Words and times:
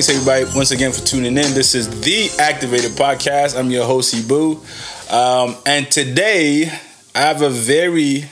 Thanks 0.00 0.16
everybody 0.16 0.56
once 0.56 0.70
again 0.70 0.92
for 0.92 1.04
tuning 1.04 1.36
in. 1.36 1.52
This 1.52 1.74
is 1.74 2.00
the 2.00 2.30
Activated 2.42 2.92
Podcast. 2.92 3.54
I'm 3.54 3.70
your 3.70 3.84
host, 3.84 4.14
Ibu. 4.14 5.12
Um, 5.12 5.56
and 5.66 5.90
today 5.90 6.72
I 7.14 7.18
have 7.18 7.42
a 7.42 7.50
very, 7.50 8.24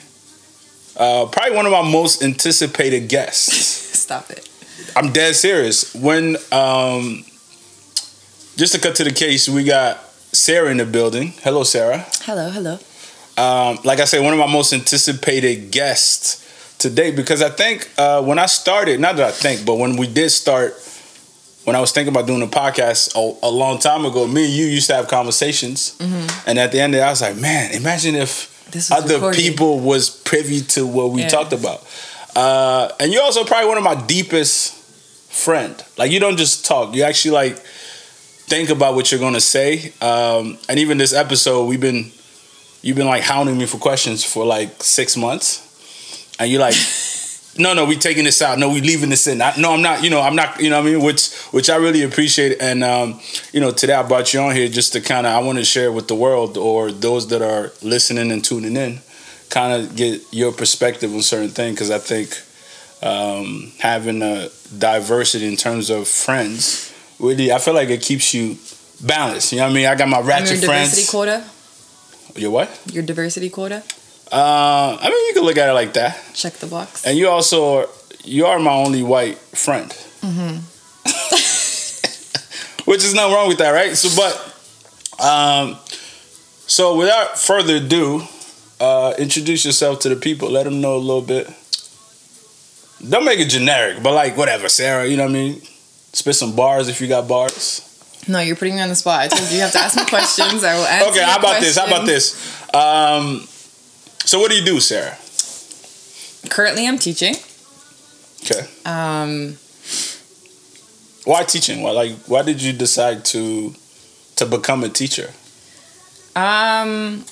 uh, 0.97 1.27
probably 1.27 1.55
one 1.55 1.67
of 1.67 1.73
my 1.73 1.83
most 1.83 2.23
anticipated 2.23 3.11
guests. 3.11 3.53
Stop 3.99 4.31
it. 4.31 4.49
I'm 4.97 5.13
dead 5.13 5.37
serious. 5.37 5.95
When, 5.95 6.37
um, 6.53 7.23
just 8.57 8.73
to 8.73 8.81
cut 8.81 8.95
to 8.95 9.05
the 9.05 9.13
case, 9.13 9.47
we 9.47 9.63
got 9.63 10.03
Sarah 10.33 10.71
in 10.71 10.79
the 10.79 10.87
building. 10.87 11.35
Hello, 11.43 11.65
Sarah. 11.65 12.07
Hello, 12.23 12.49
hello. 12.49 12.79
Um, 13.37 13.79
like 13.85 14.01
I 14.01 14.07
said, 14.07 14.25
one 14.25 14.33
of 14.33 14.39
my 14.39 14.51
most 14.51 14.73
anticipated 14.73 15.71
guests 15.71 16.47
today 16.79 17.11
because 17.11 17.43
I 17.43 17.51
think 17.51 17.91
uh, 17.99 18.23
when 18.23 18.39
I 18.39 18.47
started, 18.47 19.01
not 19.01 19.17
that 19.17 19.27
I 19.27 19.33
think, 19.33 19.67
but 19.67 19.75
when 19.75 19.99
we 19.99 20.07
did 20.07 20.31
start, 20.31 20.75
when 21.69 21.77
I 21.77 21.81
was 21.81 21.93
thinking 21.93 22.13
about 22.13 22.27
doing 22.27 22.43
a 22.43 22.47
podcast 22.47 23.15
a, 23.15 23.47
a 23.47 23.51
long 23.51 23.79
time 23.79 24.05
ago, 24.05 24.27
me 24.27 24.45
and 24.47 24.53
you 24.53 24.67
used 24.67 24.89
to 24.89 24.95
have 24.97 25.07
conversations, 25.07 25.95
Mm-hmm. 25.99 26.49
and 26.49 26.59
at 26.59 26.73
the 26.73 26.81
end 26.81 26.95
of 26.95 27.01
it, 27.01 27.05
I 27.05 27.11
was 27.11 27.21
like, 27.21 27.37
man, 27.37 27.73
imagine 27.73 28.15
if 28.17 28.49
other 28.91 29.15
recorded. 29.15 29.39
people 29.41 29.79
was 29.81 30.11
privy 30.11 30.61
to 30.63 30.87
what 30.87 31.11
we 31.13 31.23
Yeah. 31.23 31.29
talked 31.29 31.53
about. 31.53 31.87
Uh, 32.35 32.91
and 33.01 33.13
you're 33.13 33.23
also 33.23 33.45
probably 33.45 33.69
one 33.69 33.79
of 33.79 33.85
my 33.85 33.95
deepest 34.07 34.75
friend. 35.31 35.75
Like 35.97 36.11
you 36.11 36.21
don't 36.21 36.37
just 36.39 36.65
talk; 36.67 36.95
you 36.95 37.03
actually 37.05 37.33
like 37.33 37.57
think 37.59 38.71
about 38.71 38.95
what 38.95 39.11
you're 39.11 39.21
gonna 39.21 39.41
say. 39.41 39.93
Um, 40.01 40.59
and 40.69 40.79
even 40.79 40.99
this 40.99 41.13
episode, 41.13 41.67
we've 41.67 41.81
been 41.81 42.11
you've 42.83 42.97
been 42.97 43.07
like 43.07 43.23
hounding 43.25 43.59
me 43.59 43.67
for 43.67 43.79
questions 43.79 44.25
for 44.25 44.45
like 44.47 44.83
six 44.83 45.17
months, 45.17 45.61
and 46.39 46.51
you're 46.51 46.61
like, 46.61 46.75
no, 47.59 47.75
no, 47.75 47.85
we 47.85 47.97
taking 47.97 48.25
this 48.25 48.41
out. 48.41 48.59
No, 48.59 48.69
we 48.73 48.81
leaving 48.81 49.11
this 49.11 49.27
in. 49.27 49.43
I, 49.43 49.55
no, 49.59 49.75
I'm 49.75 49.83
not. 49.83 50.03
You 50.03 50.11
know, 50.11 50.21
I'm 50.21 50.37
not. 50.37 50.61
You 50.61 50.71
know, 50.71 50.81
what 50.81 50.89
I 50.89 50.93
mean, 50.93 51.03
which 51.03 51.35
which 51.51 51.69
I 51.71 51.77
really 51.77 52.03
appreciate. 52.03 52.57
And 52.61 52.85
um, 52.85 53.21
you 53.53 53.61
know, 53.61 53.71
today 53.71 53.95
I 53.95 54.03
brought 54.03 54.33
you 54.33 54.41
on 54.41 54.55
here 54.55 54.69
just 54.69 54.93
to 54.95 55.01
kind 55.01 55.27
of 55.27 55.33
I 55.33 55.39
want 55.41 55.59
to 55.59 55.65
share 55.65 55.93
with 55.93 56.09
the 56.09 56.15
world 56.15 56.57
or 56.57 56.91
those 56.91 57.29
that 57.29 57.43
are 57.43 57.73
listening 57.83 58.31
and 58.33 58.45
tuning 58.45 58.77
in, 58.77 59.01
kind 59.51 59.83
of 59.83 59.97
get 59.97 60.23
your 60.33 60.53
perspective 60.53 61.13
on 61.15 61.23
certain 61.23 61.51
things 61.51 61.75
because 61.75 61.91
I 61.91 61.99
think 61.99 62.41
um, 63.03 63.73
having 63.79 64.23
a 64.23 64.49
diversity 64.77 65.47
in 65.47 65.57
terms 65.57 65.91
of 65.91 66.07
friends 66.09 66.93
really 67.19 67.53
I 67.53 67.59
feel 67.59 67.75
like 67.75 67.89
it 67.89 68.03
keeps 68.03 68.35
you 68.35 68.57
balanced. 69.05 69.53
You 69.53 69.59
know 69.59 69.65
what 69.65 69.71
I 69.71 69.75
mean? 69.75 69.87
I 69.87 69.95
got 69.95 70.09
my 70.09 70.21
ratchet 70.21 70.61
your 70.61 70.61
diversity 70.61 71.07
friends. 71.07 71.11
quota. 71.11 71.45
Your 72.37 72.51
what? 72.51 72.81
Your 72.93 73.03
diversity 73.03 73.51
quota. 73.51 73.83
Uh, 74.31 74.99
I 75.01 75.09
mean, 75.09 75.27
you 75.29 75.33
can 75.35 75.43
look 75.45 75.57
at 75.57 75.69
it 75.69 75.73
like 75.73 75.95
that. 75.95 76.23
Check 76.35 76.55
the 76.55 76.67
box. 76.67 77.07
And 77.07 77.17
you 77.17 77.29
also 77.29 77.79
are, 77.79 77.87
you 78.25 78.47
are 78.47 78.59
my 78.59 78.73
only 78.73 79.03
white 79.03 79.39
friend. 79.39 79.91
Mm-hmm. 80.21 80.59
Which 82.91 83.05
is 83.05 83.15
nothing 83.15 83.35
wrong 83.35 83.49
with 83.49 83.59
that, 83.59 83.71
right? 83.71 83.97
So, 83.97 84.09
but, 84.17 84.35
um, 85.23 85.79
so 86.67 86.97
without 86.97 87.39
further 87.39 87.77
ado, 87.77 88.23
uh, 88.81 89.15
introduce 89.19 89.65
yourself 89.65 90.01
to 90.01 90.09
the 90.09 90.17
people. 90.17 90.51
Let 90.51 90.65
them 90.65 90.81
know 90.81 90.97
a 90.97 90.99
little 90.99 91.23
bit. 91.23 91.47
Don't 93.09 93.25
make 93.25 93.39
it 93.39 93.49
generic, 93.49 94.03
but 94.03 94.13
like 94.13 94.37
whatever, 94.37 94.69
Sarah. 94.69 95.07
You 95.07 95.17
know 95.17 95.25
what 95.25 95.31
I 95.31 95.35
mean? 95.35 95.63
Spit 96.13 96.35
some 96.35 96.55
bars 96.57 96.89
if 96.89 97.01
you 97.01 97.07
got 97.07 97.29
bars. 97.29 97.85
No, 98.27 98.41
you're 98.41 98.57
putting 98.57 98.75
me 98.75 98.81
on 98.83 98.89
the 98.89 98.95
spot. 98.95 99.21
I 99.21 99.29
told 99.29 99.49
you 99.51 99.57
you 99.57 99.63
have 99.63 99.73
to 99.73 99.79
ask 99.79 99.97
me 99.97 100.05
questions. 100.09 100.65
I 100.65 100.75
will 100.75 100.85
answer. 100.85 101.11
Okay, 101.11 101.23
how 101.23 101.39
about 101.39 101.61
this? 101.61 101.77
How 101.77 101.87
about 101.87 102.07
this? 102.07 102.35
Um, 102.75 103.47
so 104.25 104.39
what 104.39 104.51
do 104.51 104.57
you 104.57 104.65
do, 104.65 104.81
Sarah? 104.81 105.17
Currently, 106.51 106.87
I'm 106.87 106.99
teaching. 106.99 107.35
Okay. 108.45 108.67
Um, 108.87 109.59
Why 111.25 111.43
teaching? 111.45 111.83
Why 111.83 111.91
like 111.91 112.13
why 112.27 112.43
did 112.43 112.63
you 112.63 112.73
decide 112.73 113.25
to 113.27 113.75
to 114.37 114.47
become 114.47 114.85
a 114.85 114.89
teacher? 114.89 115.31
um, 116.37 117.25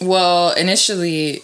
well, 0.00 0.52
initially, 0.54 1.42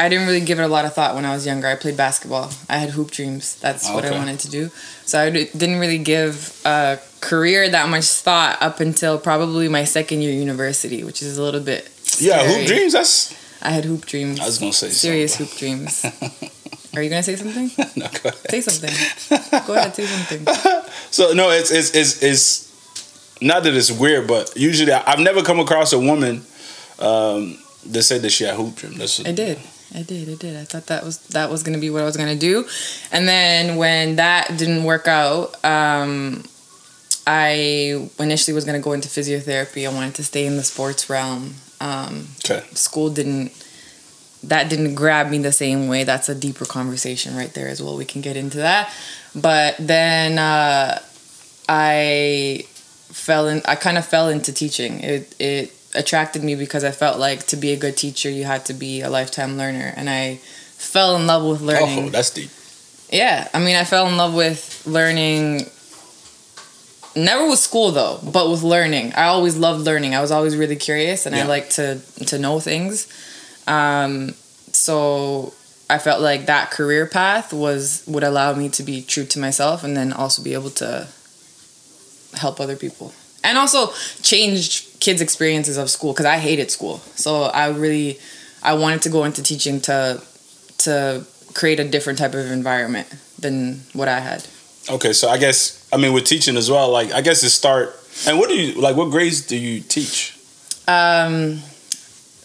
I 0.00 0.08
didn't 0.08 0.26
really 0.26 0.40
give 0.40 0.58
it 0.58 0.62
a 0.64 0.68
lot 0.68 0.84
of 0.84 0.92
thought 0.92 1.14
when 1.14 1.24
I 1.24 1.32
was 1.32 1.46
younger. 1.46 1.68
I 1.68 1.76
played 1.76 1.96
basketball. 1.96 2.50
I 2.68 2.78
had 2.78 2.90
hoop 2.90 3.12
dreams. 3.12 3.54
That's 3.60 3.88
what 3.88 4.04
I 4.04 4.10
wanted 4.10 4.40
to 4.40 4.50
do. 4.50 4.70
So 5.06 5.20
I 5.22 5.30
didn't 5.30 5.78
really 5.78 5.98
give 5.98 6.60
a 6.64 6.98
career 7.20 7.68
that 7.70 7.88
much 7.88 8.06
thought 8.06 8.60
up 8.60 8.80
until 8.80 9.18
probably 9.18 9.68
my 9.68 9.84
second 9.84 10.22
year 10.22 10.32
university, 10.32 11.04
which 11.04 11.22
is 11.22 11.38
a 11.38 11.42
little 11.42 11.60
bit. 11.60 11.88
Yeah, 12.18 12.42
hoop 12.44 12.66
dreams. 12.66 12.92
That's 12.92 13.32
I 13.64 13.70
had 13.70 13.84
hoop 13.84 14.04
dreams. 14.06 14.40
I 14.40 14.46
was 14.46 14.58
gonna 14.58 14.72
say 14.72 14.90
serious 14.90 15.36
hoop 15.36 15.50
dreams. 15.56 16.04
Are 16.94 17.02
you 17.02 17.10
gonna 17.10 17.22
say 17.22 17.34
something? 17.34 17.68
something. 17.68 18.02
no, 18.02 18.08
go 18.22 18.28
ahead. 18.28 18.50
Say 18.50 18.60
something. 18.60 19.66
Go 19.66 19.74
ahead, 19.74 19.94
say 19.94 20.06
something. 20.06 20.46
So 21.10 21.32
no, 21.32 21.50
it's 21.50 21.70
it's 21.70 21.94
it's 21.94 22.22
it's 22.22 23.38
not 23.40 23.62
that 23.62 23.74
it's 23.74 23.90
weird, 23.90 24.26
but 24.26 24.52
usually 24.56 24.92
I, 24.92 25.02
I've 25.06 25.20
never 25.20 25.42
come 25.42 25.60
across 25.60 25.92
a 25.92 25.98
woman 25.98 26.42
um, 26.98 27.56
that 27.86 28.02
said 28.02 28.22
that 28.22 28.30
she 28.30 28.44
had 28.44 28.56
hoop 28.56 28.74
dream. 28.74 28.98
That's 28.98 29.20
I 29.20 29.30
did. 29.30 29.58
I 29.94 30.02
did. 30.02 30.28
I 30.28 30.34
did. 30.34 30.56
I 30.56 30.64
thought 30.64 30.86
that 30.86 31.04
was 31.04 31.18
that 31.28 31.50
was 31.50 31.62
gonna 31.62 31.78
be 31.78 31.88
what 31.90 32.02
I 32.02 32.04
was 32.04 32.16
gonna 32.16 32.34
do, 32.36 32.64
and 33.12 33.28
then 33.28 33.76
when 33.76 34.16
that 34.16 34.56
didn't 34.58 34.82
work 34.82 35.06
out, 35.06 35.54
um, 35.64 36.42
I 37.26 38.08
initially 38.18 38.54
was 38.54 38.64
gonna 38.64 38.80
go 38.80 38.92
into 38.92 39.08
physiotherapy. 39.08 39.88
I 39.88 39.94
wanted 39.94 40.14
to 40.16 40.24
stay 40.24 40.46
in 40.46 40.56
the 40.56 40.64
sports 40.64 41.08
realm. 41.08 41.54
Um, 41.84 42.28
okay. 42.44 42.64
school 42.72 43.10
didn't. 43.10 43.52
That 44.42 44.68
didn't 44.68 44.94
grab 44.94 45.30
me 45.30 45.38
the 45.38 45.52
same 45.52 45.88
way. 45.88 46.04
That's 46.04 46.28
a 46.28 46.34
deeper 46.34 46.64
conversation 46.64 47.36
right 47.36 47.52
there 47.52 47.68
as 47.68 47.82
well. 47.82 47.96
We 47.96 48.04
can 48.04 48.20
get 48.20 48.36
into 48.36 48.58
that, 48.58 48.92
but 49.34 49.76
then 49.78 50.38
uh, 50.38 50.98
I 51.68 52.64
fell 53.08 53.48
in. 53.48 53.62
I 53.66 53.74
kind 53.76 53.98
of 53.98 54.06
fell 54.06 54.28
into 54.28 54.52
teaching. 54.52 55.00
It 55.00 55.34
it 55.38 55.72
attracted 55.94 56.42
me 56.42 56.54
because 56.54 56.84
I 56.84 56.90
felt 56.90 57.18
like 57.18 57.46
to 57.46 57.56
be 57.56 57.72
a 57.72 57.76
good 57.76 57.96
teacher, 57.96 58.28
you 58.30 58.44
had 58.44 58.66
to 58.66 58.74
be 58.74 59.00
a 59.00 59.10
lifetime 59.10 59.56
learner, 59.56 59.92
and 59.96 60.10
I 60.10 60.36
fell 60.36 61.16
in 61.16 61.26
love 61.26 61.44
with 61.44 61.60
learning. 61.60 62.06
Oh, 62.06 62.08
that's 62.08 62.30
deep. 62.30 62.50
Yeah, 63.10 63.48
I 63.54 63.60
mean, 63.60 63.76
I 63.76 63.84
fell 63.84 64.08
in 64.08 64.16
love 64.16 64.34
with 64.34 64.82
learning. 64.86 65.70
Never 67.16 67.48
with 67.48 67.58
school 67.58 67.92
though, 67.92 68.18
but 68.22 68.50
with 68.50 68.62
learning. 68.62 69.12
I 69.14 69.24
always 69.24 69.56
loved 69.56 69.84
learning. 69.84 70.14
I 70.14 70.20
was 70.20 70.30
always 70.30 70.56
really 70.56 70.76
curious, 70.76 71.26
and 71.26 71.34
Yeah. 71.34 71.44
I 71.44 71.46
like 71.46 71.70
to 71.70 72.00
to 72.26 72.38
know 72.38 72.60
things. 72.60 73.06
Um, 73.66 74.34
so 74.72 75.52
I 75.88 75.98
felt 75.98 76.20
like 76.20 76.46
that 76.46 76.70
career 76.70 77.06
path 77.06 77.52
was 77.52 78.02
would 78.06 78.24
allow 78.24 78.54
me 78.54 78.68
to 78.70 78.82
be 78.82 79.02
true 79.02 79.24
to 79.26 79.38
myself, 79.38 79.84
and 79.84 79.96
then 79.96 80.12
also 80.12 80.42
be 80.42 80.54
able 80.54 80.70
to 80.70 81.06
help 82.34 82.60
other 82.60 82.76
people, 82.76 83.12
and 83.44 83.58
also 83.58 83.92
change 84.22 84.86
kids' 84.98 85.20
experiences 85.20 85.76
of 85.76 85.90
school 85.90 86.12
because 86.12 86.26
I 86.26 86.38
hated 86.38 86.70
school. 86.70 87.00
So 87.14 87.44
I 87.44 87.68
really 87.68 88.18
I 88.62 88.74
wanted 88.74 89.02
to 89.02 89.08
go 89.10 89.24
into 89.24 89.42
teaching 89.42 89.80
to 89.82 90.20
to 90.78 91.24
create 91.52 91.78
a 91.78 91.84
different 91.84 92.18
type 92.18 92.34
of 92.34 92.50
environment 92.50 93.06
than 93.38 93.82
what 93.92 94.08
I 94.08 94.18
had. 94.20 94.44
Okay, 94.90 95.12
so 95.12 95.28
I 95.28 95.38
guess 95.38 95.83
I 95.94 95.96
mean 95.96 96.12
with 96.12 96.24
teaching 96.24 96.56
as 96.56 96.68
well. 96.70 96.90
Like 96.90 97.12
I 97.12 97.20
guess 97.22 97.42
it 97.44 97.50
start. 97.50 97.94
And 98.26 98.38
what 98.38 98.48
do 98.48 98.56
you 98.60 98.80
like? 98.80 98.96
What 98.96 99.10
grades 99.10 99.40
do 99.46 99.56
you 99.56 99.80
teach? 99.80 100.36
Um, 100.88 101.60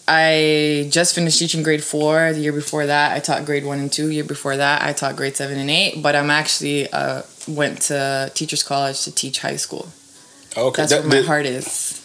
I 0.08 0.88
just 0.90 1.14
finished 1.14 1.38
teaching 1.38 1.62
grade 1.62 1.82
four. 1.84 2.32
The 2.32 2.40
year 2.40 2.52
before 2.52 2.86
that, 2.86 3.12
I 3.12 3.20
taught 3.20 3.44
grade 3.44 3.64
one 3.64 3.78
and 3.78 3.92
two. 3.92 4.10
year 4.10 4.24
before 4.24 4.56
that, 4.56 4.82
I 4.82 4.92
taught 4.92 5.16
grade 5.16 5.36
seven 5.36 5.58
and 5.58 5.70
eight. 5.70 6.02
But 6.02 6.16
I'm 6.16 6.30
actually 6.30 6.90
uh, 6.92 7.22
went 7.46 7.82
to 7.82 8.30
teachers 8.34 8.62
college 8.62 9.02
to 9.04 9.14
teach 9.14 9.40
high 9.40 9.56
school. 9.56 9.88
Okay, 10.56 10.82
That's 10.82 10.92
that- 10.92 11.00
where 11.02 11.08
my 11.08 11.16
that- 11.16 11.26
heart 11.26 11.46
is. 11.46 11.96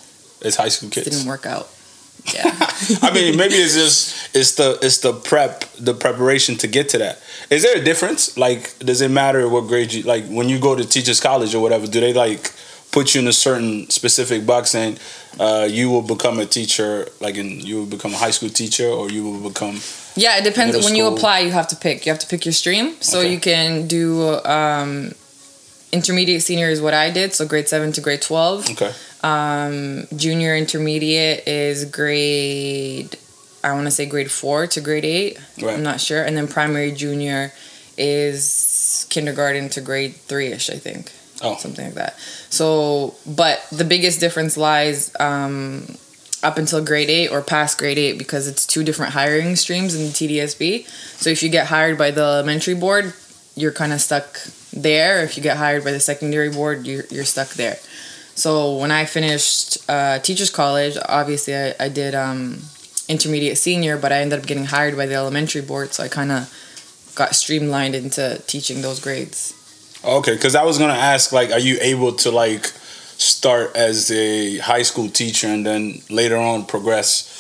It's 0.42 0.58
high 0.58 0.68
school 0.70 0.90
kids. 0.90 1.10
Didn't 1.10 1.28
work 1.28 1.46
out. 1.46 1.70
Yeah. 2.34 2.44
I 3.02 3.12
mean, 3.14 3.38
maybe 3.38 3.56
it's 3.56 3.76
just 3.76 4.36
it's 4.36 4.56
the 4.56 4.78
it's 4.82 5.00
the 5.00 5.14
prep 5.14 5.64
the 5.80 5.94
preparation 5.94 6.56
to 6.58 6.68
get 6.68 6.90
to 6.90 6.98
that. 6.98 7.22
Is 7.50 7.64
there 7.64 7.78
a 7.78 7.84
difference? 7.84 8.38
Like, 8.38 8.78
does 8.80 9.02
it 9.02 9.12
matter 9.12 9.48
what 9.48 9.68
grade 9.68 9.94
you 9.94 10.04
like 10.04 10.26
when 10.28 10.50
you 10.50 10.60
go 10.60 10.76
to 10.76 10.84
teachers 10.86 11.20
college 11.20 11.54
or 11.54 11.62
whatever? 11.62 11.86
Do 11.88 12.00
they 12.00 12.14
like 12.14 12.52
put 12.92 13.14
you 13.14 13.22
in 13.22 13.28
a 13.28 13.34
certain 13.34 13.90
specific 13.90 14.46
box 14.46 14.70
saying 14.72 14.98
uh, 15.40 15.68
you 15.70 15.90
will 15.90 16.02
become 16.02 16.40
a 16.40 16.46
teacher, 16.46 17.08
like 17.20 17.36
in 17.36 17.60
you 17.60 17.76
will 17.80 17.86
become 17.86 18.14
a 18.14 18.18
high 18.18 18.32
school 18.32 18.50
teacher, 18.50 18.88
or 18.88 19.10
you 19.12 19.24
will 19.30 19.50
become 19.50 19.80
Yeah, 20.16 20.38
it 20.38 20.44
depends. 20.44 20.76
When 20.84 20.96
you 20.96 21.06
apply, 21.08 21.40
you 21.40 21.52
have 21.52 21.68
to 21.68 21.76
pick. 21.76 22.06
You 22.06 22.12
have 22.12 22.20
to 22.20 22.28
pick 22.28 22.46
your 22.46 22.54
stream. 22.54 22.96
So 23.02 23.20
Okay. 23.20 23.32
you 23.34 23.40
can 23.40 23.86
do 23.88 24.40
um, 24.46 25.12
intermediate 25.92 26.42
senior 26.42 26.70
is 26.70 26.82
what 26.82 26.94
I 26.94 27.10
did. 27.12 27.34
So 27.34 27.46
grade 27.46 27.68
seven 27.68 27.92
to 27.94 28.02
grade 28.02 28.22
twelve. 28.22 28.70
okay. 28.72 28.94
Um, 29.26 30.06
junior 30.16 30.56
intermediate 30.56 31.48
is 31.48 31.86
grade. 31.86 33.18
I 33.64 33.74
want 33.74 33.86
to 33.86 33.92
say 33.92 34.06
grade 34.06 34.30
four 34.30 34.68
to 34.68 34.82
grade 34.82 35.04
eight. 35.04 35.40
Right. 35.60 35.74
I'm 35.74 35.82
not 35.82 36.00
sure. 36.00 36.24
And 36.24 36.38
then 36.38 36.48
primary 36.48 36.92
junior 36.92 37.52
is 37.98 39.08
kindergarten 39.10 39.70
to 39.70 39.82
grade 39.82 40.16
three 40.16 40.52
ish. 40.52 40.70
I 40.70 40.78
think. 40.78 41.12
Oh. 41.42 41.58
Something 41.58 41.86
like 41.86 41.96
that. 41.96 42.20
So, 42.50 43.16
but 43.26 43.66
the 43.72 43.84
biggest 43.84 44.20
difference 44.20 44.58
lies 44.58 45.14
um, 45.20 45.98
up 46.44 46.58
until 46.58 46.84
grade 46.84 47.10
eight 47.10 47.30
or 47.30 47.42
past 47.42 47.80
grade 47.80 47.98
eight 47.98 48.20
because 48.20 48.48
it's 48.48 48.66
two 48.66 48.84
different 48.84 49.14
hiring 49.14 49.56
streams 49.56 49.96
in 49.96 50.04
the 50.04 50.10
TDSB. 50.12 50.88
So 51.20 51.32
if 51.32 51.42
you 51.42 51.50
get 51.50 51.68
hired 51.68 51.98
by 51.98 52.12
the 52.12 52.22
elementary 52.22 52.76
board, 52.76 53.14
you're 53.56 53.72
kind 53.72 53.92
of 53.92 54.02
stuck 54.02 54.40
there. 54.72 55.24
If 55.24 55.36
you 55.36 55.42
get 55.42 55.58
hired 55.58 55.84
by 55.84 55.92
the 55.92 56.00
secondary 56.00 56.52
board, 56.52 56.86
you're 56.86 57.06
you're 57.10 57.26
stuck 57.26 57.50
there. 57.50 57.80
So 58.36 58.76
when 58.78 58.92
I 58.92 59.06
finished 59.06 59.78
uh, 59.90 60.20
teachers 60.20 60.50
college, 60.50 60.98
obviously 61.08 61.56
I, 61.56 61.74
I 61.80 61.90
did 61.90 62.14
um, 62.14 62.60
intermediate 63.08 63.58
senior, 63.58 63.98
but 63.98 64.12
I 64.12 64.20
ended 64.20 64.40
up 64.40 64.46
getting 64.46 64.66
hired 64.66 64.98
by 64.98 65.06
the 65.06 65.16
elementary 65.16 65.62
board, 65.62 65.94
so 65.94 66.04
I 66.04 66.10
kind 66.10 66.32
of 66.32 66.54
got 67.16 67.34
streamlined 67.34 67.96
into 67.96 68.42
teaching 68.46 68.82
those 68.82 69.00
grades. 69.00 69.54
Okay, 70.04 70.34
because 70.36 70.54
I 70.54 70.64
was 70.64 70.78
gonna 70.78 70.94
ask, 70.94 71.32
like, 71.32 71.52
are 71.52 71.60
you 71.60 71.78
able 71.82 72.12
to 72.14 72.32
like 72.32 72.66
start 73.18 73.76
as 73.76 74.12
a 74.12 74.58
high 74.58 74.84
school 74.84 75.10
teacher 75.10 75.48
and 75.48 75.66
then 75.66 76.02
later 76.10 76.36
on 76.36 76.66
progress, 76.66 77.32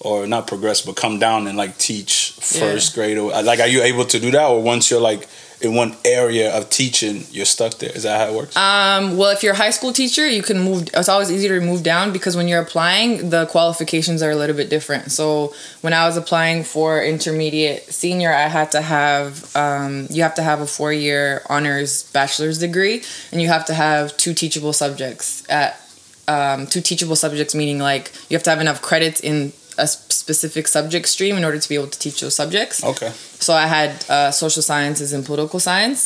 or 0.00 0.26
not 0.26 0.46
progress, 0.46 0.82
but 0.82 0.96
come 0.96 1.18
down 1.18 1.46
and 1.46 1.56
like 1.56 1.78
teach 1.78 2.32
first 2.40 2.94
grade, 2.94 3.18
or 3.18 3.30
like, 3.42 3.60
are 3.60 3.68
you 3.68 3.82
able 3.82 4.04
to 4.06 4.18
do 4.18 4.32
that, 4.32 4.46
or 4.46 4.60
once 4.60 4.90
you're 4.90 5.00
like 5.00 5.28
in 5.60 5.74
one 5.74 5.94
area 6.04 6.50
of 6.56 6.70
teaching, 6.70 7.24
you're 7.30 7.44
stuck 7.44 7.74
there? 7.74 7.90
Is 7.90 8.04
that 8.04 8.18
how 8.18 8.32
it 8.32 8.36
works? 8.36 8.56
Um, 8.56 9.16
well, 9.16 9.30
if 9.30 9.42
you're 9.42 9.52
a 9.52 9.56
high 9.56 9.70
school 9.70 9.92
teacher, 9.92 10.26
you 10.26 10.42
can 10.42 10.58
move. 10.60 10.88
It's 10.94 11.08
always 11.08 11.30
easier 11.30 11.60
to 11.60 11.64
move 11.64 11.82
down 11.82 12.12
because 12.12 12.36
when 12.36 12.48
you're 12.48 12.62
applying, 12.62 13.30
the 13.30 13.46
qualifications 13.46 14.22
are 14.22 14.30
a 14.30 14.36
little 14.36 14.56
bit 14.56 14.70
different. 14.70 15.12
So 15.12 15.54
when 15.82 15.92
I 15.92 16.06
was 16.06 16.16
applying 16.16 16.64
for 16.64 17.02
intermediate 17.02 17.92
senior, 17.92 18.32
I 18.32 18.48
had 18.48 18.72
to 18.72 18.80
have 18.80 19.54
um, 19.54 20.06
you 20.10 20.22
have 20.22 20.34
to 20.36 20.42
have 20.42 20.60
a 20.60 20.66
four 20.66 20.92
year 20.92 21.42
honors 21.48 22.04
bachelor's 22.04 22.58
degree, 22.58 23.02
and 23.30 23.42
you 23.42 23.48
have 23.48 23.66
to 23.66 23.74
have 23.74 24.16
two 24.16 24.32
teachable 24.32 24.72
subjects 24.72 25.48
at 25.50 25.80
um, 26.26 26.66
two 26.66 26.80
teachable 26.80 27.16
subjects, 27.16 27.54
meaning 27.54 27.78
like 27.78 28.12
you 28.30 28.36
have 28.36 28.44
to 28.44 28.50
have 28.50 28.60
enough 28.60 28.80
credits 28.80 29.20
in 29.20 29.52
a 29.76 29.86
specific 30.30 30.68
subject 30.68 31.06
stream 31.08 31.34
in 31.36 31.44
order 31.44 31.58
to 31.58 31.68
be 31.68 31.74
able 31.80 31.88
to 31.96 31.98
teach 31.98 32.20
those 32.20 32.34
subjects. 32.42 32.84
Okay. 32.84 33.10
So 33.46 33.52
I 33.54 33.66
had 33.66 33.90
uh, 34.08 34.30
social 34.30 34.62
sciences 34.62 35.12
and 35.12 35.24
political 35.26 35.58
science. 35.68 36.00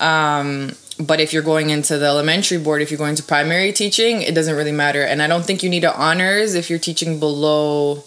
Um, 0.00 0.72
but 1.10 1.18
if 1.24 1.32
you're 1.32 1.42
going 1.54 1.70
into 1.70 1.96
the 1.98 2.06
elementary 2.14 2.58
board, 2.58 2.82
if 2.82 2.88
you're 2.90 2.98
going 3.06 3.16
to 3.16 3.22
primary 3.22 3.72
teaching, 3.72 4.22
it 4.28 4.34
doesn't 4.34 4.56
really 4.60 4.76
matter. 4.84 5.02
And 5.10 5.18
I 5.24 5.26
don't 5.32 5.44
think 5.48 5.62
you 5.64 5.70
need 5.70 5.84
an 5.84 5.94
honors 5.96 6.54
if 6.54 6.68
you're 6.70 6.84
teaching 6.90 7.18
below 7.18 8.04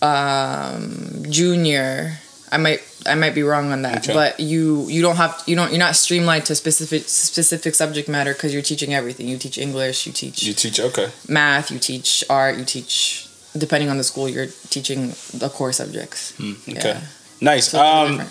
um, 0.00 1.22
junior. 1.28 2.18
I 2.52 2.56
might 2.56 2.80
I 3.06 3.14
might 3.16 3.34
be 3.34 3.42
wrong 3.42 3.72
on 3.72 3.82
that, 3.82 4.04
Okay. 4.04 4.14
but 4.14 4.38
you 4.38 4.86
you 4.88 5.02
don't 5.02 5.16
have 5.16 5.42
you 5.46 5.56
don't 5.56 5.70
you're 5.72 5.78
not 5.88 5.96
streamlined 5.96 6.44
to 6.46 6.54
specific 6.54 7.02
specific 7.08 7.74
subject 7.74 8.08
matter 8.08 8.32
because 8.32 8.52
you're 8.52 8.62
teaching 8.62 8.94
everything. 8.94 9.26
You 9.28 9.38
teach 9.38 9.58
English, 9.58 10.06
you 10.06 10.12
teach 10.12 10.42
You 10.44 10.54
teach. 10.54 10.78
Okay. 10.78 11.08
math, 11.28 11.70
you 11.72 11.78
teach 11.80 12.22
art, 12.30 12.56
you 12.56 12.64
teach 12.64 13.23
depending 13.56 13.88
on 13.90 13.98
the 13.98 14.04
school 14.04 14.28
you're 14.28 14.48
teaching 14.70 15.08
the 15.32 15.48
core 15.52 15.72
subjects. 15.72 16.34
Hmm, 16.36 16.52
okay. 16.68 16.88
Yeah. 16.88 17.00
Nice. 17.40 17.74
Um. 17.74 18.22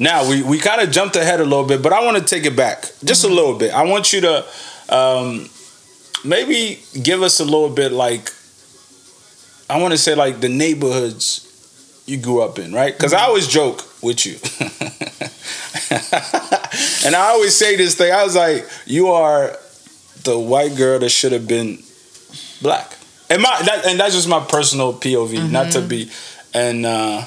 Now 0.00 0.28
we, 0.30 0.44
we 0.44 0.58
kind 0.58 0.80
of 0.80 0.92
jumped 0.92 1.16
ahead 1.16 1.40
a 1.40 1.44
little 1.44 1.66
bit, 1.66 1.82
but 1.82 1.92
I 1.92 2.04
want 2.04 2.16
to 2.18 2.24
take 2.24 2.46
it 2.46 2.54
back 2.56 2.82
just 3.04 3.24
Mm-hmm. 3.24 3.32
a 3.32 3.34
little 3.34 3.58
bit. 3.58 3.74
I 3.74 3.82
want 3.82 4.12
you 4.12 4.20
to 4.20 4.44
um, 4.90 5.48
maybe 6.24 6.78
give 7.02 7.20
us 7.22 7.40
a 7.40 7.44
little 7.44 7.68
bit 7.70 7.90
like 7.90 8.30
I 9.68 9.80
want 9.82 9.90
to 9.92 9.98
say 9.98 10.14
like 10.14 10.38
the 10.40 10.48
neighborhoods 10.48 11.44
you 12.06 12.16
grew 12.16 12.42
up 12.42 12.58
in, 12.60 12.72
right? 12.72 12.94
Because 12.96 13.12
I 13.12 13.18
Mm-hmm. 13.18 13.28
always 13.28 13.48
joke 13.48 13.82
with 14.02 14.24
you, 14.24 14.34
and 17.04 17.14
I 17.16 17.30
always 17.32 17.54
say 17.54 17.76
this 17.76 17.94
thing. 17.96 18.12
I 18.12 18.22
was 18.24 18.36
like, 18.36 18.66
you 18.86 19.08
are 19.08 19.56
the 20.24 20.38
white 20.38 20.76
girl 20.76 20.98
that 21.00 21.08
should 21.10 21.32
have 21.32 21.46
been 21.48 21.78
black, 22.62 22.96
and 23.30 23.42
my 23.42 23.62
that, 23.64 23.86
and 23.86 23.98
that's 24.00 24.14
just 24.14 24.28
my 24.28 24.40
personal 24.40 24.92
POV, 24.94 25.50
not 25.50 25.66
Mm-hmm. 25.66 25.80
to 25.80 25.86
be 25.86 26.10
and. 26.54 26.86
uh 26.86 27.24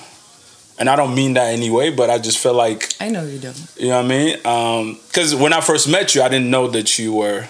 and 0.79 0.89
I 0.89 0.95
don't 0.95 1.13
mean 1.13 1.33
that 1.35 1.53
anyway, 1.53 1.91
but 1.91 2.09
I 2.09 2.17
just 2.17 2.39
feel 2.39 2.55
like 2.55 2.91
I 2.99 3.09
know 3.09 3.23
you 3.23 3.37
don't. 3.37 3.55
you 3.77 3.89
know 3.89 3.97
what 4.01 4.05
I 4.05 4.83
mean? 4.87 4.97
Because 5.07 5.35
when 5.35 5.53
I 5.53 5.61
first 5.61 5.87
met 5.87 6.15
you, 6.15 6.23
I 6.23 6.27
didn't 6.29 6.49
know 6.49 6.67
that 6.69 6.97
you 6.97 7.13
were 7.13 7.45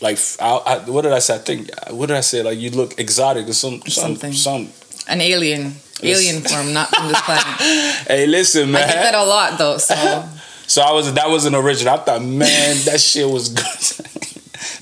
like 0.00 0.18
I, 0.40 0.48
I, 0.56 0.78
what 0.90 1.02
did 1.02 1.12
I 1.12 1.18
say? 1.18 1.34
I 1.34 1.38
think 1.38 1.68
what 1.90 2.06
did 2.06 2.16
I 2.16 2.20
say? 2.22 2.42
Like 2.42 2.58
you 2.58 2.70
look 2.70 2.98
exotic 2.98 3.48
or 3.48 3.52
some 3.52 3.82
some 3.82 3.90
Something. 4.16 4.32
some. 4.32 4.68
An 5.08 5.20
alien, 5.20 5.74
alien 6.02 6.40
form, 6.42 6.72
not 6.72 6.88
from 6.88 7.08
this 7.08 7.20
planet. 7.20 7.44
Hey, 8.08 8.26
listen, 8.26 8.70
man. 8.70 8.84
I 8.88 8.92
get 8.92 9.02
that 9.02 9.14
a 9.14 9.24
lot 9.24 9.58
though. 9.58 9.76
So 9.78 9.94
So 10.66 10.80
I 10.82 10.92
was 10.92 11.12
that 11.14 11.28
wasn't 11.28 11.56
original. 11.56 11.94
I 11.94 11.98
thought, 11.98 12.22
man, 12.22 12.76
that 12.86 13.00
shit 13.00 13.28
was 13.28 13.48
good. 13.50 14.06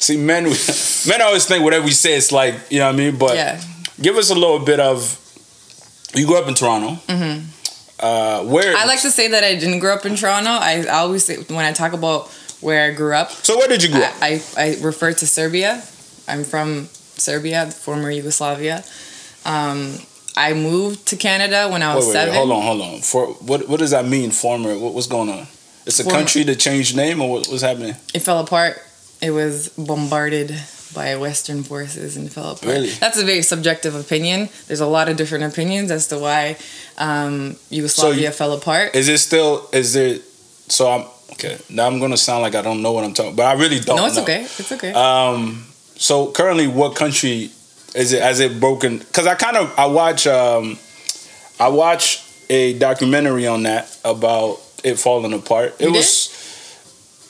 See, 0.01 0.17
men, 0.17 0.45
men 1.09 1.23
always 1.23 1.47
think 1.47 1.65
whatever 1.65 1.85
we 1.85 1.91
say, 1.93 2.17
it's 2.17 2.33
like 2.33 2.55
you 2.71 2.79
know 2.79 2.87
what 2.87 2.95
I 2.95 2.99
mean. 2.99 3.17
But 3.19 3.35
yeah, 3.35 3.61
give 4.01 4.17
us 4.17 4.31
a 4.31 4.35
little 4.35 4.59
bit 4.61 4.81
of. 4.81 5.17
You 6.15 6.27
grew 6.27 6.39
up 6.39 6.49
in 6.49 6.55
Toronto. 6.55 6.95
Mm-hmm. 7.07 7.45
Uh, 8.01 8.45
where 8.45 8.77
I 8.77 8.85
like 8.85 9.03
to 9.03 9.11
say 9.11 9.29
that 9.29 9.43
I 9.43 9.55
didn't 9.57 9.81
grow 9.81 9.93
up 9.95 10.07
in 10.07 10.15
Toronto. 10.17 10.51
I, 10.51 10.85
I 10.89 10.99
always 11.01 11.25
say 11.25 11.37
when 11.37 11.65
I 11.65 11.73
talk 11.73 11.93
about 11.93 12.29
where 12.61 12.91
I 12.91 12.95
grew 12.95 13.13
up, 13.15 13.31
So 13.31 13.57
where 13.57 13.69
did 13.69 13.83
you 13.83 13.91
grow 13.91 14.03
up? 14.03 14.15
I, 14.23 14.41
I, 14.57 14.63
I 14.63 14.77
refer 14.81 15.13
to 15.13 15.27
Serbia. 15.27 15.83
I'm 16.29 16.45
from 16.45 16.87
Serbia, 16.93 17.67
former 17.67 18.11
Yugoslavia. 18.11 18.85
Um, 19.45 19.95
I 20.37 20.55
moved 20.55 21.07
to 21.09 21.17
Canada 21.17 21.69
when 21.69 21.83
I 21.83 21.95
was 21.97 22.07
Wait, 22.07 22.15
wait, 22.15 22.19
wait, 22.19 22.25
seven. 22.27 22.35
hold 22.35 22.51
on, 22.53 22.63
hold 22.63 22.83
on. 22.83 23.01
For 23.01 23.27
what 23.45 23.69
what 23.69 23.81
does 23.81 23.91
that 23.91 24.07
mean? 24.07 24.31
Former, 24.31 24.79
what, 24.79 24.95
what's 24.95 25.07
going 25.09 25.29
on? 25.29 25.47
It's 25.85 25.99
a 25.99 26.05
Former- 26.05 26.19
country 26.19 26.45
that 26.45 26.57
changed 26.61 26.97
name, 26.97 27.21
or 27.21 27.31
what, 27.31 27.49
what's 27.49 27.63
happening? 27.63 27.97
It 28.15 28.21
fell 28.21 28.39
apart. 28.39 28.81
It 29.21 29.31
was 29.33 29.69
bombarded 29.71 30.55
by 30.95 31.17
Western 31.17 31.65
forces 31.65 32.17
and 32.17 32.33
fell 32.33 32.53
apart. 32.53 32.65
Really? 32.73 32.91
That's 32.91 33.19
a 33.19 33.25
very 33.25 33.43
subjective 33.43 33.95
opinion. 33.95 34.49
There's 34.69 34.81
a 34.81 34.87
lot 34.87 35.09
of 35.09 35.17
different 35.17 35.45
opinions 35.45 35.91
as 35.91 36.07
to 36.09 36.19
why 36.19 36.57
um, 36.97 37.57
Yugoslavia 37.71 38.29
you- 38.29 38.31
fell 38.33 38.53
apart. 38.53 38.95
Is 38.95 39.09
it 39.09 39.19
still? 39.19 39.69
Is 39.73 39.93
there? 39.93 40.19
So 40.69 40.89
I'm 40.91 41.07
okay. 41.33 41.59
Now 41.69 41.87
I'm 41.87 41.99
gonna 41.99 42.17
sound 42.17 42.43
like 42.43 42.55
I 42.55 42.63
don't 42.63 42.81
know 42.83 42.93
what 42.93 43.05
I'm 43.05 43.13
talking, 43.15 43.35
but 43.35 43.47
I 43.47 43.53
really 43.55 43.81
don't. 43.81 43.97
no, 43.97 44.07
it's 44.07 44.17
know. 44.17 44.23
okay. 44.23 44.43
It's 44.43 44.73
okay. 44.73 44.93
Um, 44.93 45.65
so 45.97 46.31
currently, 46.31 46.67
what 46.69 46.95
country 46.95 47.51
is 47.95 48.13
it? 48.13 48.23
Has 48.23 48.39
it 48.41 48.61
broken? 48.61 48.99
Because 48.99 49.27
I 49.27 49.35
kind 49.35 49.57
of 49.57 49.77
I 49.79 49.87
watch 49.87 50.27
um, 50.27 50.79
I 51.59 51.69
watch 51.69 52.23
a 52.51 52.79
documentary 52.79 53.47
on 53.47 53.65
that 53.65 53.99
about 54.05 54.61
it 54.85 54.99
falling 54.99 55.33
apart. 55.33 55.75
It 55.81 55.87
You 55.87 55.93
was 55.93 56.28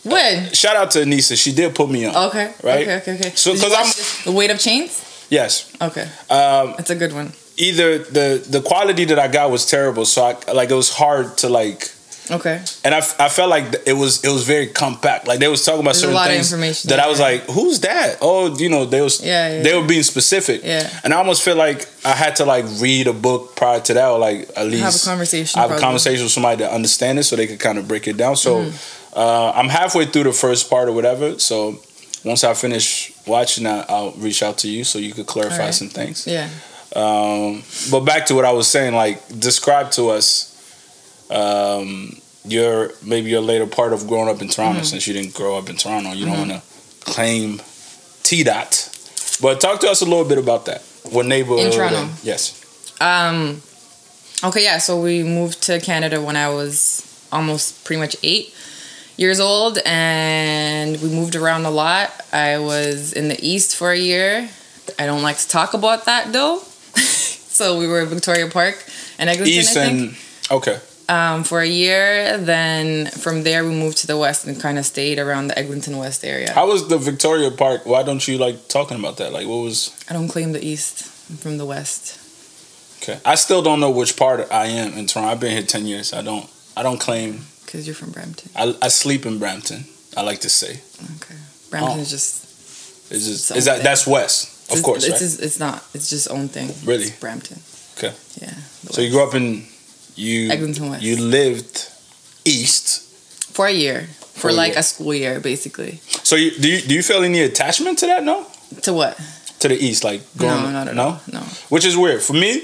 when? 0.08 0.52
shout 0.52 0.76
out 0.76 0.90
to 0.92 0.98
Anissa. 1.00 1.36
She 1.36 1.52
did 1.52 1.74
put 1.74 1.88
me 1.90 2.04
on. 2.06 2.14
Okay. 2.28 2.52
Right? 2.62 2.82
Okay. 2.88 2.96
Okay. 2.96 3.14
Okay. 3.14 3.32
So, 3.34 3.52
Did 3.52 3.62
you 3.62 3.68
'cause 3.68 3.74
I'm- 3.76 4.24
the 4.24 4.32
weight 4.32 4.50
of 4.50 4.58
chains. 4.58 5.02
Yes. 5.30 5.66
Okay, 5.80 6.06
Um, 6.30 6.74
it's 6.78 6.90
a 6.90 6.94
good 6.94 7.12
one. 7.12 7.32
either 7.58 7.98
the 7.98 8.42
the 8.48 8.60
quality 8.62 9.04
that 9.06 9.18
I 9.18 9.28
got 9.28 9.50
was 9.50 9.66
terrible, 9.66 10.04
so 10.06 10.24
I 10.24 10.52
like 10.52 10.70
it 10.70 10.74
was 10.74 10.90
hard 10.90 11.36
to 11.38 11.48
like. 11.48 11.90
Okay. 12.30 12.60
And 12.84 12.94
I, 12.94 12.98
I 13.18 13.28
felt 13.30 13.48
like 13.48 13.64
it 13.86 13.94
was 13.94 14.22
it 14.22 14.28
was 14.28 14.44
very 14.44 14.66
compact. 14.66 15.26
Like 15.26 15.38
they 15.40 15.48
was 15.48 15.64
talking 15.64 15.80
about 15.80 15.94
There's 15.94 16.02
a 16.04 16.12
certain 16.12 16.14
lot 16.14 16.28
of 16.28 16.34
things 16.36 16.52
information 16.52 16.88
that 16.90 17.00
I 17.00 17.08
was 17.08 17.18
like, 17.20 17.40
"Who's 17.56 17.80
that?" 17.80 18.18
Oh, 18.20 18.54
you 18.58 18.68
know, 18.68 18.84
they 18.84 19.00
was 19.00 19.20
Yeah, 19.20 19.30
yeah, 19.48 19.62
they 19.62 19.70
yeah. 19.72 19.80
were 19.80 19.86
being 19.86 20.02
specific. 20.02 20.60
Yeah. 20.62 20.88
And 21.04 21.14
I 21.14 21.16
almost 21.18 21.40
feel 21.42 21.56
like 21.56 21.86
I 22.04 22.12
had 22.12 22.36
to 22.36 22.44
like 22.44 22.66
read 22.80 23.06
a 23.06 23.14
book 23.14 23.56
prior 23.56 23.80
to 23.80 23.94
that, 23.94 24.08
or 24.08 24.18
like 24.18 24.48
at 24.56 24.66
least 24.66 24.82
Have 24.84 24.94
a 24.96 24.98
conversation. 25.10 25.60
have 25.60 25.70
a 25.72 25.78
conversation 25.78 26.22
with 26.24 26.32
somebody 26.32 26.62
that 26.62 26.70
understand 26.70 27.18
it, 27.18 27.24
so 27.24 27.34
they 27.36 27.46
could 27.46 27.60
kind 27.60 27.78
of 27.78 27.88
break 27.88 28.06
it 28.06 28.16
down. 28.18 28.36
So 28.36 28.56
Mm-hmm. 28.56 29.07
Uh, 29.18 29.50
I'm 29.58 29.68
halfway 29.68 30.04
through 30.06 30.24
the 30.24 30.32
first 30.32 30.70
part 30.70 30.88
or 30.88 30.92
whatever. 30.92 31.38
So 31.38 31.80
once 32.24 32.44
I 32.44 32.54
finish 32.54 33.12
watching 33.26 33.64
that, 33.64 33.90
I'll 33.90 34.12
reach 34.12 34.42
out 34.42 34.58
to 34.58 34.68
you 34.68 34.84
so 34.84 34.98
you 34.98 35.12
could 35.12 35.26
clarify 35.26 35.58
Alright. 35.58 35.74
some 35.74 35.88
things. 35.88 36.26
Yeah. 36.26 36.48
Um, 36.94 37.62
but 37.90 38.00
back 38.10 38.26
to 38.26 38.34
what 38.34 38.44
I 38.44 38.52
was 38.52 38.66
saying, 38.68 38.94
like 38.94 39.18
describe 39.38 39.90
to 39.92 40.08
us 40.10 40.26
um, 41.30 42.16
your 42.44 42.92
maybe 43.04 43.28
your 43.30 43.40
later 43.42 43.66
part 43.66 43.92
of 43.92 44.06
growing 44.06 44.28
up 44.28 44.40
in 44.40 44.48
Toronto, 44.48 44.80
Mm-hmm. 44.80 44.84
since 44.86 45.06
you 45.06 45.14
didn't 45.14 45.34
grow 45.34 45.58
up 45.58 45.68
in 45.68 45.76
Toronto. 45.76 46.12
You 46.12 46.26
don't 46.26 46.38
want 46.48 46.50
to 46.52 46.62
claim 47.12 47.60
T 48.22 48.42
dot, 48.44 48.88
but 49.42 49.60
talk 49.60 49.80
to 49.80 49.88
us 49.88 50.00
a 50.00 50.04
little 50.06 50.24
bit 50.24 50.38
about 50.38 50.66
that. 50.66 50.82
What 51.10 51.26
neighborhood? 51.26 51.66
In 51.66 51.72
Toronto? 51.72 52.08
yes. 52.22 52.54
Um, 53.00 53.62
okay, 54.44 54.64
yeah. 54.64 54.78
So 54.78 55.00
we 55.00 55.22
moved 55.22 55.62
to 55.64 55.80
Canada 55.80 56.20
when 56.22 56.36
I 56.36 56.48
was 56.48 57.04
almost 57.30 57.84
pretty 57.84 58.00
much 58.00 58.16
eight 58.22 58.54
years 59.18 59.40
old, 59.40 59.78
and 59.84 60.96
we 61.02 61.10
moved 61.10 61.36
around 61.36 61.66
a 61.66 61.70
lot. 61.70 62.10
I 62.32 62.58
was 62.58 63.12
in 63.12 63.28
the 63.28 63.38
east 63.46 63.76
for 63.76 63.90
a 63.90 63.98
year. 63.98 64.48
I 64.98 65.04
don't 65.04 65.22
like 65.22 65.36
to 65.38 65.48
talk 65.48 65.74
about 65.74 66.06
that 66.06 66.32
though. 66.32 66.60
so 67.58 67.78
we 67.78 67.86
were 67.86 68.00
at 68.00 68.08
Victoria 68.08 68.48
Park 68.48 68.82
and 69.18 69.28
Eglinton, 69.28 69.58
East 69.58 69.76
I 69.76 69.86
think, 69.86 70.00
and 70.00 70.16
okay. 70.50 70.80
um, 71.08 71.44
for 71.44 71.60
a 71.60 71.66
year. 71.66 72.38
Then 72.38 73.08
from 73.08 73.42
there 73.42 73.64
we 73.64 73.70
moved 73.70 73.98
to 73.98 74.06
the 74.06 74.16
west 74.16 74.46
and 74.46 74.58
kind 74.58 74.78
of 74.78 74.86
stayed 74.86 75.18
around 75.18 75.48
the 75.48 75.58
Eglinton 75.58 75.98
West 75.98 76.24
area. 76.24 76.52
How 76.52 76.68
was 76.68 76.88
the 76.88 76.96
Victoria 76.96 77.50
Park? 77.50 77.84
Why 77.84 78.02
don't 78.02 78.26
you 78.26 78.38
like 78.38 78.68
talking 78.68 78.98
about 78.98 79.18
that? 79.18 79.32
Like, 79.32 79.46
what 79.46 79.62
was? 79.62 79.94
I 80.08 80.14
don't 80.14 80.28
claim 80.28 80.52
the 80.52 80.64
east. 80.64 81.12
I'm 81.28 81.36
from 81.36 81.58
the 81.58 81.66
west. 81.66 82.18
Okay, 83.02 83.20
I 83.24 83.34
still 83.34 83.62
don't 83.62 83.80
know 83.80 83.90
which 83.90 84.16
part 84.16 84.50
I 84.50 84.66
am 84.66 84.94
in 84.94 85.06
Toronto. 85.06 85.30
I've 85.30 85.40
been 85.40 85.52
here 85.52 85.62
ten 85.62 85.86
years. 85.86 86.12
I 86.12 86.22
don't. 86.22 86.48
I 86.76 86.82
don't 86.82 86.98
claim. 87.00 87.40
Because 87.68 87.84
you're 87.86 87.94
from 87.94 88.12
Brampton. 88.12 88.48
I, 88.56 88.74
I 88.80 88.88
sleep 88.88 89.26
in 89.26 89.38
Brampton. 89.38 89.84
I 90.16 90.22
like 90.22 90.40
to 90.40 90.48
say. 90.48 90.80
Okay. 91.20 91.36
Brampton 91.68 91.98
Oh. 91.98 92.00
is 92.00 92.08
just 92.08 93.12
Is 93.12 93.26
just 93.28 93.50
is 93.56 93.66
that 93.66 93.82
that's 93.82 94.06
west, 94.06 94.48
of 94.72 94.78
It's- 94.78 94.80
course, 94.82 95.04
it's, 95.04 95.20
right? 95.20 95.44
it's 95.46 95.58
not. 95.60 95.84
It's 95.92 96.08
just 96.08 96.30
own 96.30 96.48
thing. 96.48 96.72
Really? 96.84 97.08
It's 97.12 97.20
Brampton. 97.20 97.60
Okay. 97.98 98.14
Yeah. 98.40 98.54
So 98.90 99.02
you 99.02 99.10
grew 99.10 99.22
up 99.22 99.34
in 99.34 99.66
you 100.16 100.48
Eglinton 100.50 100.88
West. 100.90 101.02
you 101.02 101.16
lived 101.20 101.88
east 102.46 103.02
For 103.52 103.66
a 103.66 103.72
year. 103.72 104.08
For, 104.32 104.40
For 104.40 104.48
a 104.48 104.52
like 104.52 104.72
year. 104.72 104.80
a 104.80 104.82
school 104.82 105.12
year, 105.14 105.40
basically. 105.40 106.00
So 106.22 106.36
you, 106.36 106.50
do 106.52 106.68
you 106.70 106.80
do 106.88 106.94
you 106.94 107.02
feel 107.02 107.22
any 107.22 107.42
attachment 107.42 107.98
to 108.00 108.06
that? 108.06 108.22
No, 108.24 108.46
To 108.82 108.92
what? 108.94 109.18
to 109.60 109.68
the 109.68 109.74
east, 109.76 110.04
like 110.04 110.22
going 110.38 110.62
no, 110.62 110.70
not 110.70 110.88
at 110.88 110.94
no, 110.94 111.02
all. 111.02 111.20
No. 111.32 111.40
which 111.68 111.84
is 111.84 111.96
weird 111.96 112.22
for 112.22 112.32
me. 112.34 112.62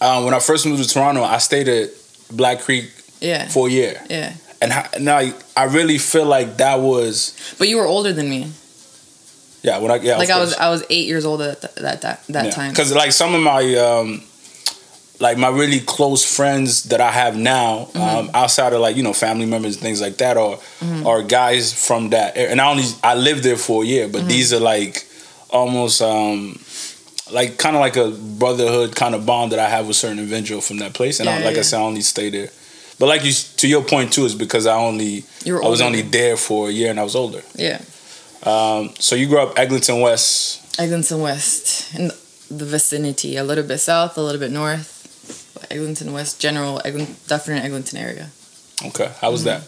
Uh, 0.00 0.20
when 0.24 0.34
I 0.34 0.40
first 0.40 0.66
moved 0.66 0.82
to 0.82 0.88
Toronto, 0.88 1.22
I 1.22 1.38
stayed 1.38 1.68
at 1.68 1.90
Black 2.30 2.60
Creek 2.60 2.90
Yeah. 3.20 3.48
for 3.48 3.68
a 3.68 3.70
year, 3.70 4.00
Yeah. 4.10 4.32
and 4.60 4.72
how, 4.72 4.84
now 5.00 5.18
I 5.56 5.64
really 5.64 5.98
feel 5.98 6.26
like 6.26 6.56
that 6.58 6.80
was 6.80 7.32
But 7.58 7.68
you 7.68 7.76
were 7.78 7.86
older 7.86 8.12
than 8.12 8.28
me. 8.28 8.50
yeah. 9.62 9.78
When 9.78 9.90
I 9.90 9.96
yeah, 9.96 10.16
like 10.18 10.30
I 10.30 10.38
was 10.38 10.54
I 10.54 10.68
was 10.70 10.84
eight 10.90 11.06
years 11.06 11.24
old 11.24 11.40
at 11.42 11.60
th- 11.60 11.74
that 11.76 12.00
that, 12.02 12.26
that 12.28 12.52
time. 12.52 12.70
because 12.72 12.92
like 12.94 13.12
some 13.12 13.34
of 13.34 13.40
my 13.42 13.74
um, 13.76 14.22
like 15.18 15.38
my 15.38 15.48
really 15.48 15.80
close 15.80 16.22
friends 16.36 16.84
that 16.84 17.00
I 17.00 17.10
have 17.10 17.36
now, 17.36 17.88
Mm-hmm. 17.92 18.00
um, 18.18 18.30
outside 18.34 18.72
of 18.74 18.80
like 18.80 18.96
you 18.96 19.02
know 19.02 19.12
family 19.14 19.46
members 19.46 19.74
and 19.76 19.82
things 19.82 20.00
like 20.00 20.16
that, 20.18 20.36
are 20.36 20.56
Mm-hmm. 20.80 21.06
are 21.06 21.22
guys 21.22 21.72
from 21.72 22.10
that. 22.10 22.36
And 22.36 22.60
I 22.60 22.70
only 22.70 22.84
I 23.02 23.14
lived 23.14 23.42
there 23.42 23.56
for 23.56 23.82
a 23.82 23.86
year, 23.86 24.08
but 24.08 24.18
Mm-hmm. 24.20 24.28
these 24.28 24.52
are 24.52 24.60
like 24.60 25.06
almost 25.50 26.02
um, 26.02 26.58
like 27.32 27.56
kind 27.56 27.74
of 27.76 27.80
like 27.80 27.96
a 27.96 28.10
brotherhood 28.10 28.94
kind 28.94 29.14
of 29.14 29.24
bond 29.24 29.52
that 29.52 29.58
I 29.58 29.68
have 29.68 29.86
with 29.86 29.96
certain 29.96 30.18
individual 30.18 30.60
from 30.60 30.78
that 30.78 30.92
place. 30.92 31.18
And 31.20 31.28
I, 31.28 31.38
Yeah, 31.38 31.46
like 31.48 31.56
I 31.58 31.62
said, 31.62 31.78
I 31.80 31.82
only 31.82 32.02
stay 32.02 32.30
there. 32.30 32.50
But 32.98 33.06
like 33.06 33.24
you, 33.24 33.32
to 33.32 33.68
your 33.68 33.82
point 33.82 34.12
too, 34.12 34.24
is 34.24 34.34
because 34.34 34.66
I 34.66 34.76
only 34.76 35.24
I 35.46 35.68
was 35.68 35.80
only 35.80 36.02
there 36.02 36.36
for 36.36 36.68
a 36.68 36.70
year 36.72 36.90
and 36.90 36.98
I 36.98 37.04
was 37.04 37.14
older. 37.14 37.42
Yeah. 37.54 37.80
Um, 38.42 38.94
so 38.98 39.16
you 39.16 39.28
grew 39.28 39.40
up 39.40 39.58
Eglinton 39.58 40.00
West. 40.00 40.80
Eglinton 40.80 41.20
West 41.20 41.94
in 41.94 42.10
the 42.50 42.64
vicinity, 42.64 43.36
a 43.36 43.44
little 43.44 43.64
bit 43.64 43.78
south, 43.78 44.16
a 44.16 44.20
little 44.20 44.40
bit 44.40 44.50
north. 44.50 44.94
Eglinton 45.70 46.12
West, 46.12 46.40
general 46.40 46.80
Eglinton, 46.84 47.16
definite 47.26 47.64
Eglinton 47.64 47.98
area. 47.98 48.30
Okay, 48.84 49.10
how 49.20 49.30
was 49.30 49.44
that? 49.44 49.62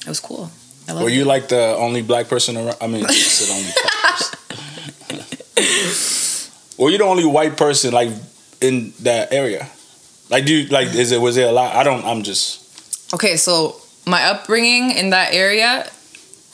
It 0.00 0.08
was 0.08 0.20
cool. 0.20 0.50
Were 0.88 1.08
it. 1.08 1.14
you 1.14 1.24
like 1.24 1.48
the 1.48 1.74
only 1.76 2.02
black 2.02 2.28
person 2.28 2.56
around? 2.56 2.76
I 2.80 2.86
mean, 2.86 3.06
I 3.06 3.12
said 3.12 3.48
only 3.54 3.72
black 3.82 5.26
person. 5.56 6.52
Were 6.78 6.90
you 6.90 6.98
the 6.98 7.04
only 7.04 7.24
white 7.24 7.56
person 7.56 7.92
like 7.92 8.10
in 8.60 8.92
that 9.00 9.32
area? 9.32 9.68
Like, 10.30 10.46
do 10.46 10.54
you 10.54 10.68
like? 10.68 10.94
Is 10.94 11.12
it 11.12 11.20
was 11.20 11.36
it 11.36 11.48
a 11.48 11.52
lot? 11.52 11.74
I 11.74 11.82
don't. 11.82 12.04
I'm 12.04 12.22
just. 12.22 13.12
Okay, 13.14 13.36
so 13.36 13.80
my 14.06 14.22
upbringing 14.24 14.90
in 14.90 15.10
that 15.10 15.32
area 15.32 15.88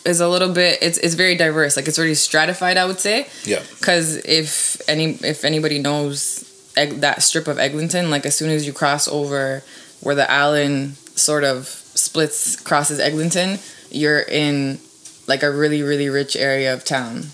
is 0.05 0.21
a 0.21 0.29
little 0.29 0.53
bit. 0.53 0.79
It's 0.83 0.99
it's 0.99 1.15
very 1.15 1.37
diverse. 1.37 1.77
Like 1.77 1.87
it's 1.89 1.99
already 1.99 2.15
stratified. 2.15 2.77
I 2.77 2.87
would 2.87 2.99
say. 2.99 3.29
Yeah. 3.45 3.62
Because 3.79 4.17
if 4.25 4.81
any 4.89 5.12
if 5.23 5.45
anybody 5.45 5.79
knows 5.79 6.45
Eg- 6.77 7.00
that 7.00 7.23
strip 7.23 7.49
of 7.49 7.59
Eglinton, 7.59 8.11
like 8.11 8.27
as 8.27 8.37
soon 8.37 8.50
as 8.50 8.67
you 8.67 8.73
cross 8.73 9.09
over 9.09 9.62
where 10.00 10.15
the 10.15 10.31
Allen 10.31 10.95
sort 11.15 11.45
of 11.45 11.67
splits 11.67 12.57
crosses 12.61 12.99
Eglinton, 12.99 13.59
you're 13.91 14.21
in 14.21 14.81
like 15.27 15.43
a 15.43 15.50
really 15.50 15.83
really 15.83 16.09
rich 16.09 16.37
area 16.37 16.73
of 16.73 16.85
town. 16.85 17.27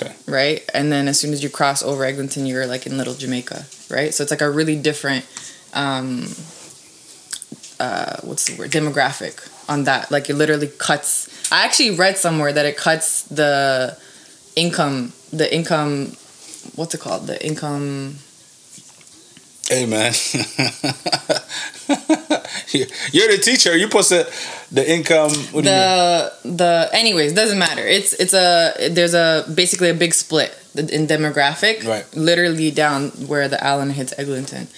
Okay. 0.00 0.14
Right, 0.28 0.68
and 0.72 0.92
then 0.92 1.08
as 1.08 1.18
soon 1.18 1.32
as 1.32 1.42
you 1.42 1.50
cross 1.50 1.82
over 1.82 2.04
Eglinton, 2.04 2.46
you're 2.46 2.66
like 2.66 2.86
in 2.86 2.96
Little 2.96 3.14
Jamaica. 3.14 3.66
Right, 3.90 4.12
so 4.12 4.22
it's 4.22 4.30
like 4.30 4.42
a 4.42 4.50
really 4.50 4.76
different. 4.76 5.24
Um, 5.72 6.26
uh, 7.80 8.16
what's 8.22 8.46
the 8.46 8.58
word 8.58 8.70
demographic 8.70 9.48
on 9.68 9.84
that 9.84 10.10
like 10.10 10.28
it 10.30 10.34
literally 10.34 10.66
cuts 10.78 11.28
i 11.52 11.64
actually 11.64 11.90
read 11.90 12.16
somewhere 12.16 12.52
that 12.52 12.66
it 12.66 12.76
cuts 12.76 13.22
the 13.24 13.96
income 14.56 15.12
the 15.32 15.54
income 15.54 16.06
what's 16.74 16.94
it 16.94 17.00
called 17.00 17.26
the 17.26 17.44
income 17.46 18.16
Hey 19.70 19.84
man, 19.84 20.14
you're 22.72 23.28
the 23.28 23.38
teacher. 23.42 23.76
You 23.76 23.84
supposed 23.84 24.08
to 24.08 24.26
the 24.72 24.90
income. 24.90 25.30
What 25.52 25.62
do 25.62 25.68
you 25.68 25.76
mean? 25.76 25.84
the 25.84 26.32
the 26.44 26.88
anyways 26.94 27.34
doesn't 27.34 27.58
matter 27.58 27.86
it's 27.86 28.14
it's 28.14 28.32
a 28.32 28.88
there's 28.88 29.12
a 29.12 29.44
basically 29.54 29.90
a 29.90 29.94
big 29.94 30.14
split 30.14 30.56
in 30.78 31.06
demographic 31.06 31.84
Right. 31.86 32.06
literally 32.14 32.70
down 32.70 33.10
where 33.30 33.48
the 33.48 33.62
allen 33.62 33.90
hits 33.90 34.12
eglinton 34.18 34.68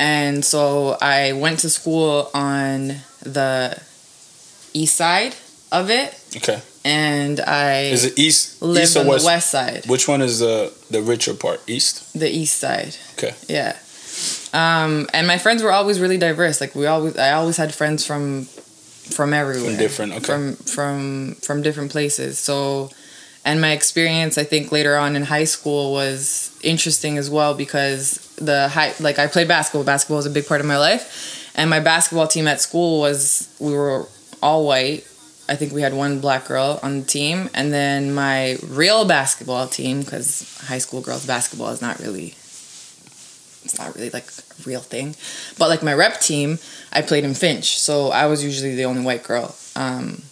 and 0.00 0.44
so 0.44 0.96
i 1.00 1.32
went 1.32 1.60
to 1.60 1.70
school 1.70 2.30
on 2.34 2.96
the 3.22 3.78
east 4.72 4.96
side 4.96 5.34
of 5.70 5.90
it 5.90 6.10
Okay. 6.36 6.60
and 6.84 7.40
i 7.40 7.84
Is 7.96 8.04
it 8.04 8.18
east? 8.18 8.60
lived 8.62 8.84
east 8.88 8.96
or 8.96 9.00
on 9.00 9.06
west? 9.06 9.24
the 9.24 9.26
west 9.26 9.50
side 9.50 9.82
Which 9.86 10.06
one 10.08 10.20
is 10.22 10.38
the 10.40 10.72
the 10.90 11.00
richer 11.02 11.34
part? 11.34 11.60
East. 11.66 11.94
the 12.12 12.30
east 12.42 12.58
side 12.58 12.96
Okay. 13.16 13.32
Yeah. 13.48 13.76
Um, 14.52 15.08
and 15.12 15.26
my 15.26 15.38
friends 15.38 15.62
were 15.62 15.72
always 15.72 15.98
really 15.98 16.18
diverse. 16.18 16.60
Like 16.60 16.74
we 16.76 16.86
always, 16.86 17.16
I 17.16 17.32
always 17.32 17.56
had 17.56 17.74
friends 17.74 18.06
from, 18.06 18.44
from 19.16 19.32
everywhere. 19.34 19.70
From 19.70 19.78
different- 19.78 20.12
okay. 20.18 20.24
From 20.30 20.54
from 20.74 21.34
from 21.46 21.62
different 21.62 21.90
places. 21.90 22.38
So, 22.38 22.90
and 23.44 23.60
my 23.60 23.72
experience, 23.72 24.38
I 24.38 24.44
think 24.44 24.72
later 24.72 24.96
on 24.96 25.16
in 25.16 25.24
high 25.24 25.44
school 25.44 25.92
was 25.92 26.58
interesting 26.62 27.18
as 27.18 27.28
well 27.28 27.54
because 27.54 28.18
the 28.36 28.68
high, 28.68 28.94
like 29.00 29.18
I 29.18 29.26
played 29.26 29.48
basketball. 29.48 29.84
Basketball 29.84 30.16
was 30.16 30.26
a 30.26 30.30
big 30.30 30.46
part 30.46 30.60
of 30.60 30.66
my 30.66 30.78
life, 30.78 31.52
and 31.54 31.68
my 31.68 31.80
basketball 31.80 32.26
team 32.26 32.48
at 32.48 32.60
school 32.60 33.00
was 33.00 33.54
we 33.60 33.72
were 33.74 34.06
all 34.42 34.66
white. 34.66 35.06
I 35.46 35.56
think 35.56 35.74
we 35.74 35.82
had 35.82 35.92
one 35.92 36.20
black 36.20 36.46
girl 36.46 36.80
on 36.82 37.00
the 37.00 37.06
team, 37.06 37.50
and 37.52 37.70
then 37.70 38.14
my 38.14 38.56
real 38.66 39.04
basketball 39.04 39.68
team, 39.68 40.00
because 40.00 40.58
high 40.66 40.78
school 40.78 41.02
girls 41.02 41.26
basketball 41.26 41.68
is 41.68 41.82
not 41.82 41.98
really 41.98 42.34
it's 43.64 43.78
not 43.78 43.94
really 43.94 44.10
like 44.10 44.26
a 44.26 44.62
real 44.68 44.80
thing. 44.80 45.16
But 45.58 45.68
like 45.68 45.82
my 45.82 45.92
rep 45.92 46.20
team, 46.20 46.58
I 46.92 47.02
played 47.02 47.24
in 47.24 47.34
Finch, 47.34 47.78
so 47.78 48.08
I 48.08 48.24
was 48.24 48.42
usually 48.42 48.74
the 48.74 48.84
only 48.86 49.02
white 49.02 49.22
girl 49.22 49.54
um, 49.76 50.22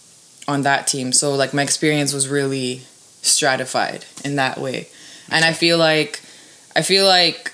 on 0.47 0.63
that 0.63 0.87
team. 0.87 1.11
So 1.11 1.35
like 1.35 1.53
my 1.53 1.61
experience 1.61 2.11
was 2.11 2.27
really 2.27 2.83
stratified 3.23 4.05
in 4.23 4.35
that 4.35 4.59
way, 4.59 4.87
and 5.31 5.43
I 5.43 5.53
feel 5.53 5.77
like 5.79 6.21
I 6.75 6.81
feel 6.83 7.05
like 7.05 7.51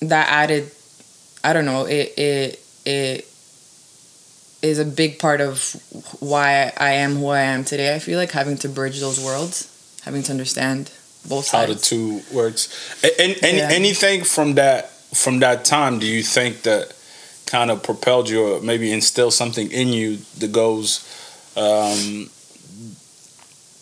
that 0.00 0.28
added, 0.28 0.70
I 1.42 1.52
don't 1.52 1.64
know, 1.64 1.84
it 1.86 2.12
it 2.16 2.60
it 2.86 3.24
is 4.62 4.78
a 4.78 4.84
big 4.84 5.18
part 5.18 5.40
of 5.40 5.76
why 6.20 6.72
I 6.76 6.92
am 6.94 7.16
who 7.16 7.28
I 7.28 7.42
am 7.42 7.64
today. 7.64 7.94
I 7.94 7.98
feel 7.98 8.18
like 8.18 8.32
having 8.32 8.56
to 8.58 8.68
bridge 8.68 8.98
those 9.00 9.18
worlds, 9.24 9.68
having 10.04 10.22
to 10.24 10.32
understand 10.32 10.90
both 11.28 11.46
sides. 11.46 11.68
How 11.68 11.74
the 11.74 11.80
two 11.80 12.22
works. 12.32 12.68
And, 13.02 13.36
and, 13.42 13.56
Yeah. 13.58 13.68
anything 13.70 14.24
from 14.24 14.54
that 14.54 14.90
from 15.14 15.38
that 15.40 15.64
time, 15.64 15.98
do 15.98 16.06
you 16.06 16.22
think 16.22 16.62
that 16.62 16.92
kind 17.46 17.70
of 17.70 17.82
propelled 17.82 18.28
you, 18.28 18.44
or 18.46 18.60
maybe 18.60 18.92
instilled 18.92 19.32
something 19.32 19.70
in 19.70 19.88
you 19.88 20.18
that 20.38 20.52
goes, 20.52 21.00
um, 21.56 22.28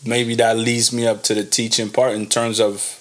maybe 0.05 0.35
that 0.37 0.57
leads 0.57 0.93
me 0.93 1.07
up 1.07 1.23
to 1.25 1.35
the 1.35 1.45
teaching 1.45 1.91
part 1.91 2.13
in 2.15 2.27
terms 2.27 2.61
of 2.61 3.01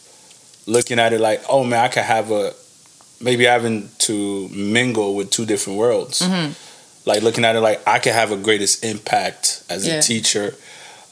looking 0.65 0.99
at 0.99 1.13
it 1.13 1.19
like, 1.21 1.43
oh 1.49 1.63
man, 1.63 1.85
I 1.85 1.87
could 1.89 2.03
have 2.03 2.31
a 2.31 2.53
maybe 3.21 3.45
having 3.45 3.89
to 3.99 4.49
mingle 4.49 5.15
with 5.15 5.29
two 5.29 5.45
different 5.45 5.79
worlds. 5.79 6.21
Mhm. 6.21 6.53
Like 7.05 7.21
looking 7.21 7.45
at 7.45 7.55
it 7.55 7.61
like 7.61 7.81
I 7.87 7.99
could 7.99 8.13
have 8.13 8.31
a 8.31 8.37
greatest 8.37 8.83
impact 8.83 9.61
as 9.69 9.85
Yeah. 9.87 9.95
a 9.95 10.01
teacher 10.01 10.55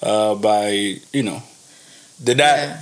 uh, 0.02 0.36
by 0.36 0.98
you 1.14 1.24
know. 1.24 1.44
Did 2.24 2.38
that 2.38 2.58
Yeah. 2.68 2.78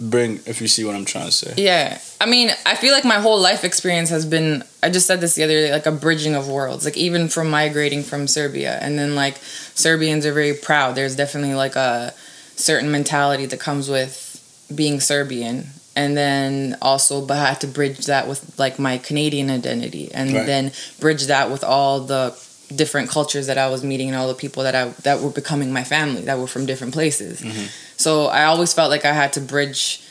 bring 0.00 0.40
if 0.46 0.60
you 0.60 0.68
see 0.68 0.84
what 0.84 0.94
I'm 0.94 1.04
trying 1.04 1.26
to 1.26 1.32
say. 1.32 1.54
Yeah. 1.56 1.98
I 2.20 2.26
mean, 2.26 2.50
I 2.66 2.74
feel 2.74 2.92
like 2.92 3.04
my 3.04 3.18
whole 3.20 3.38
life 3.40 3.64
experience 3.64 4.10
has 4.10 4.26
been 4.26 4.64
I 4.82 4.90
just 4.90 5.06
said 5.06 5.20
this 5.20 5.34
the 5.34 5.44
other 5.44 5.54
day, 5.54 5.72
like 5.72 5.86
a 5.86 5.92
bridging 5.92 6.34
of 6.34 6.48
worlds. 6.48 6.84
Like 6.84 6.96
even 6.96 7.28
from 7.28 7.48
migrating 7.50 8.02
from 8.02 8.26
Serbia 8.26 8.78
and 8.82 8.98
then 8.98 9.14
like 9.14 9.36
Serbians 9.74 10.26
are 10.26 10.32
very 10.32 10.54
proud. 10.54 10.96
There's 10.96 11.14
definitely 11.16 11.54
like 11.54 11.76
a 11.76 12.12
certain 12.60 12.90
mentality 12.90 13.46
that 13.46 13.60
comes 13.60 13.88
with 13.88 14.68
being 14.74 15.00
Serbian. 15.00 15.66
And 15.96 16.16
then 16.16 16.76
also 16.80 17.24
but 17.26 17.36
I 17.36 17.46
had 17.48 17.60
to 17.62 17.66
bridge 17.66 18.06
that 18.06 18.28
with 18.28 18.40
like 18.58 18.78
my 18.78 18.98
Canadian 18.98 19.50
identity 19.50 20.10
and 20.14 20.32
Right. 20.32 20.46
then 20.46 20.72
bridge 21.00 21.26
that 21.26 21.50
with 21.50 21.64
all 21.64 22.00
the 22.00 22.34
different 22.74 23.10
cultures 23.10 23.46
that 23.48 23.58
I 23.58 23.68
was 23.68 23.82
meeting 23.82 24.08
and 24.08 24.16
all 24.16 24.28
the 24.28 24.34
people 24.34 24.62
that 24.62 24.76
I 24.76 24.84
that 25.02 25.20
were 25.20 25.30
becoming 25.30 25.72
my 25.72 25.82
family 25.82 26.22
that 26.22 26.38
were 26.38 26.46
from 26.46 26.64
different 26.66 26.92
places. 26.94 27.40
Mm-hmm. 27.40 27.66
So 27.96 28.26
I 28.26 28.44
always 28.44 28.72
felt 28.72 28.90
like 28.90 29.04
I 29.04 29.12
had 29.12 29.32
to 29.34 29.40
bridge 29.40 30.02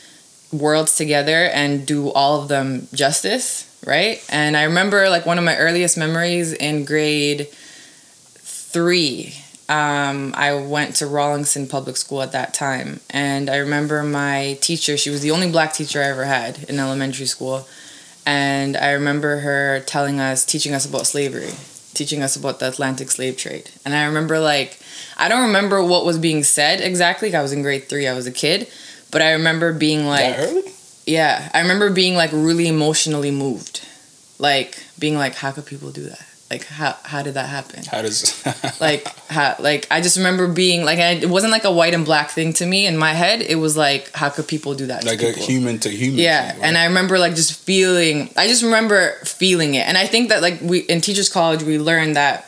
worlds 0.52 0.94
together 0.96 1.44
and 1.60 1.86
do 1.86 2.10
all 2.10 2.42
of 2.42 2.48
them 2.48 2.86
justice, 2.92 3.64
right? 3.86 4.22
And 4.28 4.56
I 4.56 4.64
remember 4.64 5.08
like 5.08 5.24
one 5.24 5.38
of 5.38 5.44
my 5.44 5.56
earliest 5.56 5.96
memories 5.96 6.52
in 6.52 6.84
grade 6.84 7.48
three. 8.34 9.34
Um, 9.70 10.34
I 10.36 10.52
went 10.54 10.96
to 10.96 11.06
Rawlinson 11.06 11.68
Public 11.68 11.96
School 11.96 12.22
at 12.22 12.32
that 12.32 12.52
time, 12.52 12.98
and 13.08 13.48
I 13.48 13.58
remember 13.58 14.02
my 14.02 14.58
teacher. 14.60 14.96
She 14.96 15.10
was 15.10 15.22
the 15.22 15.30
only 15.30 15.48
black 15.48 15.72
teacher 15.74 16.02
I 16.02 16.06
ever 16.06 16.24
had 16.24 16.64
in 16.68 16.80
elementary 16.80 17.26
school, 17.26 17.68
and 18.26 18.76
I 18.76 18.90
remember 18.90 19.38
her 19.38 19.78
telling 19.86 20.18
us, 20.18 20.44
teaching 20.44 20.74
us 20.74 20.84
about 20.84 21.06
slavery, 21.06 21.52
teaching 21.94 22.20
us 22.20 22.34
about 22.34 22.58
the 22.58 22.66
Atlantic 22.66 23.12
slave 23.12 23.36
trade. 23.36 23.70
And 23.84 23.94
I 23.94 24.06
remember 24.06 24.40
like, 24.40 24.80
I 25.16 25.28
don't 25.28 25.42
remember 25.46 25.84
what 25.84 26.04
was 26.04 26.18
being 26.18 26.42
said 26.42 26.80
exactly. 26.80 27.32
I 27.32 27.40
was 27.40 27.52
in 27.52 27.62
grade 27.62 27.88
three. 27.88 28.08
I 28.08 28.14
was 28.14 28.26
a 28.26 28.32
kid, 28.32 28.66
but 29.12 29.22
I 29.22 29.32
remember 29.32 29.72
being 29.72 30.04
like, 30.04 30.36
yeah, 31.06 31.48
I 31.54 31.60
remember 31.60 31.90
being 31.90 32.16
like 32.16 32.30
really 32.32 32.66
emotionally 32.66 33.30
moved, 33.30 33.86
like 34.40 34.82
being 34.98 35.16
like, 35.16 35.36
how 35.36 35.52
could 35.52 35.66
people 35.66 35.92
do 35.92 36.08
that? 36.08 36.26
Like 36.50 36.64
how 36.66 36.96
how 37.04 37.22
did 37.22 37.34
that 37.34 37.48
happen 37.48 37.84
How 37.84 38.02
does 38.02 38.20
like 38.80 39.06
how 39.28 39.54
like 39.60 39.86
i 39.90 40.00
just 40.00 40.16
remember 40.16 40.48
being 40.48 40.84
like 40.84 40.98
I, 40.98 41.10
it 41.12 41.28
wasn't 41.30 41.52
like 41.52 41.64
a 41.64 41.70
white 41.72 41.94
and 41.94 42.04
black 42.04 42.30
thing 42.30 42.52
to 42.54 42.66
me 42.66 42.86
in 42.86 42.96
my 42.96 43.12
head 43.12 43.40
it 43.40 43.54
was 43.56 43.76
like 43.76 44.10
how 44.14 44.30
could 44.30 44.48
people 44.48 44.74
do 44.74 44.86
that 44.86 45.04
like 45.04 45.20
to 45.20 45.26
a 45.28 45.32
people? 45.32 45.46
human 45.46 45.78
to 45.80 45.88
human? 45.90 46.18
yeah 46.18 46.52
thing, 46.52 46.62
and 46.64 46.76
i 46.76 46.84
remember 46.86 47.18
like 47.18 47.34
just 47.36 47.52
feeling 47.60 48.30
i 48.36 48.48
just 48.48 48.62
remember 48.64 49.12
feeling 49.24 49.74
it 49.74 49.86
and 49.86 49.96
i 49.96 50.06
think 50.06 50.28
that 50.30 50.42
like 50.42 50.60
we 50.60 50.80
in 50.80 51.00
teachers 51.00 51.28
college 51.28 51.62
we 51.62 51.78
learned 51.78 52.16
that 52.16 52.46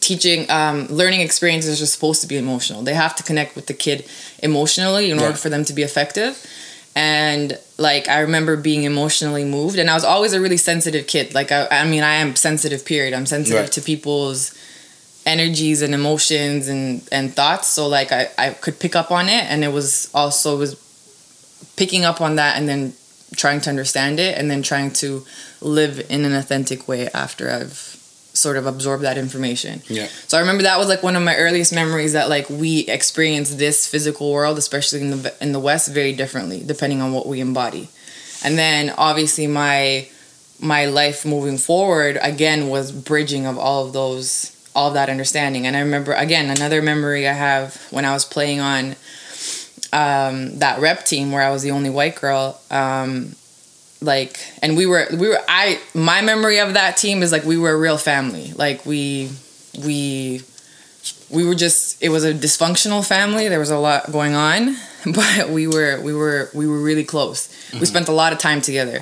teaching 0.00 0.50
um, 0.50 0.86
learning 0.86 1.20
experiences 1.20 1.82
are 1.82 1.86
supposed 1.86 2.22
to 2.22 2.26
be 2.26 2.36
emotional 2.38 2.82
they 2.82 2.94
have 2.94 3.14
to 3.16 3.22
connect 3.22 3.54
with 3.56 3.66
the 3.66 3.74
kid 3.74 4.06
emotionally 4.42 5.10
in 5.10 5.18
Yeah. 5.18 5.24
order 5.26 5.36
for 5.36 5.50
them 5.50 5.64
to 5.66 5.72
be 5.74 5.82
effective 5.82 6.46
and 6.94 7.58
like 7.78 8.08
i 8.08 8.20
remember 8.20 8.56
being 8.56 8.84
emotionally 8.84 9.44
moved. 9.44 9.78
And 9.78 9.88
i 9.90 9.94
was 9.94 10.04
always 10.04 10.32
a 10.32 10.40
really 10.40 10.56
sensitive 10.58 11.06
kid. 11.06 11.34
Like 11.34 11.50
i, 11.52 11.66
I 11.70 11.84
mean 11.86 12.02
i 12.02 12.14
am 12.16 12.36
sensitive 12.36 12.84
period. 12.84 13.14
I'm 13.14 13.26
sensitive 13.26 13.60
Right. 13.62 13.72
to 13.72 13.80
people's 13.80 14.52
energies 15.24 15.82
and 15.82 15.94
emotions 15.94 16.68
and 16.68 17.06
and 17.12 17.32
thoughts. 17.34 17.68
So 17.68 17.86
like 17.88 18.12
i 18.12 18.28
i 18.38 18.50
could 18.50 18.78
pick 18.78 18.94
up 18.96 19.10
on 19.10 19.28
it. 19.28 19.44
And 19.50 19.64
it 19.64 19.72
was 19.72 20.10
also 20.14 20.58
was 20.58 20.74
picking 21.76 22.04
up 22.04 22.20
on 22.20 22.36
that 22.36 22.56
and 22.58 22.68
then 22.68 22.92
trying 23.36 23.60
to 23.62 23.70
understand 23.70 24.20
it 24.20 24.36
and 24.36 24.50
then 24.50 24.62
trying 24.62 24.90
to 24.92 25.24
live 25.62 26.04
in 26.10 26.24
an 26.26 26.34
authentic 26.34 26.86
way 26.86 27.08
after 27.14 27.50
i've 27.50 28.01
sort 28.34 28.56
of 28.56 28.66
absorb 28.66 29.02
that 29.02 29.18
information 29.18 29.82
yeah, 29.88 30.06
so 30.26 30.36
I 30.36 30.40
remember 30.40 30.62
that 30.62 30.78
was 30.78 30.88
like 30.88 31.02
one 31.02 31.16
of 31.16 31.22
my 31.22 31.36
earliest 31.36 31.72
memories 31.72 32.12
that 32.14 32.28
like 32.28 32.48
we 32.48 32.80
experience 32.80 33.54
this 33.54 33.86
physical 33.86 34.32
world, 34.32 34.58
especially 34.58 35.00
in 35.00 35.10
the 35.10 35.34
in 35.40 35.52
the 35.52 35.60
West, 35.60 35.92
very 35.92 36.12
differently 36.12 36.62
depending 36.64 37.00
on 37.02 37.12
what 37.12 37.26
we 37.26 37.40
embody. 37.40 37.88
And 38.44 38.58
then 38.58 38.94
obviously 38.96 39.46
my 39.46 40.08
my 40.58 40.86
life 40.86 41.26
moving 41.26 41.58
forward 41.58 42.18
again 42.22 42.68
was 42.68 42.92
bridging 42.92 43.46
of 43.46 43.58
all 43.58 43.84
of 43.86 43.92
those 43.92 44.56
all 44.74 44.88
of 44.88 44.94
that 44.94 45.10
understanding. 45.10 45.66
And 45.66 45.76
I 45.76 45.80
remember 45.80 46.12
again 46.12 46.50
another 46.50 46.80
memory 46.80 47.28
I 47.28 47.32
have 47.34 47.76
when 47.90 48.04
I 48.04 48.12
was 48.12 48.24
playing 48.24 48.60
on 48.60 48.96
um, 49.92 50.58
that 50.58 50.80
rep 50.80 51.04
team 51.04 51.32
where 51.32 51.42
I 51.42 51.50
was 51.50 51.62
the 51.62 51.72
only 51.72 51.90
white 51.90 52.16
girl. 52.16 52.60
Um, 52.70 53.34
like 54.02 54.38
and 54.62 54.76
we 54.76 54.86
were 54.86 55.06
we 55.12 55.28
were 55.28 55.38
I 55.48 55.80
my 55.94 56.20
memory 56.20 56.58
of 56.58 56.74
that 56.74 56.96
team 56.96 57.22
is 57.22 57.32
like 57.32 57.44
we 57.44 57.56
were 57.56 57.70
a 57.70 57.78
real 57.78 57.98
family. 57.98 58.52
Like 58.52 58.84
we 58.84 59.30
we 59.84 60.42
we 61.30 61.46
were 61.46 61.54
just 61.54 62.02
it 62.02 62.10
was 62.10 62.24
a 62.24 62.34
dysfunctional 62.34 63.06
family. 63.06 63.48
There 63.48 63.58
was 63.58 63.70
a 63.70 63.78
lot 63.78 64.10
going 64.12 64.34
on, 64.34 64.76
but 65.06 65.50
we 65.50 65.66
were 65.66 66.00
we 66.00 66.12
were 66.12 66.50
we 66.54 66.66
were 66.66 66.80
really 66.80 67.04
close. 67.04 67.48
We 67.72 67.76
mm-hmm. 67.76 67.84
spent 67.84 68.08
a 68.08 68.12
lot 68.12 68.32
of 68.32 68.38
time 68.38 68.60
together. 68.60 69.00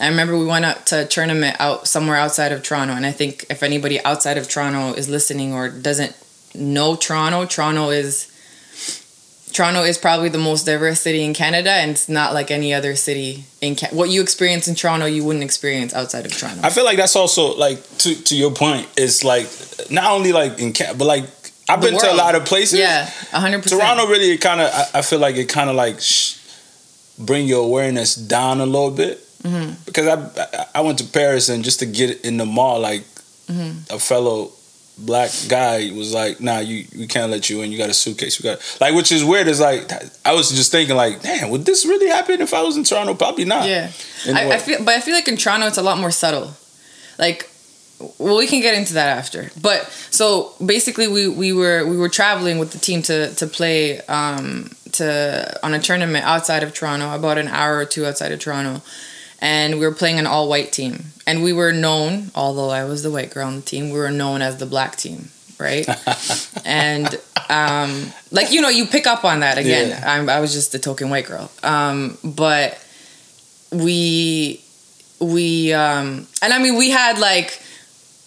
I 0.00 0.08
remember 0.08 0.38
we 0.38 0.46
went 0.46 0.64
out 0.64 0.86
to 0.86 1.02
a 1.02 1.04
tournament 1.04 1.56
out 1.58 1.88
somewhere 1.88 2.16
outside 2.16 2.52
of 2.52 2.62
Toronto, 2.62 2.94
and 2.94 3.04
I 3.04 3.10
think 3.10 3.46
if 3.50 3.62
anybody 3.62 4.02
outside 4.04 4.38
of 4.38 4.48
Toronto 4.48 4.96
is 4.96 5.08
listening 5.08 5.52
or 5.52 5.68
doesn't 5.68 6.16
know 6.54 6.94
Toronto, 6.94 7.46
Toronto 7.46 7.90
is 7.90 8.30
Toronto 9.52 9.82
is 9.82 9.98
probably 9.98 10.28
the 10.28 10.38
most 10.38 10.64
diverse 10.66 11.00
city 11.00 11.22
in 11.24 11.34
Canada, 11.34 11.70
and 11.70 11.90
it's 11.92 12.08
not 12.08 12.32
like 12.34 12.50
any 12.50 12.72
other 12.74 12.94
city 12.96 13.44
in 13.60 13.76
Ca- 13.76 13.88
what 13.92 14.10
you 14.10 14.20
experience 14.22 14.68
in 14.68 14.74
Toronto, 14.74 15.06
you 15.06 15.24
wouldn't 15.24 15.44
experience 15.44 15.92
outside 15.94 16.26
of 16.26 16.32
Toronto. 16.36 16.60
I 16.62 16.70
feel 16.70 16.84
like 16.84 16.96
that's 16.98 17.16
also 17.16 17.54
like 17.56 17.78
to 17.98 18.14
to 18.14 18.36
your 18.36 18.50
point. 18.52 18.86
It's 18.96 19.24
like 19.24 19.46
not 19.90 20.12
only 20.12 20.32
like 20.32 20.58
in 20.58 20.72
Canada, 20.72 20.98
but 20.98 21.06
like 21.06 21.24
I've 21.68 21.80
The 21.82 21.90
been 21.90 21.98
to 22.00 22.12
a 22.12 22.14
lot 22.14 22.34
of 22.34 22.44
places. 22.44 22.78
yeah, 22.78 23.06
hundred 23.32 23.62
percent. 23.62 23.80
Toronto 23.80 24.06
really 24.06 24.36
kind 24.38 24.60
of. 24.60 24.70
I, 24.72 24.98
I 24.98 25.02
feel 25.02 25.18
like 25.18 25.36
it 25.36 25.48
kind 25.48 25.68
of 25.70 25.76
like 25.76 26.00
sh- 26.00 26.36
bring 27.18 27.46
your 27.48 27.62
awareness 27.64 28.14
down 28.14 28.60
a 28.60 28.66
little 28.66 28.90
bit 28.90 29.24
Mm-hmm. 29.42 29.74
because 29.86 30.06
I, 30.08 30.16
I 30.16 30.66
I 30.74 30.80
went 30.80 30.98
to 30.98 31.04
Paris 31.04 31.48
and 31.48 31.62
just 31.62 31.78
to 31.78 31.86
get 31.86 32.24
in 32.24 32.36
the 32.38 32.44
mall, 32.46 32.80
like 32.80 33.04
Mm-hmm. 33.48 33.94
a 33.94 33.98
fellow 33.98 34.50
black 34.98 35.30
guy 35.48 35.90
was 35.92 36.12
like, 36.12 36.40
"Nah, 36.40 36.58
you 36.58 36.86
we 36.96 37.06
can't 37.06 37.30
let 37.30 37.48
you 37.48 37.62
in. 37.62 37.72
You 37.72 37.78
got 37.78 37.90
a 37.90 37.94
suitcase. 37.94 38.40
We 38.40 38.48
got 38.50 38.58
like," 38.80 38.94
which 38.94 39.12
is 39.12 39.24
weird. 39.24 39.48
Is 39.48 39.60
like 39.60 39.90
I 40.24 40.32
was 40.34 40.50
just 40.50 40.72
thinking 40.72 40.96
like, 40.96 41.22
"Damn, 41.22 41.50
would 41.50 41.64
this 41.64 41.84
really 41.86 42.08
happen 42.08 42.40
if 42.40 42.52
I 42.52 42.62
was 42.62 42.76
in 42.76 42.84
Toronto? 42.84 43.14
Probably 43.14 43.44
not." 43.44 43.66
Yeah, 43.66 43.90
I. 44.26 44.52
I 44.52 44.58
feel, 44.58 44.78
but 44.84 44.94
I 44.94 45.00
feel 45.00 45.14
like 45.14 45.28
in 45.28 45.36
Toronto 45.36 45.66
it's 45.66 45.78
a 45.78 45.82
lot 45.82 45.98
more 45.98 46.10
subtle. 46.10 46.54
Like, 47.18 47.50
well, 48.18 48.36
we 48.36 48.46
can 48.46 48.60
get 48.60 48.74
into 48.74 48.94
that 48.94 49.16
after. 49.16 49.50
But 49.60 49.88
so 50.10 50.54
basically, 50.64 51.08
we 51.08 51.28
we 51.28 51.52
were 51.52 51.86
we 51.86 51.96
were 51.96 52.08
traveling 52.08 52.58
with 52.58 52.72
the 52.72 52.78
team 52.78 53.02
to 53.02 53.32
to 53.34 53.46
play 53.46 54.00
um 54.02 54.70
to 54.92 55.58
on 55.62 55.74
a 55.74 55.80
tournament 55.80 56.24
outside 56.24 56.62
of 56.62 56.74
Toronto, 56.74 57.14
about 57.14 57.38
an 57.38 57.48
hour 57.48 57.76
or 57.76 57.84
two 57.84 58.06
outside 58.06 58.32
of 58.32 58.40
Toronto, 58.40 58.82
and 59.40 59.78
we 59.78 59.86
were 59.86 59.94
playing 59.94 60.18
an 60.18 60.26
all 60.26 60.48
white 60.48 60.72
team, 60.72 61.06
and 61.26 61.42
we 61.42 61.52
were 61.52 61.72
known, 61.72 62.30
although 62.34 62.70
I 62.70 62.84
was 62.84 63.02
the 63.02 63.10
white 63.10 63.30
girl 63.30 63.46
on 63.46 63.56
the 63.56 63.62
team, 63.62 63.90
we 63.90 63.98
were 63.98 64.10
known 64.10 64.42
as 64.42 64.56
the 64.58 64.66
black 64.66 64.96
team, 64.96 65.30
right? 65.58 65.86
and 66.64 67.08
um, 67.48 68.12
like 68.30 68.52
you 68.52 68.60
know, 68.60 68.68
you 68.68 68.86
pick 68.86 69.06
up 69.06 69.24
on 69.24 69.40
that 69.40 69.58
again. 69.58 69.90
Yeah. 69.90 70.04
I'm, 70.06 70.28
I 70.28 70.40
was 70.40 70.52
just 70.52 70.72
the 70.72 70.78
token 70.78 71.10
white 71.10 71.26
girl, 71.26 71.50
um, 71.62 72.18
but 72.24 72.82
we 73.72 74.60
we 75.20 75.72
um 75.72 76.26
and 76.42 76.52
i 76.52 76.58
mean 76.58 76.76
we 76.76 76.90
had 76.90 77.18
like 77.18 77.60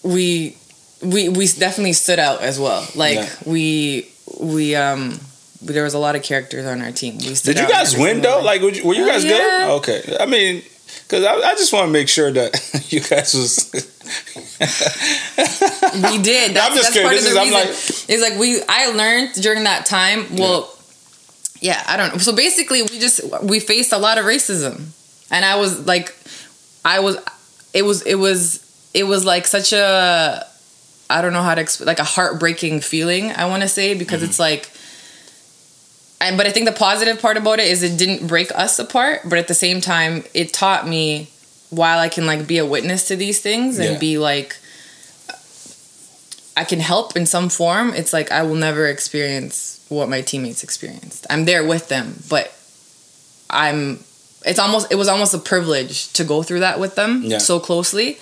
we 0.04 0.58
we 1.02 1.30
we 1.30 1.48
definitely 1.48 1.94
stood 1.94 2.20
out 2.20 2.42
as 2.42 2.60
well 2.60 2.86
like 2.96 3.16
Yeah. 3.16 3.30
we 3.46 4.10
we 4.40 4.76
um 4.76 5.20
there 5.62 5.84
was 5.84 5.94
a 5.94 6.00
lot 6.00 6.16
of 6.16 6.24
characters 6.24 6.66
on 6.66 6.82
our 6.82 6.92
team 6.92 7.18
we 7.18 7.36
stood 7.36 7.56
Did 7.56 7.68
you 7.68 7.70
guys 7.74 7.96
win 7.98 8.22
though? 8.22 8.42
Like, 8.42 8.62
were 8.62 8.70
you, 8.70 8.84
were 8.86 8.94
you 8.96 9.06
guys 9.06 9.24
yeah. 9.24 9.38
good? 9.38 9.70
Okay, 9.78 10.18
I 10.20 10.26
mean, 10.26 10.64
because 11.12 11.26
I, 11.26 11.34
I 11.34 11.56
just 11.56 11.74
want 11.74 11.88
to 11.88 11.92
make 11.92 12.08
sure 12.08 12.32
that 12.32 12.86
you 12.90 13.02
guys 13.02 13.34
was. 13.34 13.70
we 15.94 16.22
did. 16.22 16.54
That's, 16.56 16.70
I'm 16.70 16.76
just 16.76 16.94
that's 16.94 16.94
kidding. 16.94 17.04
part 17.04 17.16
This 17.16 17.28
of 17.28 17.34
the 17.34 17.42
is- 17.42 17.54
I'm 17.54 17.68
reason. 17.68 18.06
it's 18.08 18.22
like 18.22 18.40
we 18.40 18.62
i 18.70 18.88
learned 18.92 19.34
during 19.34 19.66
that 19.66 19.86
time 19.86 20.36
well 20.38 20.74
yeah 21.60 21.84
i 21.88 21.98
don't 21.98 22.14
know. 22.14 22.18
So 22.18 22.34
basically 22.34 22.82
we 22.84 23.00
just 23.00 23.22
we 23.44 23.60
faced 23.60 23.92
a 23.92 23.98
lot 23.98 24.18
of 24.18 24.26
racism. 24.26 24.88
And 25.30 25.44
i 25.44 25.56
was 25.56 25.86
like 25.86 26.16
i 26.86 27.00
was 27.00 27.18
it 27.74 27.84
was 27.84 28.04
it 28.04 28.16
was 28.16 28.62
it 28.94 29.04
was 29.04 29.26
like 29.26 29.48
such 29.48 29.74
a 29.74 30.46
i 31.10 31.22
don't 31.22 31.34
know 31.34 31.44
how 31.44 31.56
to 31.56 31.62
explain 31.62 31.88
like 31.88 32.00
a 32.00 32.04
heartbreaking 32.04 32.82
feeling 32.82 33.32
i 33.32 33.46
want 33.46 33.62
to 33.64 33.68
say 33.68 33.94
because 33.94 34.22
mm-hmm. 34.22 34.30
it's 34.30 34.40
like 34.40 34.72
and 36.22 36.38
but 36.38 36.46
i 36.48 36.52
think 36.52 36.66
the 36.66 36.72
positive 36.88 37.22
part 37.22 37.36
about 37.38 37.60
it 37.60 37.68
is 37.68 37.84
it 37.84 37.98
didn't 37.98 38.28
break 38.28 38.50
us 38.56 38.80
apart 38.80 39.22
but 39.26 39.38
at 39.38 39.48
the 39.48 39.54
same 39.54 39.82
time 39.82 40.24
it 40.34 40.54
taught 40.54 40.88
me 40.88 41.30
while 41.70 42.00
i 42.00 42.08
can 42.10 42.26
like 42.26 42.48
be 42.48 42.58
a 42.58 42.66
witness 42.66 43.08
to 43.08 43.16
these 43.16 43.42
things 43.42 43.78
and 43.80 43.94
Yeah. 43.94 44.00
be 44.00 44.18
like 44.18 44.56
I 46.58 46.66
can 46.66 46.80
help 46.82 47.16
in 47.16 47.26
some 47.26 47.48
form, 47.50 47.94
it's 47.94 48.12
like 48.12 48.30
I 48.30 48.44
will 48.44 48.56
never 48.56 48.86
experience 48.88 49.84
what 49.88 50.10
my 50.10 50.22
teammates 50.22 50.64
experienced. 50.64 51.26
I'm 51.30 51.46
there 51.46 51.66
with 51.66 51.88
them, 51.88 52.22
but 52.30 52.54
I'm 53.50 54.04
it's 54.46 54.60
almost 54.60 54.92
it 54.92 54.96
was 54.96 55.08
almost 55.08 55.34
a 55.34 55.38
privilege 55.40 56.12
to 56.14 56.24
go 56.26 56.44
through 56.44 56.60
that 56.60 56.78
with 56.80 56.96
them 56.96 57.22
Yeah. 57.24 57.38
so 57.38 57.60
closely 57.60 58.20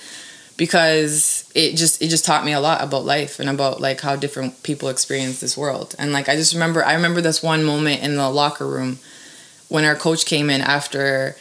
because 0.60 1.50
it 1.56 1.78
just 1.78 2.02
it 2.02 2.10
just 2.10 2.26
taught 2.26 2.43
me 2.43 2.52
a 2.52 2.60
lot 2.60 2.84
about 2.84 3.06
life 3.06 3.39
and 3.39 3.50
about 3.50 3.80
like 3.80 4.02
how 4.02 4.17
different 4.17 4.62
people 4.62 4.89
experience 4.89 5.39
this 5.39 5.58
world. 5.58 5.95
And 5.98 6.12
like 6.12 6.28
I 6.28 6.36
just 6.36 6.54
remember 6.54 6.84
I 6.84 6.95
remember 6.95 7.22
this 7.22 7.41
one 7.41 7.63
moment 7.63 8.04
in 8.04 8.17
the 8.17 8.30
locker 8.30 8.67
room 8.67 9.00
when 9.69 9.86
our 9.86 9.95
coach 9.95 10.26
came 10.26 10.50
in 10.50 10.60
after 10.60 11.38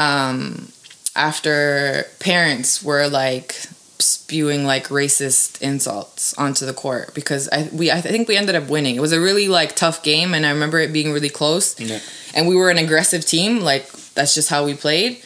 um 0.00 0.72
after 1.14 2.06
parents 2.18 2.82
were 2.82 3.06
like 3.06 3.54
spewing 4.00 4.64
like 4.64 4.88
racist 4.88 5.62
insults 5.62 6.34
onto 6.34 6.66
the 6.66 6.74
court 6.74 7.14
because 7.14 7.48
I 7.50 7.70
we 7.72 7.92
I 7.92 8.00
think 8.00 8.26
we 8.26 8.36
ended 8.36 8.56
up 8.56 8.68
winning. 8.68 8.96
It 8.96 9.00
was 9.00 9.12
a 9.12 9.20
really 9.20 9.46
like 9.46 9.76
tough 9.76 10.02
game 10.02 10.34
and 10.34 10.44
I 10.44 10.50
remember 10.50 10.80
it 10.80 10.92
being 10.92 11.12
really 11.12 11.30
close. 11.30 11.78
Yeah. 11.78 12.00
And 12.34 12.48
we 12.48 12.56
were 12.56 12.70
an 12.70 12.78
aggressive 12.78 13.24
team, 13.24 13.60
like 13.60 13.88
that's 14.14 14.34
just 14.34 14.50
how 14.50 14.64
we 14.64 14.74
played. 14.74 15.22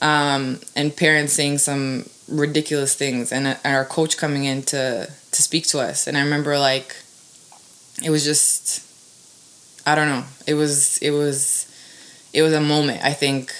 Um, 0.00 0.60
and 0.76 0.94
parents 0.94 1.32
saying 1.32 1.58
some 1.58 2.04
ridiculous 2.28 2.94
things 2.94 3.32
and, 3.32 3.46
uh, 3.46 3.54
and 3.64 3.76
our 3.76 3.84
coach 3.84 4.16
coming 4.16 4.44
in 4.44 4.62
to 4.62 5.10
to 5.30 5.42
speak 5.42 5.66
to 5.66 5.78
us 5.78 6.06
and 6.06 6.16
I 6.16 6.22
remember 6.22 6.58
like 6.58 6.96
it 8.02 8.10
was 8.10 8.24
just 8.24 8.84
I 9.86 9.94
don't 9.94 10.08
know. 10.08 10.24
It 10.46 10.54
was 10.54 10.98
it 10.98 11.10
was 11.10 11.70
it 12.32 12.42
was 12.42 12.52
a 12.52 12.60
moment 12.60 13.04
I 13.04 13.12
think 13.12 13.54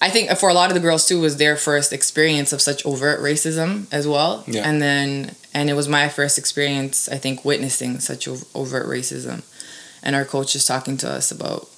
I 0.00 0.10
think 0.10 0.30
for 0.32 0.48
a 0.48 0.54
lot 0.54 0.70
of 0.70 0.74
the 0.74 0.80
girls 0.80 1.06
too 1.06 1.20
was 1.20 1.38
their 1.38 1.56
first 1.56 1.92
experience 1.92 2.52
of 2.52 2.60
such 2.60 2.84
overt 2.84 3.20
racism 3.20 3.86
as 3.92 4.06
well. 4.06 4.44
Yeah. 4.46 4.68
And 4.68 4.82
then 4.82 5.34
and 5.54 5.70
it 5.70 5.74
was 5.74 5.88
my 5.88 6.08
first 6.08 6.38
experience 6.38 7.08
I 7.08 7.16
think 7.16 7.44
witnessing 7.44 8.00
such 8.00 8.28
overt 8.28 8.86
racism. 8.86 9.42
And 10.02 10.14
our 10.14 10.24
coach 10.24 10.54
is 10.54 10.66
talking 10.66 10.98
to 10.98 11.10
us 11.10 11.30
about 11.30 11.68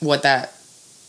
what 0.00 0.22
that 0.22 0.54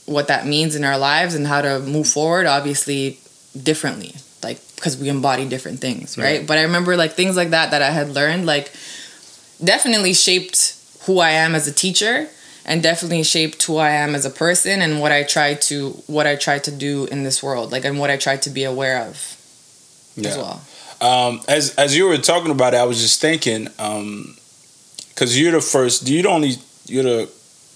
what 0.05 0.27
that 0.27 0.47
means 0.47 0.75
in 0.75 0.83
our 0.83 0.97
lives 0.97 1.35
and 1.35 1.47
how 1.47 1.61
to 1.61 1.79
move 1.79 2.07
forward 2.07 2.45
obviously 2.45 3.19
differently 3.63 4.13
like 4.43 4.59
because 4.75 4.97
we 4.97 5.07
embody 5.09 5.45
different 5.47 5.79
things 5.79 6.17
right 6.17 6.23
Right. 6.39 6.47
but 6.47 6.57
i 6.57 6.63
remember 6.63 6.95
like 6.97 7.13
things 7.13 7.35
like 7.37 7.49
that 7.51 7.71
that 7.71 7.81
i 7.81 7.89
had 7.91 8.09
learned 8.09 8.45
like 8.45 8.71
definitely 9.63 10.13
shaped 10.13 10.75
who 11.05 11.19
i 11.19 11.29
am 11.31 11.55
as 11.55 11.67
a 11.67 11.71
teacher 11.73 12.27
and 12.65 12.83
definitely 12.83 13.23
shaped 13.23 13.61
who 13.63 13.77
i 13.77 13.89
am 13.91 14.13
as 14.15 14.25
a 14.25 14.29
person 14.29 14.81
and 14.81 14.99
what 14.99 15.11
i 15.11 15.23
try 15.23 15.53
to 15.53 15.91
what 16.07 16.27
i 16.27 16.35
try 16.35 16.59
to 16.59 16.71
do 16.71 17.05
in 17.05 17.23
this 17.23 17.41
world 17.41 17.71
like 17.71 17.85
and 17.85 17.97
what 17.99 18.09
i 18.09 18.17
try 18.17 18.35
to 18.37 18.49
be 18.49 18.63
aware 18.63 19.01
of 19.07 19.15
as 20.17 20.23
Yeah. 20.25 20.37
well 20.37 20.61
Um, 21.01 21.41
as 21.47 21.75
as 21.75 21.95
you 21.95 22.07
were 22.07 22.17
talking 22.17 22.51
about 22.51 22.73
it, 22.73 22.77
I 22.77 22.85
was 22.85 22.99
just 23.01 23.19
thinking, 23.19 23.65
because 25.09 25.37
you're 25.37 25.51
the 25.51 25.59
first. 25.61 26.07
You're 26.07 26.23
the 26.23 26.29
only. 26.29 26.51
You're 26.87 27.03
the. 27.03 27.29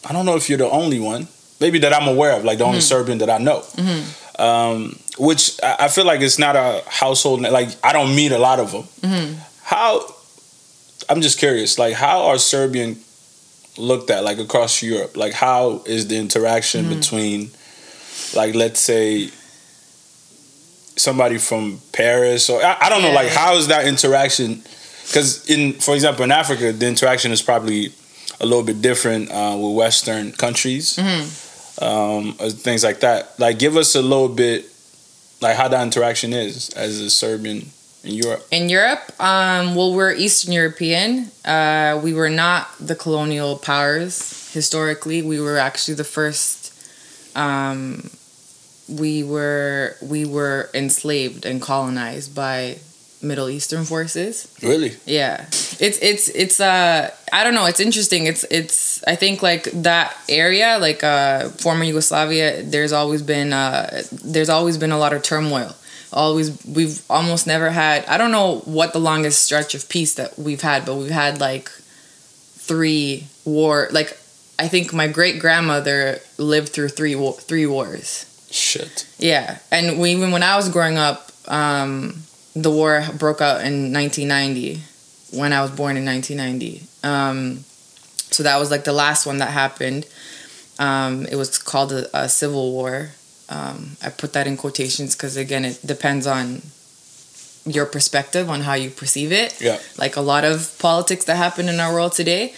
I 0.07 0.13
don't 0.13 0.25
know 0.25 0.37
if 0.37 0.47
you're 0.49 0.57
the 0.57 0.69
only 0.69 0.99
one. 1.01 1.27
Maybe 1.59 1.79
that 1.79 1.91
I'm 1.93 2.07
aware 2.07 2.31
of, 2.37 2.45
like 2.45 2.57
the 2.59 2.63
only 2.63 2.79
Serbian 2.79 3.17
that 3.19 3.29
I 3.29 3.37
know. 3.37 3.59
Um, 4.39 4.95
which 5.19 5.59
I 5.63 5.87
feel 5.89 6.05
like 6.05 6.21
it's 6.21 6.39
not 6.39 6.55
a 6.55 6.83
household. 6.87 7.41
Like 7.41 7.69
I 7.83 7.93
don't 7.93 8.15
meet 8.15 8.31
a 8.31 8.39
lot 8.39 8.59
of 8.59 8.71
them. 8.71 8.85
How? 9.63 10.01
I'm 11.09 11.21
just 11.21 11.37
curious. 11.39 11.77
Like 11.77 11.93
how 11.93 12.27
are 12.27 12.37
Serbian 12.37 12.97
looked 13.77 14.09
at 14.09 14.23
like 14.23 14.39
across 14.39 14.81
Europe? 14.81 15.17
Like 15.17 15.33
how 15.33 15.81
is 15.85 16.07
the 16.07 16.17
interaction 16.17 16.85
between, 16.89 17.51
like 18.35 18.55
let's 18.55 18.79
say, 18.79 19.29
somebody 20.95 21.37
from 21.37 21.79
Paris 21.93 22.49
or 22.49 22.61
I, 22.63 22.77
I 22.81 22.89
don't 22.89 23.01
know. 23.01 23.11
Like 23.13 23.29
how 23.29 23.55
is 23.55 23.67
that 23.67 23.87
interaction? 23.87 24.61
Because 25.07 25.49
in, 25.49 25.73
for 25.73 25.95
example, 25.95 26.23
in 26.23 26.31
Africa, 26.31 26.71
the 26.71 26.87
interaction 26.87 27.31
is 27.31 27.41
probably 27.41 27.93
a 28.39 28.45
little 28.45 28.63
bit 28.63 28.81
different 28.81 29.31
uh, 29.31 29.57
with 29.57 29.75
Western 29.75 30.31
countries, 30.33 30.97
um, 31.81 32.33
things 32.33 32.83
like 32.83 32.99
that. 32.99 33.37
Like, 33.39 33.57
give 33.57 33.75
us 33.75 33.95
a 33.95 34.01
little 34.01 34.29
bit, 34.29 34.65
like 35.41 35.55
how 35.55 35.67
that 35.67 35.81
interaction 35.81 36.33
is 36.33 36.69
as 36.69 36.99
a 36.99 37.09
Serbian 37.09 37.69
in 38.03 38.13
Europe. 38.13 38.47
In 38.51 38.69
Europe, 38.69 39.11
um, 39.19 39.75
well, 39.75 39.93
we're 39.93 40.13
Eastern 40.13 40.53
European. 40.53 41.31
Uh, 41.43 41.99
we 42.01 42.13
were 42.13 42.29
not 42.29 42.69
the 42.79 42.95
colonial 42.95 43.57
powers 43.57 44.51
historically. 44.53 45.21
We 45.21 45.39
were 45.39 45.57
actually 45.57 45.95
the 45.95 46.03
first. 46.03 46.73
Um, 47.35 48.09
we 48.87 49.23
were 49.23 49.95
we 50.01 50.25
were 50.25 50.69
enslaved 50.73 51.45
and 51.45 51.61
colonized 51.61 52.33
by 52.33 52.79
Middle 53.21 53.49
Eastern 53.49 53.83
forces. 53.85 54.47
Really? 54.61 54.93
Yeah, 55.05 55.41
it's 55.45 55.99
it's 56.01 56.29
it's 56.29 56.59
uh 56.59 57.11
I 57.33 57.43
don't 57.43 57.53
know. 57.53 57.65
It's 57.65 57.79
interesting. 57.79 58.27
It's 58.27 58.45
it's 58.49 59.03
I 59.05 59.15
think 59.15 59.41
like 59.41 59.63
that 59.83 60.15
area, 60.29 60.77
like 60.79 61.03
uh 61.03 61.49
former 61.49 61.83
Yugoslavia. 61.83 62.63
There's 62.63 62.93
always 62.93 63.21
been 63.21 63.51
uh 63.51 64.03
there's 64.23 64.49
always 64.49 64.77
been 64.77 64.91
a 64.91 64.97
lot 64.97 65.13
of 65.13 65.21
turmoil. 65.21 65.75
Always 66.11 66.65
we've 66.65 67.01
almost 67.09 67.45
never 67.45 67.69
had. 67.69 68.05
I 68.05 68.17
don't 68.17 68.31
know 68.31 68.59
what 68.65 68.93
the 68.93 68.99
longest 68.99 69.43
stretch 69.43 69.75
of 69.75 69.89
peace 69.89 70.15
that 70.15 70.39
we've 70.39 70.61
had, 70.61 70.85
but 70.85 70.95
we've 70.95 71.11
had 71.11 71.39
like 71.39 71.69
three 71.69 73.27
war. 73.45 73.89
Like 73.91 74.17
I 74.57 74.67
think 74.67 74.93
my 74.93 75.07
great 75.07 75.39
grandmother 75.39 76.19
lived 76.37 76.69
through 76.69 76.89
three 76.89 77.15
war, 77.15 77.33
three 77.33 77.65
wars. 77.65 78.25
Shit. 78.51 79.07
Yeah, 79.19 79.59
and 79.71 79.99
we, 79.99 80.11
even 80.11 80.31
when 80.31 80.41
I 80.41 80.55
was 80.55 80.69
growing 80.69 80.97
up, 80.97 81.31
um, 81.47 82.23
the 82.55 82.71
war 82.71 83.03
broke 83.17 83.41
out 83.41 83.61
in 83.61 83.93
1990. 83.93 84.81
When 85.31 85.53
I 85.53 85.61
was 85.61 85.69
born 85.69 85.95
in 85.95 86.05
1990, 86.05 86.87
um, 87.07 87.63
so 88.31 88.41
that 88.41 88.57
was 88.57 88.71
like 88.71 88.83
the 88.83 88.93
last 88.93 89.27
one 89.27 89.37
that 89.37 89.51
happened. 89.51 90.07
Um, 90.79 91.27
it 91.27 91.35
was 91.35 91.59
called 91.59 91.91
a, 91.91 92.17
a 92.17 92.27
civil 92.27 92.71
war. 92.71 93.11
Um, 93.47 93.97
I 94.01 94.09
put 94.09 94.33
that 94.33 94.47
in 94.47 94.57
quotations 94.57 95.15
because 95.15 95.37
again, 95.37 95.65
it 95.65 95.79
depends 95.85 96.25
on 96.25 96.63
your 97.65 97.85
perspective 97.85 98.49
on 98.49 98.61
how 98.61 98.73
you 98.73 98.89
perceive 98.89 99.31
it. 99.31 99.59
Yeah. 99.61 99.79
Like 99.97 100.15
a 100.15 100.21
lot 100.21 100.45
of 100.45 100.75
politics 100.79 101.25
that 101.25 101.35
happen 101.35 101.69
in 101.69 101.79
our 101.79 101.93
world 101.93 102.13
today. 102.13 102.53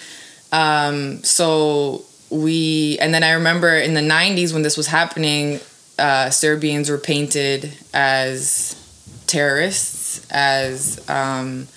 Um, 0.51 1.23
so 1.23 2.06
we, 2.30 2.97
and 2.99 3.13
then 3.13 3.23
I 3.23 3.32
remember 3.32 3.75
in 3.75 3.93
the 3.93 4.01
90s 4.01 4.54
when 4.54 4.62
this 4.62 4.77
was 4.77 4.88
happening, 4.88 5.60
uh, 5.97 6.30
Serbians 6.30 6.89
were 6.89 6.97
painted 6.97 7.73
as 7.93 8.75
terrorists, 9.32 10.26
as 10.30 11.00
um, 11.10 11.67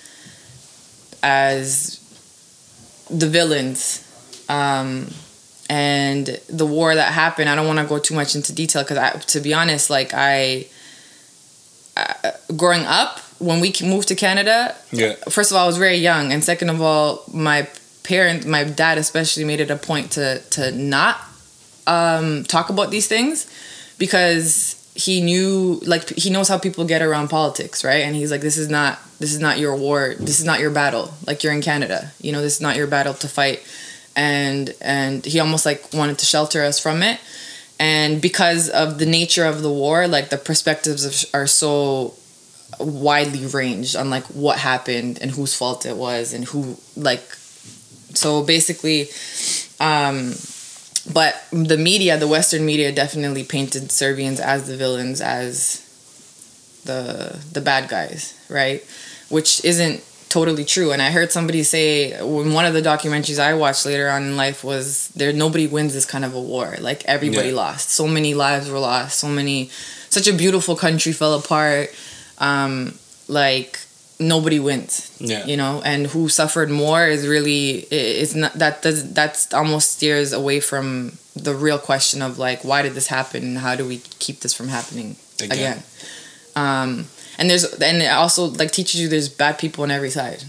as 1.23 1.99
the 3.09 3.27
villains. 3.27 4.01
Um, 4.49 5.07
and 5.67 6.27
the 6.47 6.65
war 6.65 6.93
that 6.93 7.11
happened, 7.13 7.49
I 7.49 7.55
don't 7.55 7.65
want 7.65 7.79
to 7.79 7.85
go 7.85 7.97
too 7.97 8.13
much 8.13 8.35
into 8.35 8.53
detail 8.53 8.83
because, 8.83 9.25
to 9.25 9.39
be 9.39 9.51
honest, 9.53 9.89
like 9.89 10.11
I, 10.13 10.67
uh, 11.97 12.31
growing 12.55 12.83
up 12.85 13.19
when 13.39 13.59
we 13.59 13.73
moved 13.83 14.07
to 14.09 14.15
Canada, 14.15 14.75
Yeah. 14.91 15.15
first 15.29 15.49
of 15.51 15.57
all, 15.57 15.63
I 15.63 15.67
was 15.67 15.77
very 15.77 15.97
young, 15.97 16.31
and 16.31 16.43
second 16.43 16.69
of 16.69 16.81
all, 16.81 17.23
my 17.33 17.67
parents, 18.03 18.45
my 18.45 18.63
dad 18.63 18.97
especially, 18.99 19.43
made 19.45 19.59
it 19.59 19.71
a 19.71 19.75
point 19.75 20.11
to 20.11 20.39
to 20.51 20.71
not 20.71 21.17
um, 21.87 22.43
talk 22.43 22.69
about 22.69 22.91
these 22.91 23.07
things 23.07 23.47
because 23.97 24.74
he 24.95 25.21
knew, 25.21 25.79
like, 25.85 26.09
he 26.11 26.29
knows 26.29 26.47
how 26.47 26.57
people 26.57 26.85
get 26.85 27.01
around 27.01 27.27
politics, 27.27 27.83
right? 27.83 28.03
And 28.05 28.15
he's 28.15 28.31
like, 28.31 28.41
this 28.41 28.57
is 28.57 28.69
not 28.69 28.99
this 29.19 29.33
is 29.33 29.39
not 29.39 29.59
your 29.59 29.75
war, 29.75 30.15
this 30.19 30.39
is 30.39 30.45
not 30.45 30.59
your 30.59 30.71
battle. 30.71 31.13
Like 31.25 31.43
you're 31.43 31.53
in 31.53 31.61
Canada, 31.61 32.11
you 32.19 32.31
know, 32.31 32.41
this 32.41 32.55
is 32.55 32.61
not 32.61 32.75
your 32.75 32.87
battle 32.87 33.13
to 33.15 33.27
fight, 33.27 33.63
and 34.15 34.73
and 34.81 35.25
he 35.25 35.39
almost 35.39 35.65
like 35.65 35.93
wanted 35.93 36.17
to 36.19 36.25
shelter 36.25 36.63
us 36.63 36.79
from 36.79 37.01
it. 37.01 37.19
And 37.79 38.21
because 38.21 38.69
of 38.69 38.99
the 38.99 39.05
nature 39.05 39.45
of 39.45 39.61
the 39.61 39.71
war, 39.71 40.07
like 40.07 40.29
the 40.29 40.37
perspectives 40.37 41.25
are 41.33 41.47
so 41.47 42.15
widely 42.79 43.45
ranged 43.45 43.95
on 43.95 44.09
like 44.09 44.23
what 44.25 44.57
happened 44.57 45.19
and 45.21 45.31
whose 45.31 45.53
fault 45.53 45.85
it 45.85 45.95
was 45.95 46.33
and 46.33 46.45
who 46.45 46.75
like 46.97 47.23
so 48.13 48.43
basically 48.43 49.07
um 49.79 50.33
but 51.13 51.35
the 51.51 51.77
media 51.77 52.17
the 52.17 52.27
western 52.27 52.65
media 52.65 52.91
definitely 52.91 53.43
painted 53.43 53.91
serbians 53.91 54.39
as 54.39 54.67
the 54.67 54.75
villains 54.77 55.21
as 55.21 55.81
the 56.85 57.39
the 57.53 57.61
bad 57.61 57.89
guys 57.89 58.33
right? 58.49 58.83
Which 59.29 59.63
isn't 59.65 60.03
totally 60.29 60.65
true. 60.65 60.91
And 60.91 61.01
i 61.01 61.09
heard 61.09 61.31
somebody 61.31 61.63
say 61.63 62.11
when 62.23 62.53
one 62.53 62.65
of 62.65 62.73
the 62.73 62.81
documentaries 62.81 63.39
i 63.39 63.53
watched 63.53 63.85
later 63.85 64.09
on 64.09 64.23
in 64.23 64.37
life 64.37 64.63
was 64.63 65.07
there 65.15 65.31
nobody 65.33 65.65
wins 65.67 65.93
this 65.93 66.05
kind 66.05 66.25
of 66.25 66.33
a 66.35 66.41
war. 66.41 66.75
Like 66.79 67.03
everybody 67.05 67.49
Yeah. 67.49 67.55
lost. 67.55 67.89
So 67.89 68.07
many 68.07 68.33
lives 68.33 68.69
were 68.69 68.79
lost. 68.79 69.19
So 69.19 69.27
many 69.27 69.69
such 70.09 70.27
a 70.27 70.33
beautiful 70.33 70.75
country 70.75 71.11
fell 71.13 71.33
apart. 71.33 71.89
Um 72.37 72.99
like 73.27 73.79
nobody 74.19 74.59
wins 74.59 75.11
Yeah. 75.19 75.45
you 75.45 75.57
know 75.57 75.81
and 75.83 76.07
who 76.07 76.29
suffered 76.29 76.69
more 76.69 77.05
is 77.05 77.27
really 77.27 77.79
it's 77.91 78.33
not 78.33 78.53
that 78.53 78.81
does 78.81 79.11
that's 79.13 79.53
almost 79.53 79.91
steers 79.97 80.31
away 80.31 80.59
from 80.61 81.17
the 81.35 81.53
real 81.53 81.77
question 81.79 82.21
of 82.21 82.39
like 82.39 82.63
why 82.63 82.81
did 82.81 82.93
this 82.93 83.07
happen 83.07 83.43
and 83.43 83.57
how 83.57 83.75
do 83.75 83.85
we 83.85 83.97
keep 84.19 84.39
this 84.39 84.53
from 84.53 84.69
happening 84.69 85.17
Again. 85.41 85.51
again, 85.51 85.83
um 86.55 87.07
and 87.37 87.49
there's 87.49 87.65
and 87.73 88.01
it 88.01 88.05
also 88.11 88.45
like 88.45 88.71
teaches 88.71 89.01
you 89.01 89.09
there's 89.09 89.27
bad 89.27 89.57
people 89.59 89.83
on 89.83 89.91
every 89.91 90.09
side 90.09 90.43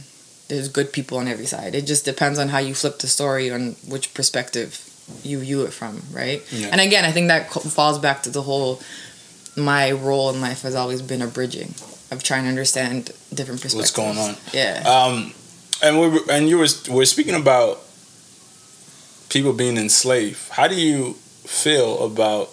there's 0.48 0.68
good 0.68 0.92
people 0.92 1.18
on 1.18 1.26
every 1.26 1.46
side 1.46 1.74
it 1.74 1.86
just 1.86 2.04
depends 2.04 2.38
on 2.38 2.48
how 2.50 2.58
you 2.58 2.72
flip 2.72 3.00
the 3.00 3.08
story 3.08 3.50
on 3.50 3.74
which 3.88 4.14
perspective 4.14 4.78
you 5.24 5.40
view 5.40 5.62
it 5.64 5.72
from 5.72 6.02
right 6.12 6.40
Yeah. 6.52 6.68
and 6.70 6.80
again 6.80 7.04
i 7.04 7.10
think 7.10 7.26
that 7.28 7.52
falls 7.52 7.98
back 7.98 8.22
to 8.24 8.30
the 8.30 8.42
whole 8.42 8.80
my 9.56 9.90
role 9.90 10.30
in 10.30 10.40
life 10.40 10.62
has 10.62 10.76
always 10.76 11.02
been 11.02 11.20
a 11.22 11.26
bridging 11.26 11.74
of 12.10 12.22
trying 12.22 12.44
to 12.44 12.48
understand 12.48 13.10
different 13.34 13.60
perspectives. 13.60 13.74
What's 13.74 13.90
going 13.90 14.18
on? 14.18 14.36
yeah 14.52 14.82
Um, 14.86 15.32
and 15.82 16.00
we 16.00 16.08
were, 16.08 16.20
and 16.30 16.48
you 16.48 16.58
were 16.58 16.68
we're 16.88 17.04
speaking 17.04 17.34
about 17.34 17.80
people 19.28 19.52
being 19.52 19.76
enslaved. 19.76 20.48
How 20.50 20.68
do 20.68 20.74
you 20.74 21.14
feel 21.44 22.04
about 22.04 22.50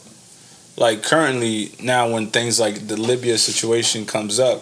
like 0.75 1.03
currently 1.03 1.71
now 1.81 2.09
when 2.11 2.27
things 2.27 2.59
like 2.59 2.87
the 2.87 2.97
Libya 2.97 3.37
situation 3.37 4.05
comes 4.05 4.39
up, 4.39 4.61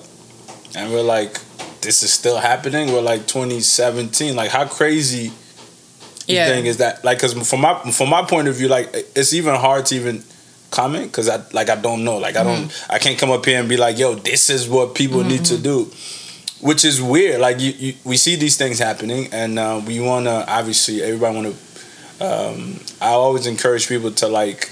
and 0.75 0.91
we're 0.91 1.01
like, 1.03 1.39
this 1.81 2.03
is 2.03 2.11
still 2.13 2.37
happening. 2.37 2.91
We're 2.91 3.01
like 3.01 3.27
2017. 3.27 4.35
Like 4.35 4.51
how 4.51 4.67
crazy 4.67 5.31
you 6.27 6.35
yeah 6.35 6.47
think 6.47 6.67
is 6.67 6.77
that? 6.77 7.03
Like 7.03 7.17
because 7.17 7.33
from 7.49 7.61
my 7.61 7.79
from 7.91 8.09
my 8.09 8.23
point 8.23 8.47
of 8.47 8.55
view, 8.55 8.67
like 8.67 8.89
it's 9.15 9.33
even 9.33 9.55
hard 9.55 9.85
to 9.87 9.95
even 9.95 10.23
comment 10.71 11.11
because 11.11 11.29
I 11.29 11.43
like 11.51 11.69
I 11.69 11.75
don't 11.75 12.03
know. 12.03 12.17
Like 12.17 12.35
I 12.35 12.43
don't 12.43 12.61
Mm-hmm. 12.69 12.91
I 12.91 12.97
can't 12.97 13.19
come 13.19 13.31
up 13.31 13.45
here 13.45 13.59
and 13.59 13.69
be 13.69 13.77
like, 13.77 13.97
yo, 13.97 14.15
this 14.15 14.49
is 14.49 14.67
what 14.67 14.95
people 14.95 15.23
need 15.23 15.45
to 15.45 15.57
do. 15.57 15.91
Which 16.61 16.85
is 16.85 17.01
weird. 17.01 17.39
Like 17.39 17.59
you, 17.59 17.71
you 17.71 17.93
we 18.03 18.17
see 18.17 18.35
these 18.35 18.57
things 18.57 18.79
happening 18.79 19.27
and 19.31 19.59
uh, 19.59 19.81
we 19.85 19.99
wanna 19.99 20.45
obviously 20.47 21.01
everybody 21.03 21.35
wanna 21.35 21.53
um, 22.21 22.79
I 23.01 23.09
always 23.09 23.47
encourage 23.47 23.87
people 23.87 24.11
to 24.11 24.27
like 24.27 24.71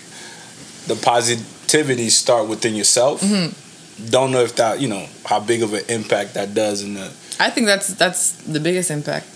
the 0.88 0.96
positivity 0.96 2.10
start 2.10 2.48
within 2.48 2.76
yourself. 2.76 3.22
Mm-hmm. 3.22 4.10
Don't 4.10 4.32
know 4.32 4.42
if 4.42 4.56
that 4.56 4.80
you 4.80 4.88
know 4.88 5.06
how 5.26 5.40
big 5.40 5.62
of 5.64 5.74
an 5.74 5.84
impact 5.90 6.36
that 6.36 6.54
does 6.54 6.84
in 6.84 6.94
the 6.94 7.12
I 7.40 7.50
think 7.50 7.68
that's 7.68 7.88
that's 7.96 8.34
the 8.44 8.60
biggest 8.60 8.92
impact. 8.92 9.28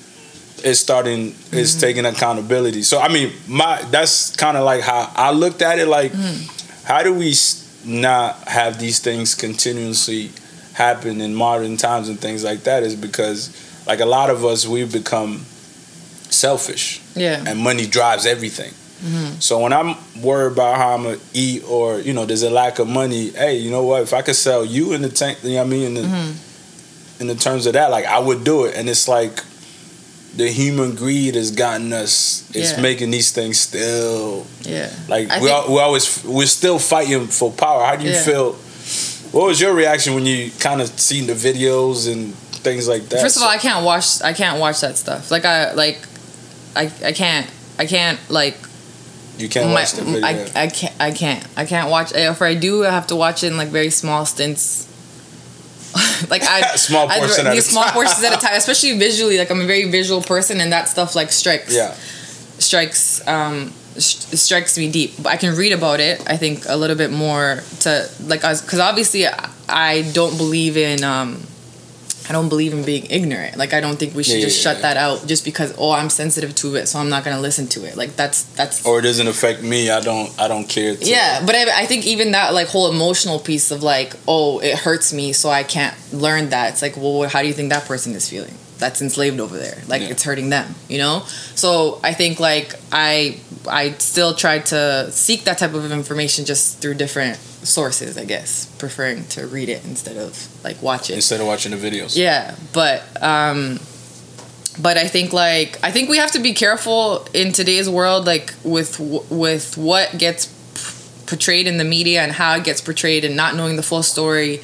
Is 0.63 0.79
starting 0.79 1.35
is 1.51 1.71
mm-hmm. 1.71 1.79
taking 1.79 2.05
accountability. 2.05 2.83
So 2.83 2.99
I 2.99 3.07
mean, 3.09 3.33
my 3.47 3.81
that's 3.91 4.35
kind 4.35 4.57
of 4.57 4.63
like 4.63 4.81
how 4.81 5.11
I 5.15 5.31
looked 5.31 5.61
at 5.61 5.79
it. 5.79 5.87
Like, 5.87 6.11
mm-hmm. 6.11 6.85
how 6.85 7.03
do 7.03 7.13
we 7.13 7.33
not 7.85 8.47
have 8.47 8.79
these 8.79 8.99
things 8.99 9.35
continuously 9.35 10.31
happen 10.73 11.21
in 11.21 11.35
modern 11.35 11.77
times 11.77 12.09
and 12.09 12.19
things 12.19 12.43
like 12.43 12.63
that? 12.63 12.83
Is 12.83 12.95
because 12.95 13.51
like 13.85 13.99
a 13.99 14.05
lot 14.05 14.29
of 14.29 14.45
us 14.45 14.65
we've 14.65 14.91
become 14.91 15.45
selfish 16.29 17.01
Yeah. 17.15 17.43
and 17.45 17.59
money 17.59 17.85
drives 17.85 18.25
everything. 18.25 18.71
Mm-hmm. 18.71 19.39
So 19.39 19.59
when 19.59 19.73
I'm 19.73 19.95
worried 20.21 20.53
about 20.53 20.77
how 20.77 20.95
I'm 20.95 21.03
gonna 21.03 21.17
eat 21.33 21.63
or 21.67 21.99
you 21.99 22.13
know 22.13 22.25
there's 22.25 22.43
a 22.43 22.49
lack 22.49 22.79
of 22.79 22.87
money, 22.87 23.29
hey, 23.31 23.57
you 23.57 23.69
know 23.69 23.83
what? 23.83 24.01
If 24.01 24.13
I 24.13 24.21
could 24.21 24.35
sell 24.35 24.63
you 24.63 24.93
in 24.93 25.01
the 25.01 25.09
tank, 25.09 25.43
you 25.43 25.51
know 25.51 25.55
what 25.57 25.67
I 25.67 25.69
mean, 25.69 25.83
in 25.83 25.93
the, 25.95 26.35
in 27.19 27.27
the 27.27 27.35
terms 27.35 27.65
of 27.65 27.73
that, 27.73 27.91
like 27.91 28.05
I 28.05 28.19
would 28.19 28.45
do 28.45 28.63
it, 28.65 28.77
and 28.77 28.87
it's 28.87 29.09
like 29.09 29.43
the 30.35 30.49
human 30.49 30.95
greed 30.95 31.35
has 31.35 31.51
gotten 31.51 31.93
us. 31.93 32.43
It's 32.53 32.71
Yeah. 32.73 32.81
making 32.81 33.11
these 33.11 33.31
things 33.31 33.59
still 33.59 34.45
Yeah. 34.63 34.89
like 35.07 35.29
I 35.29 35.39
we 35.39 35.47
think- 35.47 35.67
we 35.69 35.79
always 35.79 36.23
we're 36.23 36.47
still 36.47 36.79
fighting 36.79 37.27
for 37.27 37.51
power. 37.51 37.85
How 37.85 37.95
do 37.95 38.05
you 38.05 38.11
Yeah. 38.13 38.23
feel? 38.23 38.53
What 39.31 39.45
was 39.47 39.59
your 39.61 39.73
reaction 39.73 40.13
when 40.15 40.25
you 40.25 40.51
kind 40.59 40.81
of 40.81 40.91
seen 40.99 41.27
the 41.27 41.33
videos 41.33 42.07
and 42.11 42.33
things 42.63 42.87
like 42.87 43.09
that? 43.09 43.21
First 43.21 43.37
of 43.37 43.43
all, 43.43 43.49
I 43.49 43.57
can't 43.57 43.83
watch. 43.85 44.21
I 44.23 44.33
can't 44.33 44.59
watch 44.59 44.81
that 44.81 44.97
stuff. 44.97 45.29
Like 45.31 45.45
I 45.45 45.71
like, 45.73 45.99
I 46.75 46.89
I 47.05 47.11
can't. 47.11 47.47
I 47.79 47.85
can't 47.85 48.19
like. 48.29 48.57
you 49.37 49.49
can't 49.49 49.67
my- 49.67 49.73
watch 49.81 49.93
the 49.93 50.03
video. 50.03 50.25
I, 50.27 50.45
I 50.55 50.67
can't. 50.67 50.93
I 50.99 51.11
can't. 51.11 51.43
I 51.57 51.65
can't 51.65 51.89
watch. 51.89 52.11
If 52.13 52.41
I 52.41 52.53
do, 52.53 52.85
I 52.85 52.91
have 52.91 53.07
to 53.07 53.15
watch 53.15 53.43
it 53.43 53.47
in 53.47 53.57
like 53.57 53.69
very 53.69 53.89
small 53.89 54.25
stints. 54.25 54.85
like 56.29 56.43
I 56.43 56.61
Small 56.75 57.07
I'd 57.09 57.19
portion 57.19 57.45
ra- 57.45 57.51
at 57.51 57.57
a 57.57 57.61
small 57.61 57.83
time. 57.83 57.93
portions 57.93 58.23
at 58.23 58.33
a 58.33 58.37
time, 58.37 58.55
especially 58.55 58.97
visually. 58.97 59.37
Like 59.37 59.49
I'm 59.51 59.61
a 59.61 59.65
very 59.65 59.89
visual 59.89 60.21
person, 60.21 60.59
and 60.61 60.71
that 60.71 60.87
stuff 60.87 61.15
like 61.15 61.31
strikes. 61.31 61.73
yeah, 61.75 61.93
strikes 62.59 63.25
um 63.27 63.71
sh- 63.97 64.15
strikes 64.37 64.77
me 64.77 64.89
deep 64.91 65.11
but 65.21 65.27
i 65.33 65.37
can 65.37 65.55
read 65.55 65.71
about 65.73 65.99
it 65.99 66.21
i 66.27 66.37
think 66.37 66.63
a 66.69 66.75
little 66.77 66.95
bit 66.95 67.11
more 67.11 67.61
to 67.81 68.07
like 68.25 68.41
because 68.41 68.79
obviously 68.79 69.27
I, 69.27 69.49
I 69.67 70.01
don't 70.13 70.37
believe 70.37 70.77
in 70.77 71.03
um 71.03 71.41
i 72.29 72.31
don't 72.31 72.49
believe 72.49 72.73
in 72.73 72.83
being 72.83 73.05
ignorant 73.09 73.57
like 73.57 73.73
i 73.73 73.79
don't 73.81 73.97
think 73.97 74.13
we 74.15 74.23
should 74.23 74.35
Yeah, 74.37 74.45
just 74.45 74.59
yeah, 74.63 74.71
shut 74.73 74.77
yeah. 74.81 74.93
that 74.93 74.97
out 74.97 75.27
just 75.27 75.43
because 75.45 75.73
oh 75.77 75.91
i'm 75.91 76.09
sensitive 76.09 76.53
to 76.55 76.75
it 76.75 76.87
so 76.87 76.99
i'm 76.99 77.09
not 77.09 77.23
gonna 77.23 77.39
listen 77.41 77.67
to 77.67 77.85
it 77.85 77.95
like 77.97 78.15
that's 78.15 78.43
that's 78.55 78.85
or 78.85 78.99
it 78.99 79.03
doesn't 79.03 79.27
affect 79.27 79.61
me. 79.63 79.89
I 79.89 79.99
don't. 79.99 80.29
I 80.39 80.47
don't 80.47 80.67
care. 80.67 80.93
Yeah 80.99 81.43
but 81.45 81.55
I, 81.55 81.83
I 81.83 81.85
think 81.85 82.05
even 82.05 82.31
that 82.31 82.53
like 82.53 82.67
whole 82.67 82.89
emotional 82.91 83.39
piece 83.39 83.71
of 83.71 83.83
like 83.83 84.13
oh 84.27 84.59
it 84.59 84.77
hurts 84.77 85.11
me 85.13 85.33
so 85.33 85.49
i 85.49 85.63
can't 85.63 85.95
learn 86.13 86.49
that 86.49 86.71
it's 86.73 86.81
like 86.81 86.95
well 86.97 87.27
how 87.29 87.41
do 87.41 87.47
you 87.47 87.53
think 87.53 87.69
that 87.69 87.85
person 87.85 88.13
is 88.13 88.29
feeling 88.29 88.53
that's 88.83 89.01
enslaved 89.01 89.39
over 89.39 89.57
there 89.57 89.77
like 89.87 90.01
Yeah. 90.01 90.09
it's 90.13 90.23
hurting 90.23 90.49
them 90.49 90.67
you 90.89 90.97
know 91.03 91.23
so 91.55 91.99
i 92.03 92.11
think 92.13 92.39
like 92.39 92.69
i 92.91 93.39
i 93.81 93.91
still 94.11 94.33
try 94.43 94.59
to 94.73 95.09
seek 95.11 95.45
that 95.45 95.57
type 95.57 95.73
of 95.73 95.89
information 95.91 96.43
just 96.45 96.79
through 96.81 96.95
different 96.95 97.37
sources 97.77 98.17
i 98.17 98.25
guess 98.25 98.65
preferring 98.77 99.19
to 99.35 99.47
read 99.47 99.69
it 99.69 99.81
instead 99.85 100.17
of 100.17 100.31
like 100.65 100.77
watch 100.81 101.09
it 101.09 101.13
Instead 101.15 101.39
of 101.39 101.47
watching 101.47 101.71
the 101.71 101.77
videos. 101.87 102.11
yeah, 102.17 102.55
but 102.73 102.99
um 103.23 103.79
but 104.81 104.97
I 104.97 105.07
think 105.07 105.31
like 105.33 105.77
I 105.83 105.91
think 105.91 106.09
we 106.09 106.17
have 106.17 106.31
to 106.31 106.39
be 106.39 106.53
careful 106.53 107.27
in 107.33 107.53
today's 107.53 107.87
world 107.89 108.25
like 108.25 108.53
with 108.63 108.99
with 109.29 109.77
what 109.77 110.17
gets 110.17 110.47
portrayed 111.27 111.67
in 111.67 111.77
the 111.77 111.83
media 111.97 112.19
and 112.23 112.31
how 112.31 112.55
it 112.57 112.63
gets 112.63 112.81
portrayed 112.81 113.23
and 113.23 113.35
not 113.35 113.55
knowing 113.55 113.75
the 113.77 113.83
full 113.91 114.03
story 114.03 114.61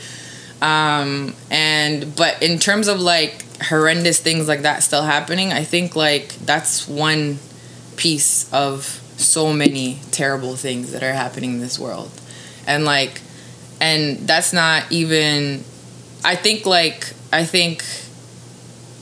um 0.61 1.33
and 1.51 2.15
but 2.15 2.41
in 2.43 2.57
terms 2.59 2.87
of 2.87 2.99
like 2.99 3.45
horrendous 3.63 4.19
things 4.19 4.47
like 4.47 4.61
that 4.61 4.81
still 4.83 5.03
happening 5.03 5.51
i 5.51 5.63
think 5.63 5.95
like 5.95 6.29
that's 6.45 6.87
one 6.87 7.37
piece 7.97 8.51
of 8.53 8.83
so 9.17 9.51
many 9.51 9.99
terrible 10.11 10.55
things 10.55 10.91
that 10.93 11.03
are 11.03 11.11
happening 11.13 11.53
in 11.53 11.59
this 11.59 11.77
world 11.77 12.09
and 12.65 12.85
like 12.85 13.19
and 13.81 14.17
that's 14.19 14.53
not 14.53 14.89
even 14.91 15.63
i 16.23 16.35
think 16.35 16.65
like 16.65 17.11
i 17.33 17.43
think 17.43 17.83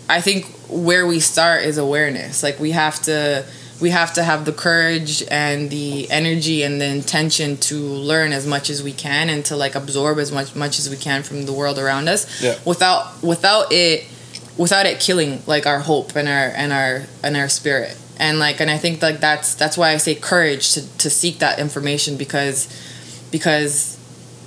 i 0.10 0.20
think 0.22 0.46
where 0.70 1.06
we 1.06 1.20
start 1.20 1.64
is 1.64 1.78
awareness 1.78 2.42
like 2.42 2.60
we 2.60 2.72
have 2.72 3.00
to 3.02 3.46
we 3.80 3.92
have 3.92 4.12
to 4.12 4.24
have 4.24 4.44
the 4.46 4.52
courage 4.52 5.22
and 5.30 5.70
the 5.70 6.10
energy 6.10 6.64
and 6.64 6.82
the 6.82 6.86
intention 6.86 7.56
to 7.58 7.76
learn 7.76 8.32
as 8.34 8.48
much 8.48 8.72
as 8.72 8.82
we 8.82 8.92
can 8.92 9.30
and 9.30 9.46
to 9.46 9.56
like 9.56 9.76
absorb 9.76 10.18
as 10.18 10.32
much 10.32 10.56
much 10.56 10.80
as 10.80 10.90
we 10.90 10.98
can 10.98 11.22
from 11.22 11.46
the 11.46 11.54
world 11.54 11.78
around 11.78 12.08
us 12.10 12.42
Yeah. 12.42 12.58
without 12.66 13.22
without 13.22 13.72
it 13.72 14.04
without 14.58 14.86
it 14.86 15.00
killing 15.00 15.42
like 15.46 15.66
our 15.66 15.80
hope 15.80 16.16
and 16.16 16.28
our 16.28 16.48
and 16.56 16.74
our 16.74 17.04
and 17.24 17.38
our 17.38 17.50
spirit. 17.50 17.98
And 18.20 18.40
like 18.40 18.60
and 18.60 18.72
i 18.72 18.80
think 18.80 19.04
like 19.04 19.20
that's 19.20 19.54
that's 19.54 19.78
why 19.78 19.92
i 19.92 19.98
say 19.98 20.16
courage 20.16 20.74
to, 20.74 20.98
to 20.98 21.08
seek 21.08 21.38
that 21.38 21.60
information 21.60 22.18
because 22.18 22.68
because 23.30 23.96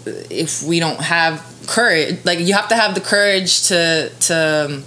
if 0.05 0.65
we 0.65 0.81
don't 0.81 1.01
have 1.01 1.47
courage 1.69 2.19
like 2.25 2.41
you 2.41 2.53
have 2.55 2.67
to 2.69 2.75
have 2.75 2.97
the 2.97 3.01
courage 3.01 3.69
to 3.69 4.11
to 4.19 4.67
um, 4.69 4.85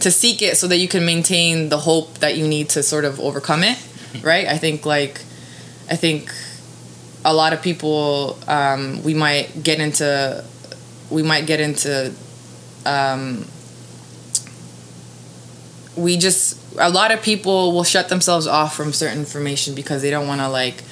to 0.00 0.10
seek 0.10 0.42
it 0.42 0.56
so 0.56 0.66
that 0.66 0.78
you 0.78 0.88
can 0.88 1.06
maintain 1.06 1.68
the 1.68 1.78
hope 1.78 2.18
that 2.18 2.36
you 2.36 2.48
need 2.48 2.68
to 2.70 2.82
sort 2.82 3.04
of 3.04 3.20
overcome 3.20 3.62
it 3.62 3.78
right? 4.22 4.48
I 4.48 4.58
think 4.58 4.84
like 4.84 5.20
i 5.88 5.96
think 5.96 6.32
a 7.24 7.32
lot 7.32 7.52
of 7.52 7.62
people 7.62 8.38
um, 8.48 9.02
we 9.02 9.14
might 9.14 9.62
get 9.62 9.80
into 9.80 10.44
we 11.10 11.22
might 11.22 11.46
get 11.46 11.60
into 11.60 12.12
um, 12.84 13.46
we 15.96 16.16
just 16.16 16.58
a 16.78 16.90
lot 16.90 17.10
of 17.12 17.22
people 17.22 17.72
will 17.72 17.84
shut 17.84 18.08
themselves 18.08 18.46
off 18.46 18.74
from 18.76 18.92
certain 18.92 19.18
information 19.18 19.74
because 19.74 20.02
they 20.02 20.10
don't 20.10 20.26
want 20.26 20.40
to 20.40 20.48
like 20.48 20.82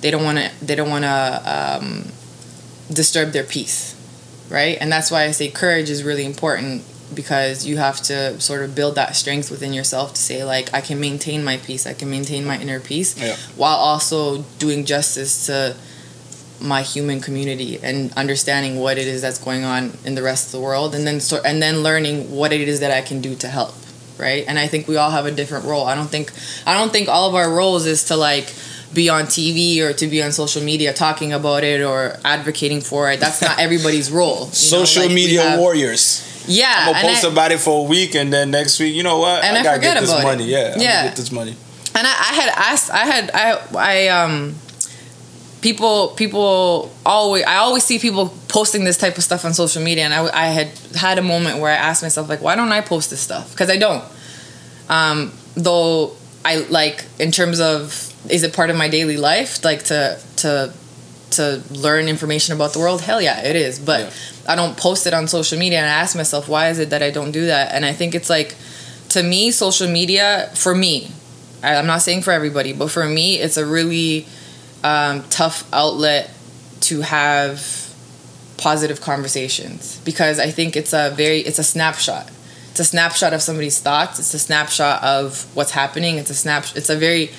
they 0.00 0.10
don't 0.10 0.24
want 0.24 0.38
to 0.38 0.50
they 0.64 0.74
don't 0.74 0.90
want 0.90 1.04
to 1.04 1.42
um, 1.78 2.04
disturb 2.92 3.30
their 3.32 3.44
peace 3.44 3.94
right 4.50 4.76
and 4.80 4.90
that's 4.90 5.10
why 5.10 5.24
i 5.24 5.30
say 5.30 5.48
courage 5.48 5.88
is 5.90 6.02
really 6.02 6.24
important 6.24 6.82
because 7.14 7.66
you 7.66 7.76
have 7.76 8.00
to 8.00 8.40
sort 8.40 8.62
of 8.62 8.74
build 8.74 8.94
that 8.96 9.14
strength 9.16 9.50
within 9.50 9.72
yourself 9.72 10.14
to 10.14 10.20
say 10.20 10.42
like 10.44 10.72
i 10.74 10.80
can 10.80 10.98
maintain 11.00 11.44
my 11.44 11.56
peace 11.58 11.86
i 11.86 11.92
can 11.94 12.10
maintain 12.10 12.44
my 12.44 12.58
inner 12.60 12.80
peace 12.80 13.16
Yeah. 13.16 13.36
while 13.56 13.76
also 13.76 14.42
doing 14.58 14.84
justice 14.84 15.46
to 15.46 15.76
my 16.60 16.82
human 16.82 17.20
community 17.20 17.78
and 17.82 18.12
understanding 18.14 18.78
what 18.80 18.98
it 18.98 19.06
is 19.06 19.22
that's 19.22 19.38
going 19.38 19.64
on 19.64 19.92
in 20.04 20.14
the 20.14 20.22
rest 20.22 20.46
of 20.46 20.52
the 20.52 20.60
world 20.60 20.94
and 20.94 21.06
then 21.06 21.18
sort 21.20 21.42
and 21.46 21.62
then 21.62 21.82
learning 21.82 22.30
what 22.34 22.52
it 22.52 22.68
is 22.68 22.80
that 22.80 22.90
I 22.90 23.00
can 23.00 23.22
do 23.22 23.34
to 23.36 23.48
help 23.48 23.74
right 24.20 24.44
and 24.46 24.58
I 24.58 24.66
think 24.68 24.86
we 24.88 24.96
all 24.96 25.10
have 25.10 25.26
a 25.26 25.30
different 25.30 25.64
role 25.64 25.84
I 25.86 25.94
don't 25.94 26.08
think 26.10 26.30
I 26.66 26.74
don't 26.78 26.92
think 26.92 27.08
all 27.08 27.28
of 27.28 27.34
our 27.34 27.50
roles 27.50 27.86
is 27.86 28.04
to 28.04 28.16
like 28.16 28.52
be 28.92 29.08
on 29.08 29.24
TV 29.24 29.78
or 29.80 29.92
to 29.94 30.06
be 30.08 30.22
on 30.22 30.32
social 30.32 30.62
media 30.62 30.92
talking 30.92 31.32
about 31.32 31.62
it 31.64 31.80
or 31.82 32.16
advocating 32.24 32.80
for 32.80 33.10
it 33.10 33.20
that's 33.20 33.40
not 33.40 33.58
everybody's 33.66 34.10
role 34.10 34.46
know? 34.46 34.52
Social 34.52 35.04
Like, 35.04 35.12
media 35.14 35.42
have- 35.42 35.58
warriors. 35.60 36.26
yeah 36.46 36.86
I'm 36.86 36.92
gonna 36.94 37.06
post 37.08 37.24
I- 37.24 37.28
about 37.28 37.52
it 37.52 37.60
for 37.60 37.80
a 37.84 37.88
week, 37.88 38.14
and 38.14 38.32
then 38.32 38.50
next 38.50 38.80
week, 38.80 38.94
you 38.94 39.02
know 39.02 39.18
what? 39.18 39.44
And 39.44 39.56
I 39.56 39.62
gotta 39.62 39.76
forget 39.78 39.94
get 39.94 40.00
this 40.00 40.10
about 40.10 40.20
it. 40.22 40.24
money. 40.24 40.44
Yeah, 40.46 40.74
Yeah. 40.78 41.04
get 41.08 41.16
this 41.16 41.30
money. 41.30 41.54
and 41.94 42.06
I, 42.06 42.10
I 42.10 42.32
had 42.40 42.48
asked 42.70 42.88
i 42.90 43.04
had 43.12 43.30
i 43.34 43.46
i 43.76 44.08
um 44.08 44.54
people 45.60 46.08
people 46.16 46.90
always 47.04 47.44
i 47.44 47.56
always 47.56 47.84
see 47.84 47.98
people 47.98 48.32
posting 48.48 48.84
this 48.84 48.96
type 48.96 49.16
of 49.18 49.22
stuff 49.24 49.44
on 49.44 49.52
social 49.52 49.82
media 49.82 50.04
and 50.04 50.14
i, 50.14 50.44
I 50.44 50.46
had 50.46 50.68
had 50.96 51.18
a 51.18 51.22
moment 51.22 51.58
where 51.58 51.70
i 51.70 51.76
asked 51.76 52.02
myself 52.02 52.28
like 52.28 52.40
why 52.40 52.54
don't 52.56 52.72
i 52.72 52.80
post 52.80 53.10
this 53.10 53.20
stuff? 53.20 53.50
Because 53.50 53.70
i 53.70 53.76
don't. 53.76 54.04
Um 54.88 55.32
though 55.54 56.12
i 56.44 56.56
like 56.70 57.04
in 57.18 57.30
terms 57.30 57.60
of 57.60 58.06
is 58.30 58.42
it 58.42 58.52
part 58.52 58.70
of 58.70 58.76
my 58.76 58.88
daily 58.88 59.16
life? 59.16 59.64
Like 59.64 59.84
to 59.84 60.18
to 60.36 60.72
to 61.32 61.62
learn 61.70 62.08
information 62.08 62.54
about 62.54 62.72
the 62.72 62.78
world? 62.80 63.00
Hell 63.02 63.20
yeah 63.22 63.40
it 63.44 63.56
is. 63.56 63.78
But 63.78 64.00
Yeah. 64.00 64.10
i 64.52 64.56
don't 64.56 64.76
post 64.76 65.06
it 65.06 65.14
on 65.14 65.28
social 65.28 65.58
media 65.58 65.78
and 65.78 65.86
i 65.86 65.92
ask 66.02 66.16
myself 66.16 66.48
why 66.48 66.68
is 66.70 66.78
it 66.78 66.90
that 66.90 67.02
i 67.02 67.10
don't 67.10 67.30
do 67.32 67.46
that? 67.46 67.72
And 67.74 67.84
i 67.84 67.92
think 67.92 68.14
it's 68.14 68.30
like 68.30 68.56
to 69.10 69.22
me 69.22 69.50
social 69.50 69.88
media 69.88 70.50
for 70.54 70.74
me 70.74 71.10
I- 71.62 71.76
i'm 71.76 71.86
not 71.86 72.00
saying 72.02 72.22
for 72.22 72.32
everybody 72.32 72.72
but 72.72 72.90
for 72.90 73.04
me 73.06 73.36
it's 73.38 73.56
a 73.56 73.66
really 73.66 74.26
um, 74.84 75.22
tough 75.30 75.68
outlet 75.72 76.30
to 76.80 77.00
have 77.02 77.60
positive 78.56 79.00
conversations 79.00 80.00
because 80.04 80.38
i 80.38 80.50
think 80.50 80.76
it's 80.76 80.92
a 80.92 81.10
very 81.16 81.38
it's 81.40 81.58
a 81.58 81.64
snapshot 81.64 82.30
it's 82.70 82.80
a 82.80 82.84
snapshot 82.84 83.32
of 83.32 83.40
somebody's 83.42 83.78
thoughts 83.80 84.18
it's 84.18 84.34
a 84.34 84.38
snapshot 84.38 85.02
of 85.02 85.46
what's 85.56 85.70
happening 85.72 86.16
it's 86.16 86.30
a 86.30 86.34
snap 86.34 86.64
it's 86.74 86.90
a 86.90 86.96
very 86.96 87.30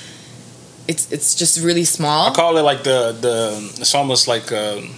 it's 0.87 1.11
it's 1.11 1.35
just 1.35 1.59
really 1.63 1.83
small 1.83 2.31
I 2.31 2.33
call 2.33 2.57
it 2.57 2.63
like 2.63 2.83
the 2.83 3.11
the. 3.11 3.71
It's 3.79 3.93
almost 3.93 4.27
like. 4.27 4.51
Um, 4.51 4.95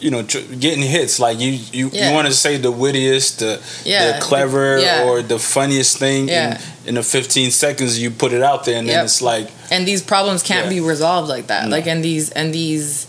you 0.00 0.10
know, 0.10 0.22
tr- 0.22 0.40
getting 0.58 0.82
hits 0.82 1.18
like 1.18 1.38
you 1.38 1.52
you, 1.72 1.90
Yeah. 1.92 2.08
you 2.08 2.14
want 2.14 2.26
to 2.26 2.32
say 2.34 2.56
the 2.58 2.70
wittiest, 2.70 3.38
the 3.38 3.60
Yeah. 3.84 4.12
the 4.12 4.20
clever 4.20 4.78
Yeah. 4.78 5.04
or 5.04 5.22
the 5.22 5.38
funniest 5.38 5.96
thing 5.98 6.28
Yeah. 6.28 6.58
in, 6.84 6.88
in 6.88 6.94
the 6.96 7.02
15 7.02 7.50
seconds 7.50 7.98
you 7.98 8.10
put 8.10 8.32
it 8.32 8.42
out 8.42 8.64
there, 8.64 8.76
and 8.78 8.86
then 8.88 9.04
it's 9.04 9.22
like 9.22 9.48
and 9.70 9.86
these 9.86 10.02
problems 10.02 10.42
can't 10.42 10.64
Yeah. 10.66 10.70
be 10.70 10.80
resolved 10.80 11.28
like 11.28 11.46
that 11.48 11.64
No. 11.64 11.70
like 11.76 11.86
and 11.86 12.02
these 12.04 12.30
and 12.30 12.52
these 12.54 13.06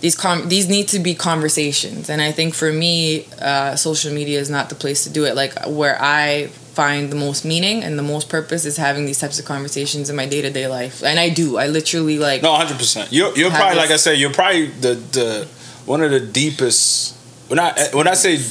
these 0.00 0.14
com- 0.14 0.48
these 0.48 0.68
need 0.68 0.88
to 0.88 0.98
be 0.98 1.14
conversations 1.14 2.10
and 2.10 2.20
i 2.20 2.30
think 2.32 2.54
for 2.54 2.70
me 2.72 3.26
uh, 3.40 3.74
social 3.76 4.12
media 4.12 4.38
is 4.38 4.50
not 4.50 4.68
the 4.68 4.74
place 4.74 5.02
to 5.04 5.10
do 5.10 5.24
it 5.24 5.34
like 5.34 5.52
where 5.66 5.96
i 6.00 6.48
find 6.74 7.10
the 7.10 7.16
most 7.16 7.44
meaning 7.44 7.82
and 7.84 7.96
the 7.98 8.02
most 8.02 8.28
purpose 8.28 8.64
is 8.64 8.76
having 8.76 9.06
these 9.06 9.18
types 9.20 9.38
of 9.38 9.44
conversations 9.44 10.10
in 10.10 10.16
my 10.16 10.26
day-to-day 10.26 10.66
life 10.66 11.02
and 11.04 11.18
i 11.20 11.28
do 11.30 11.56
i 11.56 11.66
literally 11.68 12.18
like 12.18 12.42
No, 12.42 12.52
hundred 12.54 12.78
percent. 12.78 13.12
You're 13.12 13.32
you're 13.38 13.50
probably 13.50 13.76
this- 13.76 13.84
like 13.84 13.90
I 13.92 13.96
said. 13.96 14.18
You're 14.18 14.32
probably 14.32 14.66
the 14.66 14.94
the 15.18 15.46
one 15.86 16.02
of 16.02 16.10
the 16.10 16.20
deepest. 16.20 17.14
When 17.48 17.58
I 17.60 17.70
when 17.92 18.08
I 18.08 18.14
say 18.14 18.36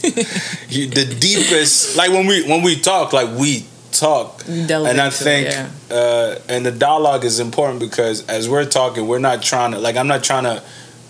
the 0.02 1.16
deepest, 1.20 1.96
like 1.96 2.10
when 2.10 2.26
we 2.26 2.42
when 2.48 2.62
we 2.62 2.76
talk, 2.80 3.12
like 3.12 3.28
we 3.38 3.64
talk, 4.00 4.42
and 4.48 4.70
I 4.72 4.84
into 4.88 5.04
it, 5.06 5.12
think 5.12 5.48
yeah. 5.48 5.68
uh, 5.96 6.38
and 6.48 6.64
the 6.66 6.72
dialogue 6.72 7.24
is 7.24 7.38
important 7.40 7.78
because 7.80 8.26
as 8.28 8.48
we're 8.48 8.64
talking, 8.64 9.06
we're 9.06 9.18
not 9.30 9.42
trying 9.42 9.72
to 9.72 9.78
like 9.78 9.96
I'm 9.96 10.08
not 10.08 10.22
trying 10.24 10.44
to 10.44 10.62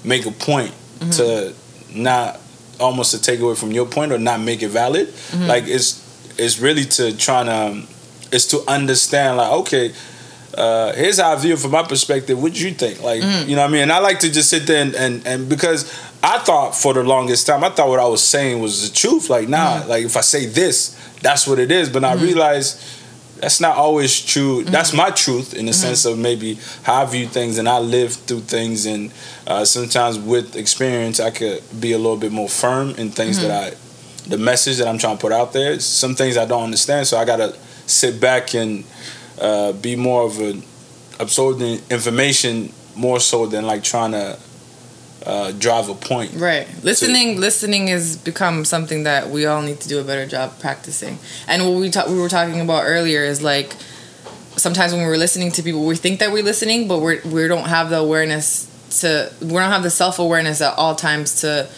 make 0.04 0.26
a 0.26 0.32
point 0.32 0.74
Mm-hmm. 1.00 1.10
to 1.92 1.98
not 1.98 2.38
almost 2.78 3.12
to 3.12 3.18
take 3.22 3.40
away 3.40 3.54
from 3.54 3.72
your 3.72 3.86
point 3.86 4.12
or 4.12 4.18
not 4.18 4.38
make 4.40 4.62
it 4.62 4.68
valid. 4.68 5.08
Mm-hmm. 5.08 5.46
Like 5.46 5.64
it's 5.66 5.90
it's 6.38 6.58
really 6.60 6.84
to 6.96 7.16
try 7.16 7.42
to 7.44 7.50
um, 7.50 7.86
it's 8.30 8.46
to 8.52 8.58
understand 8.68 9.38
like 9.38 9.52
okay. 9.62 9.92
Uh, 10.52 10.92
here's 10.94 11.20
how 11.20 11.30
I 11.32 11.36
view 11.36 11.54
it 11.54 11.60
from 11.60 11.70
my 11.70 11.84
perspective. 11.84 12.36
What 12.42 12.54
do 12.54 12.60
you 12.68 12.74
think? 12.74 13.00
Like, 13.02 13.22
Mm. 13.22 13.48
you 13.48 13.54
know 13.54 13.62
what 13.62 13.68
I 13.70 13.72
mean? 13.72 13.82
And 13.82 13.92
I 13.92 14.00
like 14.00 14.18
to 14.20 14.28
just 14.30 14.50
sit 14.50 14.66
there 14.66 14.82
and, 14.82 14.94
and, 14.96 15.24
and 15.24 15.48
because 15.48 15.84
I 16.24 16.38
thought 16.40 16.74
for 16.74 16.92
the 16.92 17.04
longest 17.04 17.46
time, 17.46 17.62
I 17.62 17.70
thought 17.70 17.88
what 17.88 18.00
I 18.00 18.06
was 18.08 18.20
saying 18.20 18.58
was 18.60 18.82
the 18.90 18.94
truth. 18.94 19.30
Like, 19.30 19.48
nah, 19.48 19.82
Mm. 19.82 19.88
like 19.88 20.04
if 20.04 20.16
I 20.16 20.22
say 20.22 20.46
this, 20.46 20.96
that's 21.20 21.46
what 21.46 21.58
it 21.58 21.70
is. 21.70 21.88
But 21.88 22.04
I 22.04 22.14
realized 22.14 22.82
that's 23.40 23.60
not 23.60 23.76
always 23.76 24.20
true. 24.20 24.62
Mm-hmm. 24.62 24.70
That's 24.70 24.92
my 24.92 25.10
truth 25.10 25.54
in 25.54 25.66
the 25.66 25.72
sense 25.72 26.04
of 26.04 26.18
maybe 26.18 26.58
how 26.82 27.02
I 27.02 27.06
view 27.06 27.26
things 27.26 27.58
and 27.58 27.68
I 27.68 27.78
live 27.78 28.12
through 28.12 28.40
things. 28.40 28.86
And 28.86 29.12
uh, 29.46 29.64
sometimes 29.64 30.18
with 30.18 30.56
experience, 30.56 31.20
I 31.20 31.30
could 31.30 31.62
be 31.80 31.92
a 31.92 31.98
little 31.98 32.18
bit 32.18 32.32
more 32.32 32.48
firm 32.48 32.90
in 32.96 33.10
things 33.10 33.38
Mm-hmm. 33.38 33.48
that 33.48 33.74
I, 33.74 33.76
the 34.28 34.38
message 34.38 34.76
that 34.78 34.86
I'm 34.86 34.98
trying 34.98 35.16
to 35.16 35.20
put 35.20 35.32
out 35.32 35.52
there. 35.52 35.80
Some 35.80 36.14
things 36.14 36.36
I 36.36 36.44
don't 36.44 36.62
understand, 36.62 37.06
so 37.06 37.16
I 37.16 37.24
gotta 37.24 37.56
sit 37.86 38.20
back 38.20 38.54
and 38.54 38.84
uh, 39.40 39.72
be 39.72 39.96
more 39.96 40.22
of 40.24 40.38
a 40.40 40.60
absorbing 41.18 41.80
information 41.90 42.72
more 42.94 43.20
so 43.20 43.46
than 43.46 43.66
like 43.66 43.82
trying 43.82 44.12
to 44.12 44.38
uh, 45.26 45.52
drive 45.52 45.88
a 45.88 45.94
point. 45.94 46.32
Right. 46.34 46.66
Listening 46.82 47.40
listening 47.40 47.88
has 47.88 48.16
become 48.16 48.64
something 48.64 49.04
that 49.04 49.28
we 49.28 49.46
all 49.46 49.62
need 49.62 49.80
to 49.80 49.88
do 49.88 50.00
a 50.00 50.04
better 50.04 50.26
job 50.26 50.58
practicing. 50.60 51.18
And 51.46 51.64
what 51.64 51.78
we 51.80 51.90
ta- 51.90 52.06
we 52.08 52.18
were 52.18 52.28
talking 52.28 52.60
about 52.60 52.84
earlier 52.86 53.22
is 53.22 53.42
like 53.42 53.74
sometimes 54.56 54.92
when 54.92 55.06
we're 55.06 55.16
listening 55.16 55.50
to 55.52 55.62
people 55.62 55.86
we 55.86 55.96
think 55.96 56.20
that 56.20 56.32
we're 56.32 56.42
listening 56.42 56.86
but 56.88 57.00
we're 57.00 57.20
we 57.24 57.46
don't 57.48 57.68
have 57.68 57.88
the 57.88 57.96
awareness 57.96 58.66
to 59.00 59.32
we 59.40 59.48
don't 59.48 59.70
have 59.70 59.82
the 59.82 59.90
self-awareness 59.90 60.60
at 60.60 60.74
all 60.76 60.94
times 60.94 61.40
to 61.40 61.68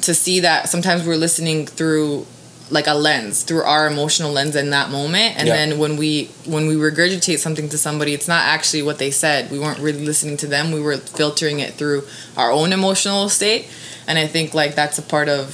to 0.00 0.14
see 0.14 0.40
that 0.40 0.68
sometimes 0.68 1.06
we're 1.06 1.16
listening 1.16 1.66
through 1.66 2.26
like 2.72 2.86
a 2.86 2.94
lens 2.94 3.42
through 3.42 3.62
our 3.62 3.86
emotional 3.86 4.32
lens 4.32 4.56
in 4.56 4.70
that 4.70 4.88
moment. 4.90 5.36
And 5.38 5.46
Yeah. 5.46 5.56
then 5.56 5.78
when 5.78 5.96
we 6.02 6.30
when 6.54 6.66
we 6.66 6.74
regurgitate 6.74 7.38
something 7.38 7.68
to 7.68 7.78
somebody 7.78 8.12
it's 8.14 8.28
not 8.34 8.42
actually 8.56 8.82
what 8.88 8.98
they 8.98 9.10
said. 9.10 9.50
We 9.50 9.58
weren't 9.58 9.78
really 9.86 10.04
listening 10.04 10.36
to 10.38 10.46
them. 10.54 10.72
We 10.72 10.80
were 10.80 10.96
filtering 10.96 11.60
it 11.60 11.74
through 11.78 12.00
our 12.36 12.50
own 12.50 12.72
emotional 12.72 13.28
state. 13.28 13.66
And 14.08 14.18
i 14.18 14.26
think 14.26 14.52
like 14.54 14.74
that's 14.74 14.98
a 14.98 15.02
part 15.14 15.28
of 15.28 15.46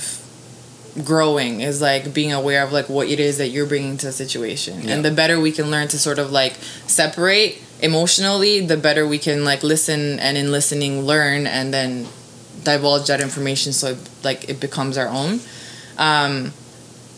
growing 1.05 1.61
is 1.61 1.81
like 1.81 2.13
being 2.15 2.33
aware 2.33 2.63
of 2.65 2.73
like 2.73 2.89
what 2.89 3.07
it 3.09 3.21
is 3.21 3.39
that 3.39 3.49
you're 3.49 3.67
bringing 3.67 3.97
to 3.99 4.09
a 4.09 4.13
situation. 4.13 4.75
Yeah. 4.83 4.95
and 4.95 5.05
the 5.05 5.11
better 5.11 5.39
we 5.41 5.53
can 5.53 5.71
learn 5.71 5.89
to 5.89 5.99
sort 5.99 6.19
of 6.19 6.31
like 6.33 6.55
separate 6.87 7.59
emotionally 7.81 8.55
the 8.67 8.77
better 8.77 9.07
we 9.07 9.19
can 9.19 9.45
like 9.45 9.63
listen 9.63 10.19
and 10.19 10.37
in 10.37 10.51
listening 10.51 11.03
learn 11.03 11.47
and 11.47 11.73
then 11.73 12.07
divulge 12.65 13.07
that 13.07 13.21
information 13.21 13.73
so 13.73 13.97
like 14.25 14.49
it 14.49 14.59
becomes 14.61 14.97
our 14.99 15.09
own. 15.09 15.41
Um 15.99 16.53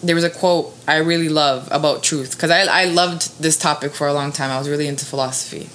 there 0.02 0.14
was 0.14 0.24
a 0.24 0.30
quote 0.30 0.74
I 0.88 0.96
really 0.98 1.28
love 1.28 1.68
about 1.70 2.02
truth 2.02 2.32
because 2.32 2.50
I, 2.50 2.62
I 2.64 2.84
loved 2.86 3.40
this 3.40 3.56
topic 3.58 3.92
for 3.92 4.06
a 4.08 4.12
long 4.14 4.32
time. 4.32 4.50
I 4.50 4.58
was 4.58 4.68
really 4.68 4.86
into 4.86 5.04
philosophy. 5.04 5.68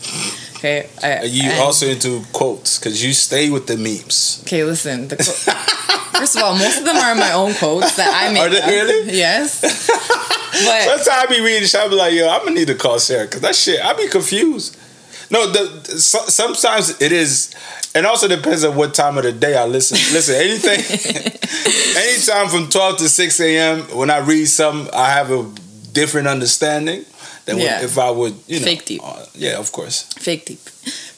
Okay, 0.57 0.89
I, 1.03 1.17
Are 1.19 1.25
you 1.25 1.49
and- 1.49 1.59
also 1.59 1.87
into 1.87 2.23
quotes 2.33 2.79
because 2.79 3.03
you 3.03 3.13
stay 3.13 3.49
with 3.49 3.67
the 3.67 3.77
memes. 3.77 4.41
Okay, 4.45 4.63
listen. 4.63 5.07
The 5.09 5.15
first 5.17 6.37
of 6.37 6.43
all, 6.43 6.57
most 6.57 6.79
of 6.79 6.85
them 6.85 6.95
are 6.95 7.13
my 7.13 7.33
own 7.33 7.53
quotes 7.55 7.95
that 7.97 8.09
I 8.13 8.31
make. 8.33 8.41
Are 8.41 8.49
they 8.49 8.61
up. 8.61 8.69
really? 8.69 9.11
Yes. 9.17 9.61
But 10.55 10.83
Sometimes 10.83 11.07
I 11.09 11.25
be 11.25 11.41
reading 11.41 11.67
shit, 11.67 11.81
I 11.81 11.89
be 11.89 11.95
like, 11.95 12.13
yo, 12.13 12.29
I'm 12.29 12.39
gonna 12.45 12.51
need 12.55 12.67
to 12.67 12.75
call 12.75 12.97
Sarah 12.97 13.25
because 13.25 13.41
that 13.41 13.55
shit, 13.57 13.83
I 13.83 13.91
be 13.93 14.07
confused. 14.07 14.77
No, 15.29 15.47
the, 15.51 15.81
so, 15.99 16.19
sometimes 16.27 17.01
it 17.01 17.11
is, 17.11 17.53
and 17.95 18.05
also 18.05 18.27
depends 18.27 18.63
on 18.63 18.75
what 18.75 18.93
time 18.93 19.17
of 19.17 19.23
the 19.23 19.31
day 19.31 19.57
I 19.57 19.65
listen. 19.65 19.97
Listen, 20.13 20.35
anything, 20.35 20.79
anytime 21.97 22.47
from 22.49 22.69
12 22.69 22.97
to 22.97 23.09
6 23.09 23.39
a.m. 23.39 23.81
when 23.97 24.09
I 24.09 24.19
read 24.19 24.45
something, 24.45 24.93
I 24.93 25.09
have 25.09 25.31
a 25.31 25.49
different 25.93 26.27
understanding 26.27 27.05
than 27.45 27.57
Yeah. 27.59 27.81
if 27.83 27.97
I 27.97 28.09
would, 28.11 28.35
you 28.47 28.59
know. 28.59 28.65
Fake 28.65 28.85
deep. 28.85 29.01
uh, 29.03 29.25
yeah, 29.33 29.57
of 29.57 29.71
course. 29.71 30.03
fake 30.13 30.45
deep. 30.45 30.59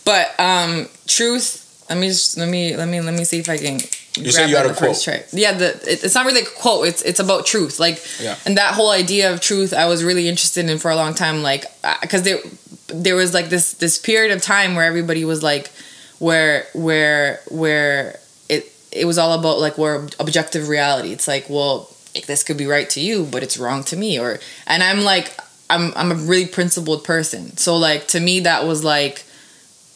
But 0.06 0.38
um, 0.40 0.88
truth. 1.08 1.64
Let 1.90 2.00
me 2.00 2.10
just 2.10 2.38
let 2.38 2.50
me 2.50 2.76
let 2.76 2.90
me 2.90 3.00
let 3.00 3.14
me 3.14 3.24
see 3.24 3.40
if 3.40 3.48
I 3.48 3.58
can. 3.58 3.80
You 4.18 4.30
said 4.32 4.50
you 4.50 4.58
had 4.58 4.66
a 4.66 4.70
quote. 4.74 4.90
first 4.90 5.06
try. 5.06 5.24
Yeah, 5.32 5.54
the 5.54 5.68
it, 5.90 6.04
it's 6.04 6.16
not 6.16 6.26
really 6.26 6.42
a 6.42 6.46
quote. 6.46 6.86
It's 6.86 7.02
it's 7.04 7.22
about 7.22 7.46
truth. 7.46 7.80
Like, 7.80 8.04
Yeah. 8.20 8.36
and 8.46 8.58
that 8.58 8.74
whole 8.74 8.90
idea 8.92 9.32
of 9.32 9.40
truth, 9.40 9.74
I 9.74 9.86
was 9.86 10.04
really 10.04 10.28
interested 10.28 10.70
in 10.70 10.80
for 10.80 10.92
a 10.92 10.98
long 10.98 11.14
time. 11.14 11.44
Like, 11.44 11.64
because 12.02 12.24
there 12.24 12.40
there 12.88 13.16
was 13.16 13.34
like 13.34 13.50
this 13.50 13.74
this 13.74 13.98
period 13.98 14.32
of 14.32 14.42
time 14.42 14.76
where 14.76 14.86
everybody 14.86 15.26
was 15.26 15.44
like, 15.44 15.72
where 16.20 16.66
where 16.74 17.40
where 17.50 18.20
it 18.50 18.74
it 18.92 19.06
was 19.06 19.18
all 19.18 19.38
about 19.38 19.60
like 19.60 19.78
where 19.78 20.08
objective 20.20 20.68
reality. 20.68 21.12
It's 21.12 21.28
like, 21.28 21.50
well, 21.50 21.94
this 22.28 22.44
could 22.44 22.58
be 22.58 22.66
right 22.66 22.90
to 22.92 23.00
you, 23.00 23.26
but 23.26 23.44
it's 23.44 23.58
wrong 23.58 23.84
to 23.86 23.96
me. 23.96 24.20
Or 24.20 24.40
and 24.66 24.84
I'm 24.84 25.02
like, 25.02 25.38
I'm 25.70 25.94
I'm 25.96 26.12
a 26.12 26.16
really 26.16 26.48
principled 26.48 27.04
person. 27.04 27.58
So 27.58 27.76
like 27.78 28.08
to 28.10 28.20
me, 28.20 28.42
that 28.42 28.66
was 28.66 28.84
like 28.84 29.24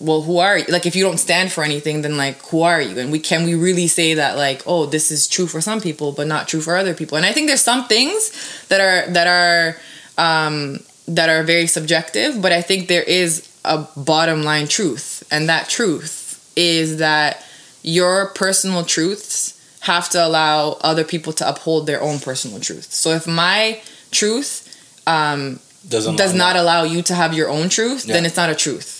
well 0.01 0.21
who 0.23 0.39
are 0.39 0.57
you 0.57 0.65
like 0.67 0.85
if 0.85 0.95
you 0.95 1.03
don't 1.03 1.19
stand 1.19 1.51
for 1.51 1.63
anything 1.63 2.01
then 2.01 2.17
like 2.17 2.41
who 2.47 2.63
are 2.63 2.81
you 2.81 2.97
and 2.97 3.11
we 3.11 3.19
can 3.19 3.45
we 3.45 3.53
really 3.53 3.87
say 3.87 4.15
that 4.15 4.35
like 4.35 4.63
oh 4.65 4.85
this 4.85 5.11
is 5.11 5.27
true 5.27 5.47
for 5.47 5.61
some 5.61 5.79
people 5.79 6.11
but 6.11 6.27
not 6.27 6.47
true 6.47 6.61
for 6.61 6.75
other 6.75 6.93
people 6.93 7.17
and 7.17 7.25
i 7.25 7.31
think 7.31 7.47
there's 7.47 7.61
some 7.61 7.87
things 7.87 8.65
that 8.67 8.81
are 8.81 9.11
that 9.11 9.27
are 9.27 9.77
um 10.17 10.79
that 11.07 11.29
are 11.29 11.43
very 11.43 11.67
subjective 11.67 12.41
but 12.41 12.51
i 12.51 12.61
think 12.61 12.87
there 12.87 13.03
is 13.03 13.47
a 13.65 13.85
bottom 13.95 14.43
line 14.43 14.67
truth 14.67 15.23
and 15.31 15.49
that 15.49 15.69
truth 15.69 16.51
is 16.55 16.97
that 16.97 17.45
your 17.83 18.27
personal 18.27 18.83
truths 18.83 19.57
have 19.81 20.09
to 20.09 20.25
allow 20.25 20.77
other 20.81 21.03
people 21.03 21.33
to 21.33 21.47
uphold 21.47 21.87
their 21.87 22.01
own 22.01 22.19
personal 22.19 22.59
truth. 22.59 22.91
So 22.91 23.11
if 23.11 23.27
my 23.27 23.81
truth 24.11 24.67
um 25.07 25.59
Doesn't 25.87 26.15
does 26.17 26.33
not 26.33 26.55
allow 26.55 26.83
you 26.83 27.01
to 27.03 27.15
have 27.15 27.33
your 27.33 27.49
own 27.49 27.69
truth 27.69 28.03
then 28.03 28.25
it's 28.25 28.35
not 28.35 28.49
a 28.49 28.55
truth. 28.55 28.99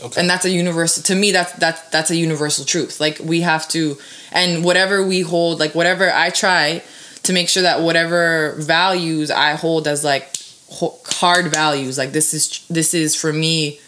Okay. 0.00 0.20
and 0.20 0.30
that's 0.30 0.44
a 0.44 0.50
universal 0.50 1.02
to 1.04 1.14
me 1.14 1.32
that's 1.32 1.52
that's 1.54 1.80
that's 1.90 2.10
a 2.10 2.16
universal 2.16 2.64
truth. 2.64 3.00
Like 3.00 3.18
we 3.22 3.42
have 3.42 3.68
to 3.68 3.96
and 4.32 4.64
whatever 4.64 5.04
we 5.04 5.20
hold 5.20 5.60
like 5.60 5.74
whatever 5.74 6.10
i 6.12 6.30
try 6.30 6.82
to 7.24 7.32
make 7.32 7.48
sure 7.48 7.62
that 7.62 7.82
whatever 7.82 8.54
values 8.58 9.30
i 9.30 9.52
hold 9.52 9.86
as 9.86 10.02
like 10.02 10.32
hard 10.70 11.46
values 11.46 11.96
like 11.96 12.12
this 12.12 12.34
is 12.34 12.64
this 12.68 12.94
is 12.94 13.14
for 13.14 13.32
me 13.32 13.80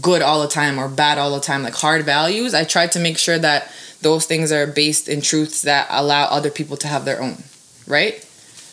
good 0.00 0.22
all 0.22 0.42
the 0.42 0.48
time 0.48 0.78
or 0.78 0.88
bad 0.88 1.18
all 1.18 1.34
the 1.34 1.40
time 1.40 1.62
like 1.62 1.74
hard 1.74 2.04
values 2.04 2.54
i 2.54 2.64
try 2.64 2.86
to 2.86 2.98
make 2.98 3.18
sure 3.18 3.38
that 3.38 3.70
those 4.02 4.26
things 4.26 4.50
are 4.50 4.66
based 4.66 5.08
in 5.08 5.20
truths 5.20 5.62
that 5.62 5.86
allow 5.90 6.24
other 6.26 6.50
people 6.50 6.76
to 6.76 6.88
have 6.88 7.04
their 7.04 7.20
own 7.22 7.42
right 7.86 8.24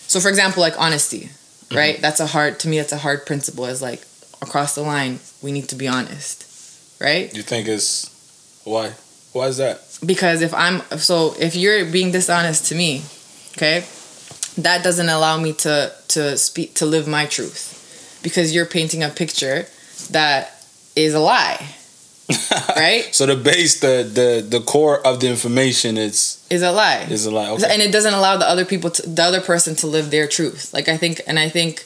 so 0.07 0.19
for 0.19 0.29
example 0.29 0.61
like 0.61 0.79
honesty 0.79 1.21
mm-hmm. 1.21 1.77
right 1.77 2.01
that's 2.01 2.19
a 2.19 2.27
hard 2.27 2.59
to 2.59 2.67
me 2.67 2.77
that's 2.77 2.91
a 2.93 2.97
hard 2.97 3.25
principle 3.25 3.65
is 3.65 3.81
like 3.81 4.01
across 4.41 4.75
the 4.75 4.81
line 4.81 5.19
we 5.41 5.51
need 5.51 5.67
to 5.69 5.75
be 5.75 5.87
honest 5.87 6.45
right 6.99 7.35
You 7.35 7.43
think 7.43 7.67
it's 7.67 8.13
why? 8.63 8.93
Why 9.33 9.47
is 9.47 9.57
that? 9.57 9.87
because 10.05 10.41
if 10.41 10.53
i'm 10.53 10.81
so 10.97 11.33
if 11.39 11.55
you're 11.55 11.85
being 11.85 12.11
dishonest 12.11 12.67
to 12.67 12.75
me 12.75 13.01
okay 13.55 13.83
that 14.57 14.83
doesn't 14.83 15.09
allow 15.09 15.37
me 15.37 15.53
to 15.53 15.93
to 16.09 16.37
speak 16.37 16.73
to 16.75 16.85
live 16.85 17.07
my 17.07 17.25
truth. 17.25 18.19
Because 18.23 18.53
you're 18.53 18.65
painting 18.65 19.03
a 19.03 19.09
picture 19.09 19.67
that 20.11 20.63
is 20.95 21.13
a 21.13 21.19
lie. 21.19 21.73
Right? 22.75 23.15
So 23.15 23.25
the 23.25 23.35
base, 23.35 23.79
the 23.79 24.03
the 24.03 24.45
the 24.47 24.59
core 24.63 25.05
of 25.05 25.19
the 25.19 25.29
information 25.29 25.97
is 25.97 26.45
is 26.49 26.61
a 26.61 26.71
lie. 26.71 27.07
is 27.09 27.25
a 27.25 27.31
lie. 27.31 27.49
Okay. 27.49 27.67
and 27.69 27.81
it 27.81 27.91
doesn't 27.91 28.13
allow 28.13 28.37
the 28.37 28.47
other 28.47 28.65
people 28.65 28.91
to, 28.91 29.09
the 29.09 29.23
other 29.23 29.41
person 29.41 29.75
to 29.77 29.87
live 29.87 30.11
their 30.11 30.27
truth. 30.27 30.73
Like 30.73 30.87
i 30.87 30.97
think 30.97 31.21
and 31.25 31.39
i 31.39 31.49
think 31.49 31.85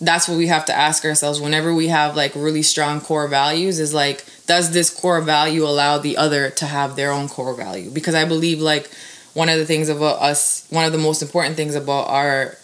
that's 0.00 0.28
what 0.28 0.36
we 0.36 0.48
have 0.48 0.64
to 0.66 0.74
ask 0.74 1.04
ourselves 1.04 1.40
whenever 1.40 1.72
we 1.74 1.88
have 1.88 2.16
like 2.16 2.34
really 2.34 2.62
strong 2.62 3.00
core 3.00 3.28
values 3.28 3.78
is 3.78 3.92
like 3.94 4.24
does 4.46 4.72
this 4.72 4.90
core 4.90 5.20
value 5.20 5.64
allow 5.64 5.98
the 5.98 6.16
other 6.16 6.50
to 6.50 6.66
have 6.66 6.96
their 6.96 7.12
own 7.12 7.28
core 7.28 7.54
value? 7.54 7.90
Because 7.90 8.14
i 8.14 8.24
believe 8.24 8.60
like 8.60 8.90
one 9.34 9.48
of 9.48 9.58
the 9.58 9.64
things 9.66 9.88
about 9.88 10.20
us 10.20 10.66
one 10.70 10.84
of 10.84 10.92
the 10.92 10.98
most 10.98 11.22
important 11.22 11.56
things 11.56 11.74
about 11.74 12.08
our 12.08 12.56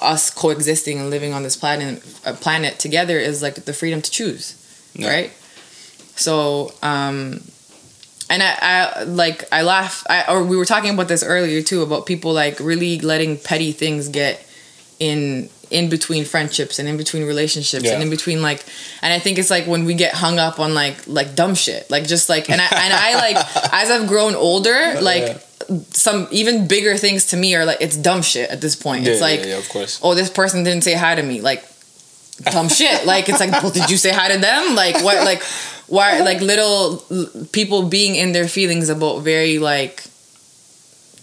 us 0.00 0.30
coexisting 0.30 0.98
and 0.98 1.10
living 1.10 1.32
on 1.34 1.42
this 1.42 1.56
planet 1.56 2.02
uh, 2.24 2.32
planet 2.34 2.78
together 2.78 3.18
is 3.18 3.42
like 3.42 3.54
the 3.56 3.72
freedom 3.72 4.00
to 4.02 4.10
choose 4.10 4.54
Yeah. 4.94 5.08
right? 5.10 5.32
So 6.16 6.72
um 6.82 7.40
and 8.28 8.42
I, 8.42 8.56
I 8.60 9.02
like 9.04 9.44
I 9.52 9.62
laugh 9.62 10.04
I, 10.08 10.24
or 10.32 10.42
we 10.44 10.56
were 10.56 10.64
talking 10.64 10.90
about 10.92 11.08
this 11.08 11.22
earlier 11.22 11.62
too 11.62 11.82
about 11.82 12.06
people 12.06 12.32
like 12.32 12.58
really 12.60 12.98
letting 13.00 13.38
petty 13.38 13.72
things 13.72 14.08
get 14.08 14.44
in 14.98 15.48
in 15.70 15.90
between 15.90 16.24
friendships 16.24 16.78
and 16.78 16.88
in 16.88 16.96
between 16.96 17.26
relationships 17.26 17.84
and 17.94 18.02
in 18.02 18.08
between 18.10 18.40
like 18.40 18.64
and 19.02 19.12
I 19.12 19.18
think 19.18 19.38
it's 19.38 19.50
like 19.50 19.66
when 19.66 19.84
we 19.84 19.94
get 19.94 20.14
hung 20.14 20.38
up 20.38 20.58
on 20.58 20.74
like 20.74 21.06
like 21.06 21.34
dumb 21.34 21.54
shit 21.54 21.90
like 21.90 22.06
just 22.06 22.28
like 22.28 22.48
and 22.48 22.60
I 22.60 22.64
and 22.70 22.92
I 22.94 23.14
like 23.16 23.36
as 23.72 23.90
I've 23.90 24.08
grown 24.08 24.34
older 24.34 24.94
like 25.00 25.42
some 25.90 26.28
even 26.30 26.66
bigger 26.68 26.96
things 26.96 27.26
to 27.26 27.36
me 27.36 27.54
are 27.54 27.64
like 27.64 27.78
it's 27.80 27.96
dumb 27.96 28.22
shit 28.22 28.50
at 28.50 28.60
this 28.60 28.76
point 28.76 29.04
yeah, 29.04 29.12
it's 29.12 29.20
like 29.20 29.40
yeah, 29.40 29.46
yeah, 29.46 29.58
of 29.58 29.68
course. 29.68 30.00
oh 30.02 30.14
this 30.14 30.30
person 30.30 30.62
didn't 30.64 30.84
say 30.84 30.94
hi 30.94 31.14
to 31.14 31.22
me 31.22 31.40
like 31.40 31.64
dumb 32.52 32.68
shit 32.68 33.06
like 33.06 33.28
it's 33.28 33.40
like 33.40 33.50
well 33.62 33.70
did 33.70 33.88
you 33.90 33.96
say 33.96 34.12
hi 34.12 34.28
to 34.32 34.38
them 34.38 34.74
like 34.74 34.96
what 35.02 35.24
like 35.24 35.42
why 35.88 36.20
like 36.20 36.40
little 36.40 37.02
people 37.52 37.88
being 37.88 38.14
in 38.16 38.32
their 38.32 38.48
feelings 38.48 38.88
about 38.88 39.20
very 39.22 39.58
like 39.58 40.02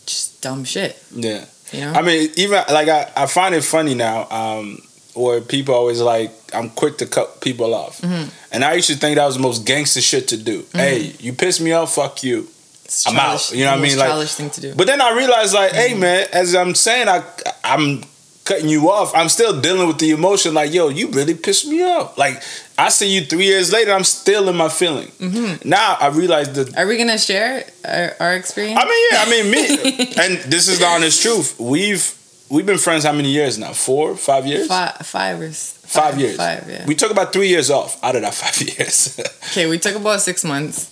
just 0.06 0.42
dumb 0.42 0.64
shit. 0.64 1.02
Yeah. 1.14 1.46
You 1.72 1.82
know. 1.82 1.94
I 1.94 2.02
mean, 2.02 2.30
even 2.36 2.62
like 2.70 2.88
I, 2.88 3.12
I 3.16 3.26
find 3.26 3.56
it 3.56 3.64
funny 3.64 3.96
now, 3.96 4.28
um, 4.30 4.80
where 5.16 5.42
people 5.42 5.74
always 5.74 6.00
like 6.02 6.32
I'm 6.54 6.70
quick 6.70 6.98
to 7.00 7.06
cut 7.06 7.42
people 7.42 7.74
off, 7.74 8.02
Mm-hmm. 8.02 8.30
and 8.52 8.64
I 8.64 8.74
used 8.74 8.90
to 8.90 8.96
think 8.96 9.16
that 9.16 9.26
was 9.26 9.36
the 9.36 9.42
most 9.42 9.66
gangster 9.66 10.02
shit 10.02 10.28
to 10.30 10.38
do. 10.38 10.66
Hey, 10.74 11.14
you 11.20 11.34
piss 11.34 11.60
me 11.60 11.72
off, 11.72 11.96
fuck 11.96 12.24
you. 12.24 12.48
It's 12.94 13.08
I'm 13.08 13.18
out. 13.18 13.52
You 13.52 13.66
know 13.66 13.72
what 13.72 13.80
I 13.80 13.82
mean? 13.82 13.98
Like- 13.98 14.08
childish 14.10 14.34
thing 14.36 14.50
to 14.52 14.62
do. 14.62 14.76
But 14.76 14.88
then 14.88 15.02
I 15.02 15.14
realized, 15.16 15.54
like, 15.54 15.72
Mm-hmm. 15.72 15.94
hey 15.94 15.94
man, 15.96 16.28
as 16.32 16.54
I'm 16.56 16.76
saying, 16.76 17.08
I 17.10 17.24
I'm 17.64 18.04
cutting 18.46 18.68
you 18.70 18.92
off. 18.92 19.16
I'm 19.16 19.30
still 19.30 19.60
dealing 19.62 19.88
with 19.88 20.00
the 20.00 20.12
emotion. 20.12 20.54
Like, 20.54 20.74
yo, 20.74 20.90
you 20.90 21.08
really 21.10 21.34
pissed 21.34 21.66
me 21.68 21.82
off. 21.84 22.18
Like, 22.18 22.42
I 22.78 22.90
see 22.90 23.08
you 23.14 23.22
three 23.26 23.46
years 23.46 23.72
later, 23.72 23.92
I'm 23.94 24.04
still 24.04 24.50
in 24.50 24.56
my 24.58 24.68
feeling. 24.70 25.08
Mm-hmm. 25.20 25.70
Now 25.70 25.98
I 26.00 26.08
realize 26.08 26.52
that. 26.54 26.78
Are 26.78 26.86
we 26.88 26.98
gonna 26.98 27.18
share 27.18 27.64
our, 27.86 28.16
our 28.20 28.36
experience? 28.36 28.80
I 28.82 28.86
mean, 28.86 29.04
yeah, 29.12 29.24
I 29.26 29.30
mean, 29.30 29.52
me, 29.52 30.14
and 30.24 30.52
this 30.52 30.68
is 30.68 30.80
the 30.80 30.86
honest 30.86 31.22
truth. 31.22 31.56
We've 31.60 32.04
we've 32.50 32.66
been 32.66 32.78
friends 32.78 33.04
how 33.06 33.14
many 33.14 33.30
years 33.30 33.58
now? 33.58 33.74
Four, 33.74 34.16
five 34.18 34.46
years. 34.46 34.68
five, 34.68 34.98
five 34.98 35.40
or 35.42 35.46
s- 35.46 35.80
Five 35.86 36.20
years. 36.20 36.38
Five, 36.38 36.66
yeah. 36.68 36.86
We 36.88 36.96
took 36.96 37.12
about 37.12 37.32
three 37.34 37.50
years 37.50 37.70
off 37.70 38.04
out 38.04 38.16
of 38.16 38.24
that 38.24 38.34
five 38.34 38.60
years. 38.78 39.20
okay, 39.52 39.68
we 39.68 39.78
took 39.78 39.96
about 39.96 40.22
six 40.22 40.44
months. 40.44 40.90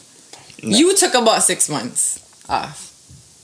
No. 0.64 0.78
You 0.78 0.96
took 0.96 1.14
about 1.14 1.44
six 1.44 1.70
months 1.70 2.20
off, 2.50 2.92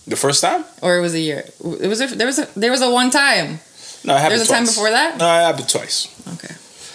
the 0.07 0.15
first 0.15 0.41
time? 0.41 0.63
or 0.81 0.97
it 0.97 1.01
was 1.01 1.13
a 1.13 1.19
year. 1.19 1.43
It 1.81 1.87
was 1.87 2.01
a, 2.01 2.07
there 2.07 2.27
was 2.27 2.39
a 2.39 2.45
there 2.59 2.71
was 2.71 2.81
a 2.81 2.89
one 2.89 3.09
time. 3.09 3.59
No, 4.03 4.13
it 4.15 4.19
happened 4.19 4.31
There 4.31 4.39
was 4.39 4.49
a 4.49 4.53
time 4.53 4.65
before 4.65 4.89
that. 4.91 5.17
No, 5.17 5.25
it 5.25 5.43
happened 5.45 5.69
twice. 5.69 6.07
Okay. 6.35 6.53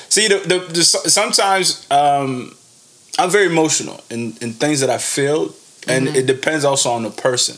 See, 0.09 0.29
the, 0.29 0.39
the, 0.47 0.59
the 0.73 0.85
sometimes 1.11 1.87
um, 1.91 2.55
I'm 3.18 3.31
very 3.31 3.47
emotional 3.47 4.01
in, 4.11 4.37
in 4.41 4.53
things 4.53 4.81
that 4.81 4.91
I 4.91 4.99
feel, 4.99 5.55
and 5.89 6.07
Mm-hmm. 6.07 6.16
it 6.16 6.27
depends 6.27 6.64
also 6.64 6.91
on 6.91 7.03
the 7.03 7.11
person. 7.11 7.57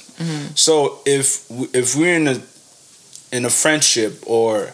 So 0.56 1.00
if 1.04 1.44
if 1.74 1.94
we're 1.96 2.16
in 2.16 2.28
a 2.28 2.40
in 3.32 3.44
a 3.44 3.50
friendship 3.50 4.22
or 4.26 4.72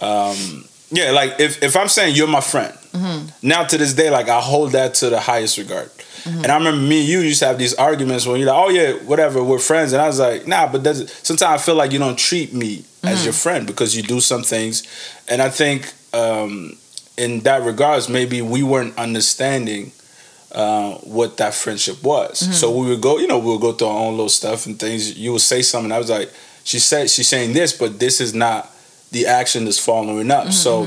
um, 0.00 0.64
yeah, 0.90 1.10
like 1.12 1.38
if 1.38 1.62
if 1.62 1.76
I'm 1.76 1.88
saying 1.88 2.16
you're 2.16 2.26
my 2.28 2.40
friend, 2.40 2.74
Mm-hmm. 2.92 3.48
now 3.48 3.64
to 3.64 3.78
this 3.78 3.94
day, 3.94 4.10
like 4.10 4.28
I 4.28 4.40
hold 4.40 4.72
that 4.72 4.94
to 5.00 5.08
the 5.10 5.20
highest 5.20 5.56
regard. 5.58 5.90
Mm-hmm. 6.24 6.42
And 6.42 6.46
I 6.46 6.56
remember 6.56 6.80
me 6.80 7.00
and 7.00 7.08
you 7.08 7.20
used 7.20 7.40
to 7.40 7.46
have 7.46 7.58
these 7.58 7.74
arguments 7.74 8.26
when 8.26 8.38
you're 8.40 8.48
like, 8.48 8.64
oh 8.66 8.70
yeah, 8.70 8.92
whatever, 9.04 9.42
we're 9.42 9.58
friends. 9.58 9.92
And 9.92 10.00
I 10.02 10.06
was 10.06 10.18
like, 10.20 10.46
nah, 10.46 10.70
but 10.70 10.84
that's, 10.84 11.26
sometimes 11.26 11.60
I 11.60 11.64
feel 11.64 11.74
like 11.74 11.92
you 11.92 11.98
don't 11.98 12.18
treat 12.18 12.52
me 12.52 12.84
as 13.02 13.18
Mm-hmm. 13.18 13.24
your 13.24 13.32
friend 13.32 13.66
because 13.66 13.96
you 13.96 14.02
do 14.02 14.20
some 14.20 14.42
things. 14.42 14.82
And 15.28 15.42
I 15.42 15.50
think 15.50 15.92
um, 16.12 16.76
in 17.16 17.40
that 17.40 17.62
regards, 17.62 18.08
maybe 18.08 18.40
we 18.42 18.62
weren't 18.62 18.96
understanding 18.96 19.92
uh, 20.52 20.94
what 20.98 21.36
that 21.38 21.54
friendship 21.54 22.02
was. 22.02 22.42
Mm-hmm. 22.42 22.52
So 22.52 22.76
we 22.76 22.88
would 22.88 23.00
go, 23.00 23.18
you 23.18 23.26
know, 23.26 23.38
we 23.38 23.50
would 23.52 23.60
go 23.60 23.72
through 23.72 23.88
our 23.88 24.04
own 24.06 24.12
little 24.12 24.28
stuff 24.28 24.66
and 24.66 24.78
things. 24.78 25.18
You 25.18 25.32
would 25.32 25.40
say 25.40 25.62
something. 25.62 25.90
I 25.90 25.98
was 25.98 26.10
like, 26.10 26.30
she 26.64 26.78
said, 26.78 27.10
she's 27.10 27.28
saying 27.28 27.54
this, 27.54 27.72
but 27.72 27.98
this 27.98 28.20
is 28.20 28.34
not 28.34 28.70
the 29.10 29.26
action 29.26 29.64
that's 29.64 29.78
following 29.78 30.30
up. 30.30 30.52
So, 30.52 30.84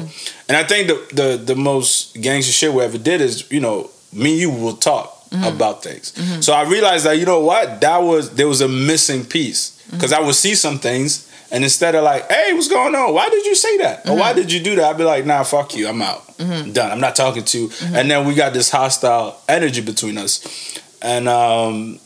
and 0.48 0.58
I 0.58 0.64
think 0.64 0.88
the, 0.88 1.08
the 1.14 1.38
the 1.38 1.56
most 1.56 2.20
gangster 2.22 2.52
shit 2.54 2.74
we 2.74 2.82
ever 2.84 2.98
did 2.98 3.22
is, 3.22 3.50
you 3.52 3.60
know, 3.60 3.92
me 4.14 4.32
and 4.32 4.40
you 4.42 4.50
will 4.50 4.78
talk 4.78 5.15
Mm-hmm. 5.36 5.56
about 5.56 5.84
things. 5.84 6.14
So 6.46 6.54
I 6.54 6.64
realized 6.64 7.06
that 7.06 7.18
you 7.18 7.26
know 7.26 7.42
what, 7.42 7.82
that 7.82 7.98
was 7.98 8.36
there 8.36 8.48
was 8.48 8.62
a 8.62 8.68
missing 8.68 9.26
piece 9.26 9.72
mm-hmm. 9.72 9.98
because 9.98 10.14
I 10.14 10.22
would 10.22 10.36
see 10.36 10.56
some 10.56 10.80
things. 10.80 11.32
And 11.52 11.64
instead 11.64 11.94
of 11.94 12.04
like, 12.04 12.30
hey, 12.30 12.54
what's 12.54 12.68
going 12.68 12.96
on? 12.96 13.14
Why 13.14 13.30
did 13.30 13.46
you 13.46 13.56
say 13.56 13.78
that? 13.78 14.10
Or 14.10 14.16
why 14.16 14.32
mm-hmm. 14.32 14.42
did 14.42 14.52
you 14.52 14.62
do 14.62 14.76
that? 14.78 14.86
I'd 14.86 14.98
be 14.98 15.04
like, 15.04 15.26
nah, 15.26 15.44
fuck 15.44 15.76
you. 15.76 15.88
I'm 15.88 16.02
out. 16.02 16.24
I'm 16.40 16.74
done. 16.74 16.92
I'm 16.92 17.00
not 17.00 17.16
talking 17.16 17.44
to 17.44 17.58
you. 17.58 17.72
And 17.94 18.10
then 18.10 18.26
we 18.26 18.34
got 18.34 18.54
this 18.54 18.70
hostile 18.72 19.40
energy 19.48 19.82
between 19.82 20.18
us. 20.18 20.80
And 21.02 21.28
um 21.28 22.00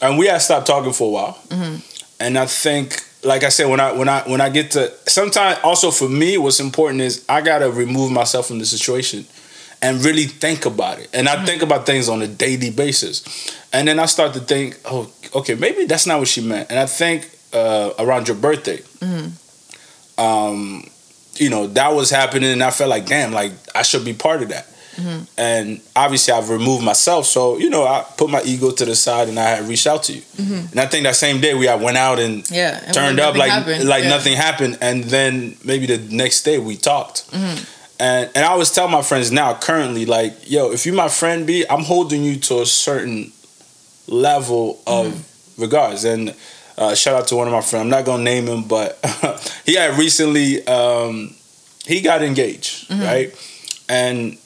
and 0.00 0.18
we 0.18 0.26
had 0.26 0.38
stopped 0.38 0.66
talking 0.66 0.92
for 0.92 1.08
a 1.08 1.10
while. 1.10 1.38
And 2.20 2.38
I 2.38 2.46
think, 2.46 3.04
like 3.22 3.44
I 3.44 3.48
said, 3.48 3.68
when 3.68 3.80
I 3.80 3.92
when 3.92 4.08
I 4.08 4.22
when 4.22 4.40
I 4.40 4.48
get 4.48 4.72
to 4.72 4.92
sometimes 5.06 5.58
also 5.62 5.90
for 5.90 6.08
me, 6.08 6.38
what's 6.38 6.60
important 6.60 7.00
is 7.00 7.24
I 7.28 7.42
gotta 7.42 7.70
remove 7.70 8.10
myself 8.10 8.48
from 8.48 8.58
the 8.58 8.66
situation 8.66 9.26
and 9.80 10.04
really 10.04 10.24
think 10.24 10.66
about 10.66 10.98
it. 10.98 11.08
And 11.12 11.28
I 11.28 11.36
mm. 11.36 11.46
think 11.46 11.62
about 11.62 11.86
things 11.86 12.08
on 12.08 12.22
a 12.22 12.26
daily 12.26 12.70
basis. 12.70 13.24
And 13.72 13.86
then 13.86 13.98
I 13.98 14.06
start 14.06 14.34
to 14.34 14.40
think, 14.40 14.78
oh, 14.84 15.10
okay, 15.34 15.54
maybe 15.54 15.84
that's 15.84 16.06
not 16.06 16.18
what 16.18 16.28
she 16.28 16.40
meant. 16.40 16.70
And 16.70 16.78
I 16.78 16.86
think 16.86 17.30
uh, 17.52 17.92
around 17.98 18.28
your 18.28 18.36
birthday, 18.36 18.78
mm-hmm. 18.78 20.20
um, 20.20 20.84
you 21.34 21.50
know, 21.50 21.66
that 21.68 21.94
was 21.94 22.10
happening, 22.10 22.50
and 22.50 22.62
I 22.62 22.70
felt 22.70 22.90
like, 22.90 23.06
damn, 23.06 23.32
like 23.32 23.52
I 23.74 23.82
should 23.82 24.04
be 24.04 24.14
part 24.14 24.42
of 24.42 24.48
that. 24.48 24.66
Mm-hmm. 24.96 25.24
And 25.38 25.80
obviously, 25.94 26.34
I've 26.34 26.50
removed 26.50 26.84
myself, 26.84 27.26
so 27.26 27.56
you 27.56 27.70
know, 27.70 27.86
I 27.86 28.04
put 28.16 28.30
my 28.30 28.42
ego 28.42 28.72
to 28.72 28.84
the 28.84 28.96
side, 28.96 29.28
and 29.28 29.38
I 29.38 29.50
had 29.50 29.68
reached 29.68 29.86
out 29.86 30.02
to 30.04 30.12
you. 30.14 30.22
Mm-hmm. 30.22 30.72
And 30.72 30.80
I 30.80 30.86
think 30.86 31.04
that 31.04 31.14
same 31.14 31.40
day 31.40 31.54
we 31.54 31.66
had 31.66 31.80
went 31.80 31.96
out 31.96 32.18
and 32.18 32.48
Yeah. 32.50 32.82
and 32.84 32.92
turned 32.92 33.20
up 33.20 33.36
like 33.36 33.50
happened. 33.52 33.88
like 33.88 34.02
Yeah. 34.02 34.10
nothing 34.10 34.36
happened, 34.36 34.78
and 34.80 35.04
then 35.04 35.56
maybe 35.62 35.86
the 35.86 35.98
next 36.12 36.42
day 36.42 36.58
we 36.58 36.76
talked. 36.76 37.30
And 38.00 38.30
and 38.34 38.44
I 38.44 38.48
always 38.48 38.70
tell 38.70 38.88
my 38.88 39.02
friends 39.02 39.32
now, 39.32 39.54
currently, 39.54 40.06
like, 40.06 40.50
yo, 40.50 40.70
if 40.72 40.86
you 40.86 40.92
my 40.92 41.08
friend, 41.08 41.46
B, 41.46 41.64
I'm 41.68 41.82
holding 41.82 42.22
you 42.22 42.36
to 42.36 42.60
a 42.60 42.66
certain 42.66 43.32
level 44.06 44.80
of 44.86 45.24
regards. 45.58 46.04
And 46.04 46.34
uh, 46.76 46.94
shout 46.94 47.20
out 47.20 47.28
to 47.28 47.36
one 47.36 47.48
of 47.48 47.52
my 47.52 47.60
friends. 47.60 47.82
I'm 47.82 47.90
not 47.90 48.04
gonna 48.04 48.22
name 48.22 48.46
him, 48.46 48.64
but 48.64 48.98
he 49.66 49.74
had 49.74 49.98
recently 49.98 50.64
um, 50.66 51.34
he 51.84 52.00
got 52.00 52.22
engaged, 52.22 52.90
right? 53.02 53.34
And 53.88 54.38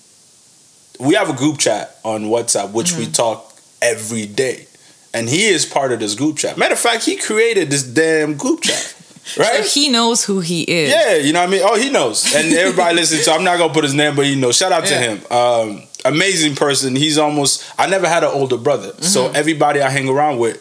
we 0.98 1.14
have 1.14 1.28
a 1.28 1.34
group 1.34 1.58
chat 1.58 1.98
on 2.04 2.24
WhatsApp, 2.24 2.72
which 2.72 2.96
we 2.96 3.06
talk 3.06 3.52
every 3.82 4.26
day. 4.26 4.66
And 5.12 5.28
he 5.28 5.46
is 5.46 5.66
part 5.66 5.92
of 5.92 6.00
this 6.00 6.14
group 6.14 6.38
chat. 6.38 6.56
Matter 6.56 6.72
of 6.74 6.78
fact, 6.80 7.04
he 7.04 7.16
created 7.16 7.70
this 7.70 7.82
damn 7.82 8.36
group 8.36 8.62
chat. 8.62 8.94
Right? 9.38 9.64
So 9.64 9.80
he 9.80 9.88
knows 9.88 10.24
who 10.24 10.40
he 10.40 10.62
is. 10.62 10.90
Yeah, 10.90 11.14
you 11.16 11.32
know 11.32 11.40
what 11.40 11.48
I 11.48 11.52
mean? 11.52 11.60
Oh, 11.64 11.78
he 11.78 11.90
knows. 11.90 12.34
And 12.34 12.52
everybody 12.64 12.96
listens 12.96 13.24
to 13.26 13.32
I'm 13.32 13.44
not 13.44 13.58
gonna 13.58 13.72
put 13.72 13.84
his 13.84 13.94
name, 13.94 14.16
but 14.16 14.26
he 14.26 14.34
knows. 14.34 14.56
Shout 14.56 14.72
out 14.72 14.84
to 14.86 14.94
him. 14.96 15.20
Um, 15.30 15.82
amazing 16.04 16.56
person. 16.56 16.96
He's 16.96 17.18
almost 17.18 17.64
I 17.78 17.86
never 17.86 18.08
had 18.08 18.24
an 18.24 18.30
older 18.30 18.56
brother. 18.56 18.92
So 19.00 19.26
Mm-hmm. 19.26 19.36
everybody 19.36 19.80
I 19.80 19.90
hang 19.90 20.08
around 20.08 20.38
with 20.38 20.58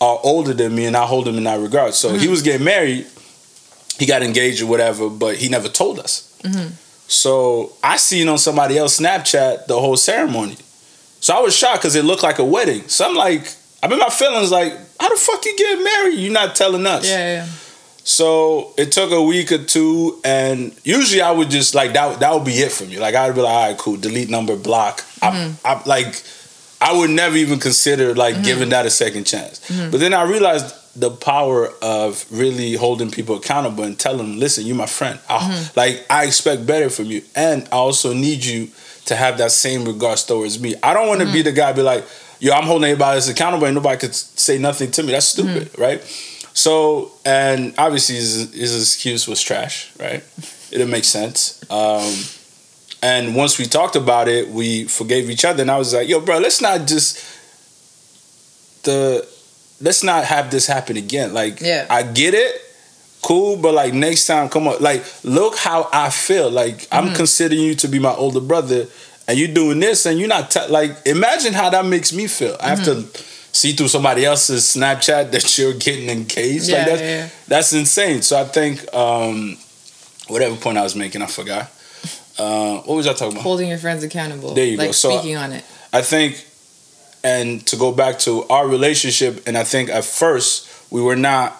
are 0.00 0.20
older 0.22 0.52
than 0.54 0.74
me 0.74 0.84
and 0.84 0.96
I 0.96 1.06
hold 1.06 1.26
him 1.26 1.36
in 1.38 1.44
that 1.44 1.58
regard. 1.60 1.94
So 1.94 2.10
Mm-hmm. 2.10 2.18
he 2.18 2.28
was 2.28 2.42
getting 2.42 2.64
married, 2.64 3.06
he 3.98 4.06
got 4.06 4.22
engaged 4.22 4.60
or 4.62 4.66
whatever, 4.66 5.08
but 5.08 5.36
he 5.36 5.48
never 5.48 5.68
told 5.68 5.98
us. 5.98 6.30
Mm-hmm. 6.44 6.74
So 7.08 7.72
I 7.82 7.96
seen 7.96 8.28
on 8.28 8.36
somebody 8.38 8.76
else 8.76 9.00
Snapchat 9.00 9.66
the 9.66 9.80
whole 9.80 9.96
ceremony. 9.96 10.56
So 11.20 11.34
I 11.34 11.40
was 11.40 11.56
shocked 11.56 11.78
because 11.80 11.96
it 11.96 12.04
looked 12.04 12.22
like 12.22 12.38
a 12.38 12.44
wedding. 12.44 12.86
So 12.88 13.06
I'm 13.08 13.14
like, 13.16 13.54
I'm 13.82 13.90
in 13.92 13.98
my 13.98 14.08
feelings 14.10 14.50
like, 14.52 14.72
how 15.00 15.08
the 15.08 15.16
fuck 15.16 15.44
you 15.46 15.56
get 15.56 15.82
married? 15.82 16.18
You're 16.18 16.32
not 16.32 16.54
telling 16.54 16.86
us. 16.86 17.08
Yeah, 17.08 17.44
yeah. 17.44 17.46
So 18.08 18.72
it 18.78 18.90
took 18.90 19.12
a 19.12 19.22
week 19.22 19.52
or 19.52 19.62
two, 19.62 20.18
and 20.24 20.74
usually 20.82 21.20
I 21.20 21.30
would 21.30 21.50
just 21.50 21.74
like 21.74 21.92
that. 21.92 22.20
That 22.20 22.32
would 22.32 22.46
be 22.46 22.52
it 22.52 22.72
for 22.72 22.84
me. 22.84 22.98
Like 22.98 23.14
I'd 23.14 23.34
be 23.34 23.42
like, 23.42 23.52
all 23.52 23.68
right, 23.68 23.76
cool, 23.76 23.98
delete 23.98 24.30
number, 24.30 24.56
block. 24.56 25.04
I, 25.20 25.30
mm-hmm. 25.30 25.66
I 25.66 25.82
like, 25.84 26.22
I 26.80 26.96
would 26.96 27.10
never 27.10 27.36
even 27.36 27.58
consider 27.58 28.14
like 28.14 28.36
mm-hmm. 28.36 28.44
giving 28.44 28.68
that 28.70 28.86
a 28.86 28.90
second 28.90 29.24
chance. 29.24 29.60
Mm-hmm. 29.68 29.90
But 29.90 30.00
then 30.00 30.14
I 30.14 30.22
realized 30.22 30.74
the 30.98 31.10
power 31.10 31.68
of 31.82 32.24
really 32.30 32.76
holding 32.76 33.10
people 33.10 33.36
accountable 33.36 33.84
and 33.84 33.98
telling 33.98 34.18
them, 34.26 34.38
listen, 34.38 34.64
you're 34.64 34.74
my 34.74 34.86
friend. 34.86 35.20
I, 35.28 35.38
Like 35.76 36.06
I 36.08 36.24
expect 36.24 36.66
better 36.66 36.88
from 36.88 37.06
you, 37.06 37.20
and 37.36 37.68
I 37.70 37.76
also 37.76 38.14
need 38.14 38.42
you 38.42 38.70
to 39.04 39.16
have 39.16 39.36
that 39.36 39.52
same 39.52 39.84
regards 39.84 40.24
towards 40.24 40.58
me. 40.58 40.74
I 40.82 40.94
don't 40.94 41.08
want 41.08 41.20
to 41.20 41.30
be 41.30 41.42
the 41.42 41.52
guy 41.52 41.74
be 41.74 41.82
like, 41.82 42.06
yo, 42.40 42.54
I'm 42.54 42.64
holding 42.64 42.88
everybody 42.88 43.20
accountable, 43.30 43.66
and 43.66 43.74
nobody 43.74 43.98
could 43.98 44.14
say 44.14 44.56
nothing 44.56 44.90
to 44.92 45.02
me. 45.02 45.12
That's 45.12 45.28
stupid, 45.28 45.78
right? 45.78 46.00
So, 46.58 47.12
and 47.24 47.72
obviously 47.78 48.16
his, 48.16 48.52
his 48.52 48.80
excuse 48.82 49.28
was 49.28 49.40
trash, 49.40 49.90
right? 49.98 50.24
It 50.70 50.76
didn't 50.76 50.90
make 50.90 51.04
sense. 51.04 51.64
Um, 51.70 52.12
and 53.02 53.34
once 53.34 53.58
we 53.58 53.64
talked 53.64 53.96
about 53.96 54.28
it, 54.28 54.50
we 54.50 54.84
forgave 54.84 55.30
each 55.30 55.46
other, 55.46 55.62
and 55.62 55.70
I 55.70 55.78
was 55.78 55.94
like, 55.94 56.08
"Yo, 56.10 56.20
bro, 56.20 56.38
let's 56.40 56.60
not 56.60 56.86
just 56.86 57.16
the 58.84 59.26
let's 59.80 60.02
not 60.02 60.24
have 60.24 60.50
this 60.50 60.66
happen 60.66 60.98
again. 60.98 61.32
Like, 61.32 61.60
Yeah. 61.62 61.86
I 61.88 62.02
get 62.02 62.34
it, 62.34 62.60
cool, 63.22 63.56
but 63.56 63.72
like 63.72 63.94
next 63.94 64.26
time, 64.26 64.50
come 64.50 64.68
on, 64.68 64.82
like 64.82 65.04
look 65.24 65.56
how 65.56 65.88
I 65.90 66.10
feel. 66.10 66.50
Like 66.50 66.86
I'm 66.92 67.14
considering 67.14 67.62
you 67.62 67.74
to 67.76 67.88
be 67.88 67.98
my 67.98 68.12
older 68.12 68.40
brother, 68.40 68.88
and 69.26 69.38
you're 69.38 69.54
doing 69.54 69.80
this, 69.80 70.04
and 70.04 70.18
you're 70.18 70.28
not 70.28 70.50
te- 70.50 70.68
like. 70.68 70.90
Imagine 71.06 71.54
how 71.54 71.70
that 71.70 71.86
makes 71.86 72.12
me 72.12 72.26
feel. 72.26 72.56
I 72.60 72.68
have 72.68 72.84
to 72.84 73.06
see 73.58 73.72
through 73.72 73.88
somebody 73.88 74.24
else's 74.24 74.64
Snapchat 74.76 75.30
that 75.32 75.58
you're 75.58 75.74
getting 75.74 76.08
engaged. 76.08 76.68
Yeah, 76.68 76.78
like 76.78 76.86
that's, 76.86 77.00
yeah, 77.00 77.28
that's 77.48 77.72
insane. 77.72 78.22
So 78.22 78.40
I 78.40 78.44
think 78.44 78.92
um, 78.94 79.56
whatever 80.28 80.56
point 80.56 80.78
I 80.78 80.82
was 80.82 80.94
making, 80.94 81.22
I 81.22 81.26
forgot. 81.26 81.70
Uh, 82.38 82.76
what 82.82 82.94
was 82.96 83.06
I 83.08 83.12
talking 83.14 83.32
about? 83.32 83.42
Holding 83.42 83.68
your 83.68 83.78
friends 83.78 84.04
accountable. 84.04 84.54
There 84.54 84.64
you 84.64 84.76
like 84.76 84.88
go. 84.88 84.92
So- 84.92 85.10
speaking 85.18 85.36
on 85.36 85.52
it. 85.52 85.64
I 85.92 86.02
think, 86.02 86.44
and 87.24 87.66
to 87.66 87.76
go 87.76 87.92
back 87.92 88.18
to 88.20 88.44
our 88.48 88.68
relationship, 88.68 89.42
and 89.46 89.56
I 89.56 89.64
think 89.64 89.88
at 89.90 90.04
first 90.04 90.68
we 90.92 91.00
were 91.02 91.16
not. 91.16 91.56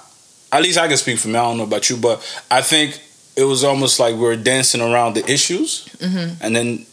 At 0.52 0.62
least 0.62 0.78
I 0.78 0.86
can 0.88 0.96
speak 0.96 1.18
for 1.18 1.28
me. 1.28 1.34
I 1.36 1.42
don't 1.42 1.58
know 1.58 1.64
about 1.64 1.90
you, 1.90 1.96
but 1.96 2.20
I 2.50 2.62
think 2.62 3.00
it 3.36 3.44
was 3.44 3.64
almost 3.64 3.98
like 4.00 4.14
we 4.14 4.20
were 4.20 4.36
dancing 4.36 4.80
around 4.80 5.14
the 5.14 5.24
issues, 5.30 5.88
and 6.00 6.54
then 6.56 6.86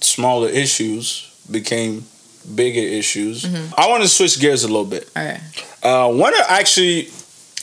smaller 0.00 0.48
issues 0.48 1.30
became 1.50 2.04
bigger 2.54 2.80
issues. 2.80 3.44
I 3.76 3.88
want 3.88 4.02
to 4.02 4.08
switch 4.08 4.40
gears 4.40 4.64
a 4.64 4.68
little 4.68 4.84
bit. 4.84 5.08
All 5.16 5.24
right. 5.24 5.40
Uh, 5.82 6.12
one 6.12 6.34
of 6.34 6.40
actually 6.48 7.08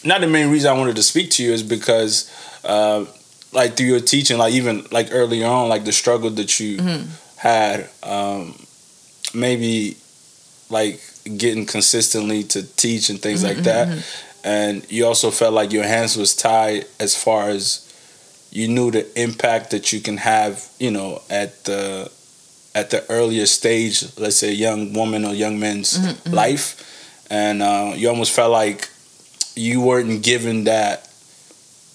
not 0.03 0.21
the 0.21 0.27
main 0.27 0.49
reason 0.51 0.69
I 0.69 0.77
wanted 0.77 0.95
to 0.97 1.03
speak 1.03 1.31
to 1.31 1.43
you 1.43 1.51
is 1.51 1.63
because, 1.63 2.29
uh, 2.63 3.05
like 3.51 3.75
through 3.75 3.88
your 3.88 3.99
teaching, 4.01 4.38
like 4.38 4.53
even 4.53 4.86
like 4.91 5.09
earlier 5.11 5.47
on, 5.47 5.69
like 5.69 5.86
the 5.86 5.91
struggle 5.91 6.29
that 6.31 6.59
you 6.59 6.77
Mhm. 6.77 7.07
had, 7.38 7.89
um, 8.03 8.65
maybe 9.33 9.97
like 10.69 10.99
getting 11.38 11.65
consistently 11.65 12.43
to 12.43 12.63
teach 12.75 13.09
and 13.09 13.21
things 13.21 13.43
like 13.43 13.63
that, 13.63 13.88
and 14.43 14.86
you 14.89 15.05
also 15.05 15.31
felt 15.31 15.53
like 15.53 15.71
your 15.71 15.83
hands 15.83 16.15
was 16.17 16.36
tied 16.36 16.86
as 16.99 17.15
far 17.15 17.49
as 17.49 17.81
you 18.51 18.67
knew 18.67 18.91
the 18.91 19.05
impact 19.21 19.71
that 19.71 19.91
you 19.91 19.99
can 19.99 20.17
have, 20.17 20.65
you 20.79 20.91
know, 20.91 21.21
at 21.29 21.63
the 21.65 22.09
at 22.76 22.89
the 22.91 23.03
earlier 23.09 23.45
stage, 23.47 24.03
let's 24.19 24.36
say 24.36 24.51
young 24.51 24.93
woman 24.93 25.26
or 25.26 25.34
young 25.34 25.59
man's 25.59 25.97
life, 26.32 26.76
and 27.32 27.63
uh, 27.63 27.93
you 27.95 28.09
almost 28.09 28.34
felt 28.36 28.51
like 28.51 28.89
you 29.55 29.82
weren't 29.82 30.21
given 30.23 30.65
that. 30.65 31.09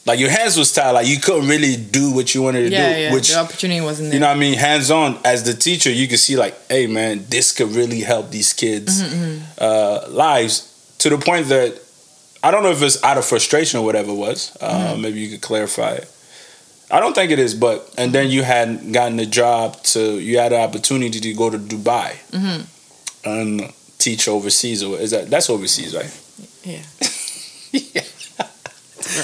Like 0.07 0.19
your 0.19 0.31
hands 0.31 0.57
was 0.57 0.73
tied, 0.73 0.93
like 0.93 1.07
you 1.07 1.21
couldn't 1.21 1.47
really 1.49 1.77
do 1.77 2.11
what 2.13 2.35
you 2.35 2.41
wanted 2.43 2.71
to 2.71 2.71
Yeah, 2.71 2.93
do. 2.95 3.01
yeah. 3.01 3.13
Which 3.13 3.29
the 3.29 3.39
opportunity 3.39 3.83
wasn't 3.83 4.07
there. 4.09 4.15
you 4.15 4.21
know 4.21 4.29
what 4.29 4.37
I 4.37 4.41
mean? 4.41 4.55
Hands 4.59 4.91
on 4.91 5.19
as 5.25 5.45
the 5.45 5.53
teacher, 5.53 5.91
you 5.91 6.09
could 6.09 6.19
see 6.19 6.37
like, 6.39 6.57
hey 6.69 6.87
man, 6.87 7.27
this 7.29 7.53
could 7.53 7.69
really 7.77 8.01
help 8.01 8.31
these 8.31 8.53
kids' 8.55 9.03
Mm-hmm, 9.03 9.45
uh, 9.59 10.09
lives 10.09 10.95
to 10.99 11.11
the 11.11 11.19
point 11.19 11.49
that 11.49 11.79
I 12.43 12.51
don't 12.51 12.63
know 12.63 12.71
if 12.73 12.83
it's 12.83 13.05
out 13.05 13.19
of 13.19 13.27
frustration 13.27 13.79
or 13.81 13.85
whatever 13.85 14.11
it 14.13 14.17
was. 14.17 14.57
Uh, 14.59 14.73
Mm-hmm. 14.95 15.03
Maybe 15.03 15.21
you 15.21 15.29
could 15.33 15.43
clarify 15.43 15.93
it. 16.01 16.09
I 16.93 16.99
don't 17.01 17.15
think 17.15 17.31
it 17.31 17.39
is, 17.39 17.55
but 17.55 17.89
and 17.97 18.13
then 18.13 18.31
you 18.31 18.43
had 18.43 18.93
gotten 18.93 19.19
a 19.21 19.27
job 19.27 19.83
to 19.95 20.19
you 20.19 20.39
had 20.39 20.53
an 20.53 20.61
opportunity 20.61 21.21
to 21.21 21.33
go 21.35 21.49
to 21.51 21.59
Dubai 21.59 22.17
Mhm. 22.33 22.65
and 23.25 23.73
teach 23.99 24.27
overseas. 24.29 24.83
Or 24.83 24.99
is 24.99 25.11
that 25.13 25.31
that's 25.31 25.49
overseas, 25.51 25.95
right? 25.95 26.11
Yeah. 26.65 26.83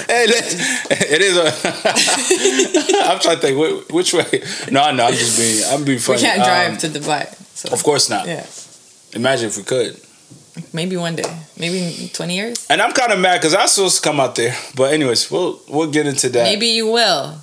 Hey, 0.07 0.25
that- 0.27 1.07
it 1.15 1.21
is. 1.21 1.37
A, 1.37 1.47
I'm 3.09 3.19
trying 3.19 3.35
to 3.37 3.41
think 3.41 3.57
which, 3.57 3.87
which 3.89 4.13
way. 4.13 4.41
No, 4.71 4.91
no, 4.91 5.05
I'm 5.05 5.13
just 5.13 5.37
being. 5.37 5.63
I'm 5.71 5.83
being 5.85 5.99
funny. 5.99 6.17
We 6.17 6.23
can't 6.27 6.43
drive 6.43 6.71
Um, 6.71 6.77
to 6.79 6.87
Dubai. 6.89 7.23
So 7.55 7.69
Of 7.71 7.83
course 7.83 8.09
not. 8.09 8.27
yeah. 8.27 8.45
Imagine 9.13 9.47
if 9.47 9.57
we 9.57 9.63
could. 9.63 9.95
Maybe 10.73 10.97
one 10.97 11.15
day. 11.15 11.29
Maybe 11.57 12.09
20 12.13 12.35
years. 12.35 12.65
And 12.69 12.81
I'm 12.81 12.91
kind 12.91 13.11
of 13.13 13.19
mad 13.19 13.39
because 13.39 13.53
I 13.53 13.61
was 13.63 13.71
supposed 13.71 13.97
to 13.97 14.09
come 14.09 14.19
out 14.19 14.35
there. 14.35 14.55
But 14.75 14.91
anyways, 14.93 15.29
we'll 15.31 15.61
we'll 15.69 15.91
get 15.91 16.05
into 16.07 16.29
that. 16.29 16.43
Maybe 16.43 16.67
you 16.67 16.87
will. 16.91 17.37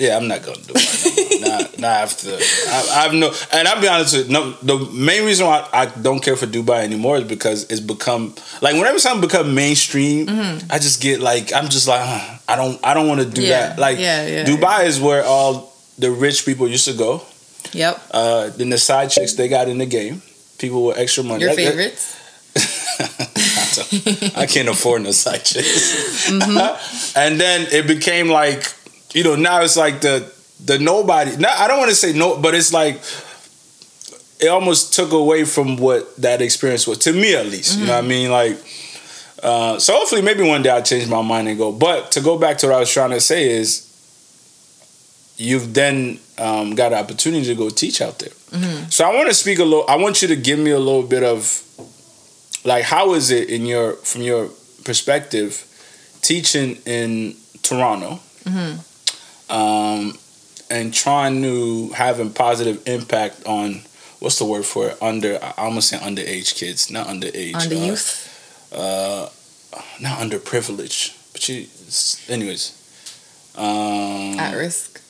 Yeah, 0.00 0.16
I'm 0.16 0.26
not 0.28 0.42
gonna 0.42 0.56
do 0.62 0.72
it. 0.74 1.40
not, 1.42 1.78
not 1.78 1.96
after. 2.04 2.30
I, 2.34 3.02
have 3.02 3.12
no. 3.12 3.32
And 3.52 3.68
I'll 3.68 3.80
be 3.80 3.86
honest 3.88 4.16
with 4.16 4.26
you. 4.28 4.32
No, 4.32 4.52
the 4.62 4.78
main 4.92 5.24
reason 5.26 5.46
why 5.46 5.68
I 5.72 5.86
don't 5.86 6.20
care 6.20 6.36
for 6.36 6.46
Dubai 6.46 6.82
anymore 6.84 7.18
is 7.18 7.24
because 7.24 7.64
it's 7.70 7.80
become 7.80 8.34
like 8.62 8.74
whenever 8.74 8.98
something 8.98 9.20
become 9.28 9.54
mainstream, 9.54 10.26
I 10.70 10.78
just 10.78 11.02
get 11.02 11.20
like 11.20 11.52
I'm 11.52 11.68
just 11.68 11.86
like 11.86 12.00
huh, 12.02 12.38
I 12.48 12.56
don't 12.56 12.80
I 12.82 12.94
don't 12.94 13.08
want 13.08 13.20
to 13.20 13.26
do 13.28 13.42
Mm-hmm. 13.42 13.50
Yeah, 13.50 13.66
that. 13.68 13.78
Like 13.78 13.98
yeah, 13.98 14.26
yeah, 14.26 14.44
Dubai 14.44 14.86
is 14.86 14.98
where 15.00 15.22
all 15.24 15.72
the 15.98 16.10
rich 16.10 16.46
people 16.46 16.66
used 16.66 16.86
to 16.86 16.94
go. 16.94 17.22
Yep. 17.72 18.00
Uh, 18.10 18.48
then 18.56 18.70
the 18.70 18.78
side 18.78 19.10
chicks 19.10 19.34
they 19.34 19.48
got 19.48 19.68
in 19.68 19.76
the 19.78 19.86
game. 19.86 20.22
People 20.58 20.86
with 20.86 20.98
extra 20.98 21.22
money. 21.24 21.42
Your 21.44 21.54
That- 21.54 21.62
that- 21.62 21.70
favorites. 21.76 22.16
I 24.36 24.46
can't 24.46 24.68
afford 24.68 25.02
no 25.02 25.10
side 25.12 25.44
chicks. 25.44 26.28
Mm-hmm. 26.28 27.16
and 27.18 27.40
then 27.40 27.66
it 27.70 27.86
became 27.86 28.28
like, 28.28 28.72
you 29.12 29.24
know, 29.24 29.36
now 29.36 29.62
it's 29.62 29.76
like 29.76 30.00
the 30.00 30.32
the 30.64 30.78
nobody. 30.78 31.36
Now 31.36 31.52
I 31.56 31.68
don't 31.68 31.78
want 31.78 31.90
to 31.90 31.96
say 31.96 32.12
no, 32.12 32.36
but 32.40 32.54
it's 32.54 32.72
like 32.72 33.00
it 34.40 34.48
almost 34.48 34.94
took 34.94 35.12
away 35.12 35.44
from 35.44 35.76
what 35.76 36.16
that 36.16 36.40
experience 36.40 36.86
was 36.86 36.98
to 36.98 37.12
me 37.12 37.34
at 37.34 37.46
least. 37.46 37.78
You 37.78 37.86
know 37.86 37.96
what 37.96 38.04
I 38.04 38.08
mean? 38.08 38.30
Like, 38.30 38.58
uh, 39.42 39.78
so 39.78 39.94
hopefully 39.94 40.22
maybe 40.22 40.42
one 40.42 40.62
day 40.62 40.70
I'll 40.70 40.82
change 40.82 41.08
my 41.08 41.22
mind 41.22 41.48
and 41.48 41.58
go. 41.58 41.72
But 41.72 42.12
to 42.12 42.20
go 42.20 42.38
back 42.38 42.58
to 42.58 42.66
what 42.68 42.76
I 42.76 42.80
was 42.80 42.92
trying 42.92 43.10
to 43.10 43.20
say 43.20 43.50
is, 43.50 43.86
you've 45.36 45.74
then 45.74 46.18
um, 46.38 46.74
got 46.74 46.92
an 46.92 46.98
opportunity 46.98 47.44
to 47.46 47.54
go 47.54 47.68
teach 47.70 48.00
out 48.00 48.18
there. 48.18 48.32
So 48.90 49.04
I 49.04 49.14
want 49.14 49.28
to 49.28 49.34
speak 49.34 49.58
a 49.58 49.64
little. 49.64 49.84
I 49.88 49.96
want 49.96 50.22
you 50.22 50.28
to 50.28 50.36
give 50.36 50.58
me 50.58 50.70
a 50.70 50.78
little 50.78 51.02
bit 51.04 51.22
of 51.22 51.62
like 52.64 52.84
how 52.84 53.14
is 53.14 53.30
it 53.30 53.48
in 53.48 53.64
your 53.66 53.92
from 53.94 54.22
your 54.22 54.48
perspective 54.84 55.64
teaching 56.22 56.76
in 56.84 57.34
Toronto 57.62 58.20
um, 59.50 60.16
and 60.70 60.94
trying 60.94 61.42
to 61.42 61.88
have 61.90 62.20
a 62.20 62.26
positive 62.30 62.80
impact 62.86 63.44
on 63.46 63.82
what's 64.20 64.38
the 64.38 64.44
word 64.44 64.64
for 64.64 64.88
it 64.90 65.02
under 65.02 65.38
I 65.42 65.52
almost 65.58 65.88
say 65.88 65.96
underage 65.98 66.54
kids 66.54 66.90
not 66.90 67.06
underage 67.08 67.68
the 67.68 67.80
uh, 67.80 67.86
youth. 67.86 68.70
uh, 68.72 69.28
not 70.00 70.18
underprivileged 70.18 71.16
but 71.32 71.48
you 71.48 71.66
anyways 72.28 72.76
um, 73.56 74.38
At 74.38 74.54
risk. 74.56 75.00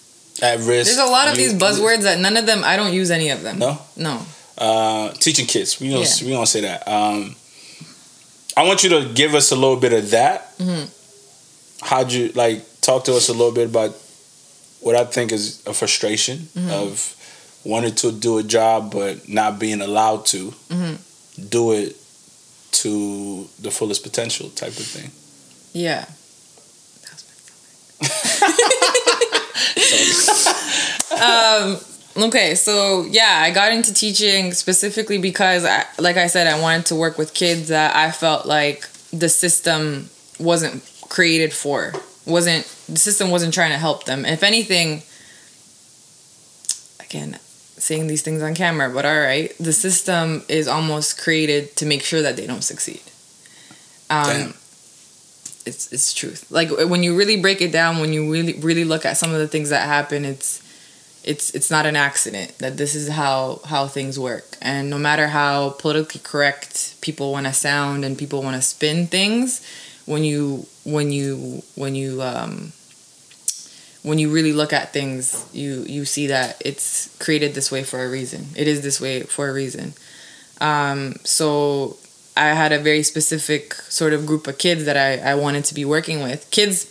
at 0.43 0.59
risk 0.61 0.87
There's 0.87 0.99
a 1.09 1.11
lot 1.11 1.29
of 1.29 1.37
these 1.37 1.55
buzzwords 1.55 2.03
that 2.03 2.19
none 2.19 2.37
of 2.37 2.47
them, 2.47 2.63
I 2.65 2.77
don't 2.77 2.93
use 2.95 3.11
any 3.11 3.31
of 3.31 3.43
them. 3.43 3.59
no 3.59 3.79
No. 3.97 4.23
uh, 4.59 5.13
teaching 5.13 5.47
kids. 5.47 5.79
We 5.81 5.91
don't 5.91 6.01
Yeah. 6.03 6.27
we 6.27 6.33
don't 6.33 6.47
say 6.47 6.63
that. 6.63 6.87
Um, 6.89 7.37
I 8.57 8.65
want 8.67 8.83
you 8.85 8.91
to 8.91 9.09
give 9.15 9.35
us 9.35 9.53
a 9.53 9.55
little 9.57 9.77
bit 9.77 9.93
of 9.93 10.11
that. 10.11 10.57
Mhm. 10.59 10.89
How'd 11.83 12.13
you 12.13 12.31
like 12.35 12.65
talk 12.81 13.05
to 13.05 13.15
us 13.15 13.29
a 13.29 13.33
little 13.33 13.53
bit 13.53 13.67
about 13.67 13.95
what 14.81 14.97
I 14.97 15.05
think 15.05 15.33
is 15.33 15.63
a 15.67 15.73
frustration 15.75 16.49
Mm-hmm. 16.55 16.71
of 16.71 17.15
wanting 17.65 17.95
to 17.95 18.11
do 18.13 18.39
a 18.39 18.43
job 18.43 18.91
but 18.93 19.29
not 19.29 19.59
being 19.59 19.81
allowed 19.83 20.25
to 20.27 20.55
Mhm. 20.71 20.97
do 21.51 21.73
it 21.73 21.97
to 22.73 23.47
the 23.61 23.71
fullest 23.71 24.03
potential 24.03 24.49
type 24.51 24.79
of 24.79 24.87
thing. 24.87 25.11
Yeah. 25.75 26.07
um, 31.21 31.79
okay, 32.17 32.55
so 32.55 33.05
yeah, 33.11 33.41
I 33.45 33.51
got 33.51 33.73
into 33.73 33.93
teaching 33.93 34.53
specifically 34.53 35.19
because, 35.19 35.65
I, 35.65 35.85
like 35.99 36.17
I 36.17 36.27
said, 36.29 36.47
I 36.47 36.61
wanted 36.61 36.87
to 36.87 36.95
work 36.95 37.19
with 37.19 37.35
kids 37.35 37.69
that 37.69 37.95
I 37.95 38.11
felt 38.11 38.47
like 38.47 38.89
the 39.13 39.29
system 39.29 40.09
wasn't 40.39 40.83
created 41.09 41.53
for. 41.53 41.93
Wasn't 42.27 42.65
The 42.89 42.99
system 42.99 43.31
wasn't 43.31 43.55
trying 43.55 43.71
to 43.71 43.79
help 43.79 44.05
them. 44.05 44.25
If 44.25 44.43
anything, 44.43 45.03
again, 47.01 47.39
saying 47.81 48.07
these 48.07 48.23
things 48.23 48.43
on 48.43 48.55
camera, 48.55 48.91
but 48.91 49.05
all 49.05 49.21
right, 49.21 49.57
the 49.59 49.73
system 49.73 50.43
is 50.49 50.69
almost 50.69 51.21
created 51.21 51.77
to 51.77 51.87
make 51.87 52.03
sure 52.03 52.23
that 52.23 52.37
they 52.37 52.47
don't 52.47 52.63
succeed. 52.63 53.03
Um, 54.11 54.25
Damn. 54.25 54.49
it's 55.67 55.93
it's 55.93 56.13
truth. 56.13 56.51
Like 56.51 56.71
when 56.71 57.03
you 57.03 57.17
really 57.17 57.41
break 57.41 57.61
it 57.61 57.73
down, 57.73 58.01
when 58.01 58.13
you 58.13 58.31
really 58.31 58.55
really 58.55 58.85
look 58.85 59.05
at 59.05 59.17
some 59.17 59.33
of 59.33 59.39
the 59.39 59.49
things 59.49 59.71
that 59.71 59.87
happen, 59.87 60.25
it's 60.25 60.63
it's 61.23 61.55
it's 61.55 61.71
not 61.71 61.87
an 61.87 61.97
accident 61.97 62.59
that 62.59 62.77
this 62.77 62.95
is 62.95 63.09
how 63.09 63.61
how 63.67 63.87
things 63.87 64.19
work. 64.19 64.57
And 64.61 64.91
no 64.91 64.99
matter 64.99 65.29
how 65.29 65.71
politically 65.71 66.21
correct 66.23 67.01
people 67.01 67.33
want 67.33 67.47
to 67.47 67.53
sound 67.53 68.05
and 68.05 68.19
people 68.19 68.43
want 68.43 68.57
to 68.57 68.63
spin 68.63 69.07
things, 69.07 69.61
when 70.07 70.25
you 70.25 70.67
when 70.93 71.13
you 71.13 71.63
when 71.75 71.95
you 71.95 72.23
um 72.23 72.73
when 74.03 74.19
you 74.19 74.31
really 74.31 74.53
look 74.53 74.73
at 74.73 74.93
things, 74.93 75.47
you 75.53 75.85
you 75.87 76.05
see 76.05 76.27
that 76.29 76.61
it's 76.65 77.15
created 77.19 77.55
this 77.55 77.71
way 77.71 77.85
for 77.85 78.03
a 78.03 78.09
reason. 78.09 78.47
It 78.57 78.67
is 78.67 78.83
this 78.83 79.01
way 79.01 79.23
for 79.23 79.49
a 79.49 79.53
reason. 79.53 79.95
Um, 80.61 81.17
so 81.25 81.97
I 82.37 82.49
had 82.49 82.73
a 82.73 82.79
very 82.79 83.03
specific 83.03 83.75
sort 83.75 84.13
of 84.13 84.27
group 84.27 84.47
of 84.47 84.59
kids 84.59 84.85
that 84.85 84.97
I, 84.97 85.33
I 85.33 85.35
wanted 85.35 85.65
to 85.67 85.75
be 85.75 85.85
working 85.85 86.23
with. 86.23 86.51
Kids 86.51 86.87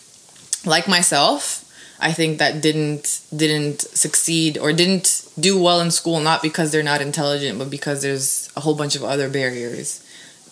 like 0.65 0.87
myself, 0.87 1.65
I 1.99 2.11
think 2.11 2.37
that 2.39 2.61
didn't 2.61 3.21
didn't 3.35 3.81
succeed 3.81 4.57
or 4.57 4.73
didn't 4.73 5.27
do 5.39 5.61
well 5.61 5.81
in 5.81 5.91
school 5.91 6.19
not 6.19 6.41
because 6.41 6.71
they're 6.71 6.83
not 6.83 7.01
intelligent, 7.01 7.57
but 7.57 7.69
because 7.69 8.01
there's 8.01 8.49
a 8.55 8.59
whole 8.61 8.75
bunch 8.75 8.95
of 8.95 9.03
other 9.03 9.29
barriers 9.29 10.03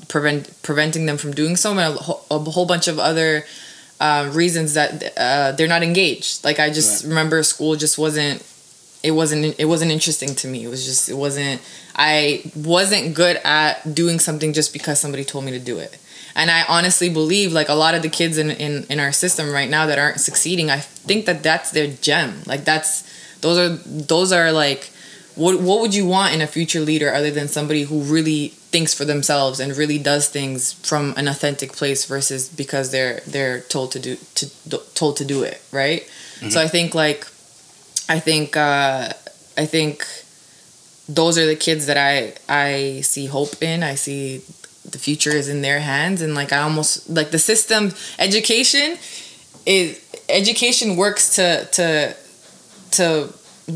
prevent 0.07 0.49
preventing 0.63 1.05
them 1.05 1.17
from 1.17 1.33
doing 1.33 1.55
so, 1.55 1.71
and 1.71 1.79
a, 1.79 1.91
whole- 1.91 2.25
a 2.31 2.39
whole 2.39 2.65
bunch 2.65 2.87
of 2.87 2.99
other 2.99 3.45
uh, 3.99 4.29
reasons 4.33 4.73
that 4.75 5.13
uh, 5.17 5.51
they're 5.53 5.67
not 5.67 5.83
engaged. 5.83 6.43
Like 6.43 6.59
I 6.59 6.69
just 6.69 7.03
Right. 7.03 7.09
remember 7.09 7.41
school 7.43 7.75
just 7.75 7.97
wasn't 7.97 8.43
it 9.03 9.11
wasn't 9.11 9.55
it 9.59 9.65
wasn't 9.65 9.91
interesting 9.91 10.35
to 10.35 10.47
me. 10.47 10.63
It 10.65 10.69
was 10.69 10.85
just 10.85 11.09
it 11.09 11.15
wasn't 11.15 11.61
I 11.95 12.43
wasn't 12.55 13.13
good 13.15 13.37
at 13.43 13.93
doing 13.95 14.19
something 14.19 14.53
just 14.53 14.71
because 14.73 14.99
somebody 14.99 15.23
told 15.23 15.45
me 15.45 15.51
to 15.51 15.59
do 15.59 15.77
it. 15.79 15.97
And 16.35 16.51
I 16.51 16.63
honestly 16.67 17.09
believe 17.09 17.51
like 17.51 17.69
a 17.69 17.73
lot 17.73 17.95
of 17.95 18.03
the 18.03 18.09
kids 18.09 18.37
in, 18.37 18.51
in, 18.51 18.85
in 18.89 18.99
our 18.99 19.11
system 19.11 19.51
right 19.51 19.67
now 19.69 19.87
that 19.87 19.97
aren't 19.97 20.19
succeeding, 20.19 20.69
I 20.69 20.79
think 20.79 21.25
that 21.25 21.41
that's 21.41 21.71
their 21.71 21.87
gem. 21.87 22.43
Like 22.45 22.63
that's 22.65 23.03
those 23.41 23.57
are 23.57 23.69
those 23.85 24.31
are 24.31 24.51
like 24.51 24.91
what 25.35 25.59
what 25.59 25.79
would 25.81 25.95
you 25.95 26.05
want 26.05 26.35
in 26.35 26.41
a 26.41 26.47
future 26.47 26.79
leader 26.81 27.11
other 27.11 27.31
than 27.31 27.47
somebody 27.47 27.83
who 27.83 28.01
really 28.01 28.53
thinks 28.77 28.93
for 28.93 29.05
themselves 29.05 29.59
and 29.59 29.75
really 29.75 29.97
does 29.97 30.29
things 30.29 30.73
from 30.89 31.03
an 31.17 31.27
authentic 31.27 31.71
place 31.73 32.05
versus 32.05 32.47
because 32.47 32.91
they're 32.91 33.21
they're 33.25 33.61
told 33.61 33.91
to 33.91 33.99
do 33.99 34.15
to 34.35 34.45
told 34.93 35.17
to 35.17 35.25
do 35.25 35.41
it, 35.41 35.59
right? 35.71 36.01
So 36.51 36.61
I 36.61 36.67
think 36.67 36.93
like 36.93 37.21
I 38.15 38.19
think 38.27 38.55
uh, 38.55 39.13
I 39.63 39.65
think 39.65 40.05
those 41.09 41.35
are 41.39 41.47
the 41.53 41.55
kids 41.67 41.83
that 41.89 41.97
I 41.97 42.35
I 42.47 43.01
see 43.01 43.25
hope 43.25 43.63
in. 43.63 43.81
I 43.81 43.95
see 43.95 44.41
the 44.91 44.99
future 44.99 45.31
is 45.41 45.49
in 45.49 45.61
their 45.61 45.81
hands 45.81 46.21
and 46.21 46.33
like 46.33 46.53
i 46.53 46.59
almost 46.59 47.09
like 47.09 47.31
the 47.31 47.39
system 47.51 47.91
education 48.19 48.97
is 49.65 49.99
education 50.29 50.95
works 50.95 51.35
to 51.35 51.65
to 51.77 52.15
to 52.91 53.05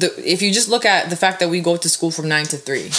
the 0.02 0.08
if 0.24 0.42
you 0.42 0.50
just 0.54 0.70
look 0.70 0.86
at 0.86 1.10
the 1.10 1.18
fact 1.18 1.42
that 1.42 1.50
we 1.50 1.60
go 1.60 1.76
to 1.76 1.90
school 1.90 2.12
from 2.12 2.28
9 2.30 2.46
to 2.46 2.58
3 2.58 2.90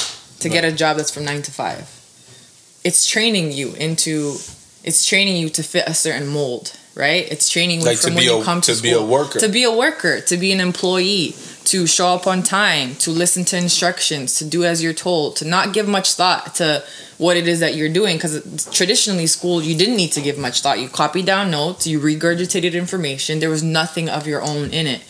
to 0.42 0.48
get 0.48 0.64
a 0.64 0.72
job 0.72 0.96
that's 0.96 1.10
from 1.10 1.24
9 1.24 1.42
to 1.42 1.50
5 1.50 2.80
it's 2.84 3.06
training 3.06 3.52
you 3.52 3.74
into 3.74 4.36
it's 4.84 5.06
training 5.06 5.36
you 5.36 5.48
to 5.48 5.62
fit 5.62 5.84
a 5.86 5.94
certain 5.94 6.26
mold 6.26 6.76
right? 6.94 7.30
It's 7.30 7.48
training 7.48 7.80
you 7.80 7.86
Like 7.86 7.98
from 7.98 8.10
to 8.10 8.16
when 8.16 8.26
be 8.26 8.30
you 8.30 8.44
come 8.44 8.60
to, 8.60 8.74
to 8.74 8.82
be 8.82 8.92
a 8.92 9.02
worker. 9.02 9.38
to 9.38 9.48
be 9.48 9.62
a 9.64 9.72
worker 9.72 10.20
to 10.20 10.36
be 10.36 10.52
an 10.52 10.60
employee 10.60 11.34
to 11.64 11.86
show 11.86 12.08
up 12.08 12.26
on 12.26 12.42
time 12.42 12.94
to 12.96 13.10
listen 13.10 13.44
to 13.46 13.56
instructions 13.56 14.36
to 14.36 14.44
do 14.44 14.64
as 14.64 14.82
you're 14.82 14.92
told 14.92 15.36
to 15.36 15.46
not 15.46 15.72
give 15.72 15.88
much 15.88 16.14
thought 16.14 16.54
to 16.56 16.84
what 17.18 17.36
it 17.36 17.46
is 17.46 17.60
that 17.60 17.74
you're 17.74 17.92
doing. 17.92 18.16
Because 18.16 18.68
traditionally 18.72 19.26
school 19.26 19.62
you 19.62 19.76
didn't 19.76 19.96
need 19.96 20.12
to 20.12 20.20
give 20.20 20.38
much 20.38 20.60
thought. 20.60 20.80
You 20.80 20.88
copied 20.88 21.26
down 21.26 21.50
notes 21.50 21.86
you 21.86 22.00
regurgitated 22.00 22.72
information. 22.72 23.38
There 23.38 23.50
was 23.50 23.62
nothing 23.62 24.08
of 24.08 24.26
your 24.26 24.42
own 24.42 24.70
in 24.70 24.86
it. 24.86 25.02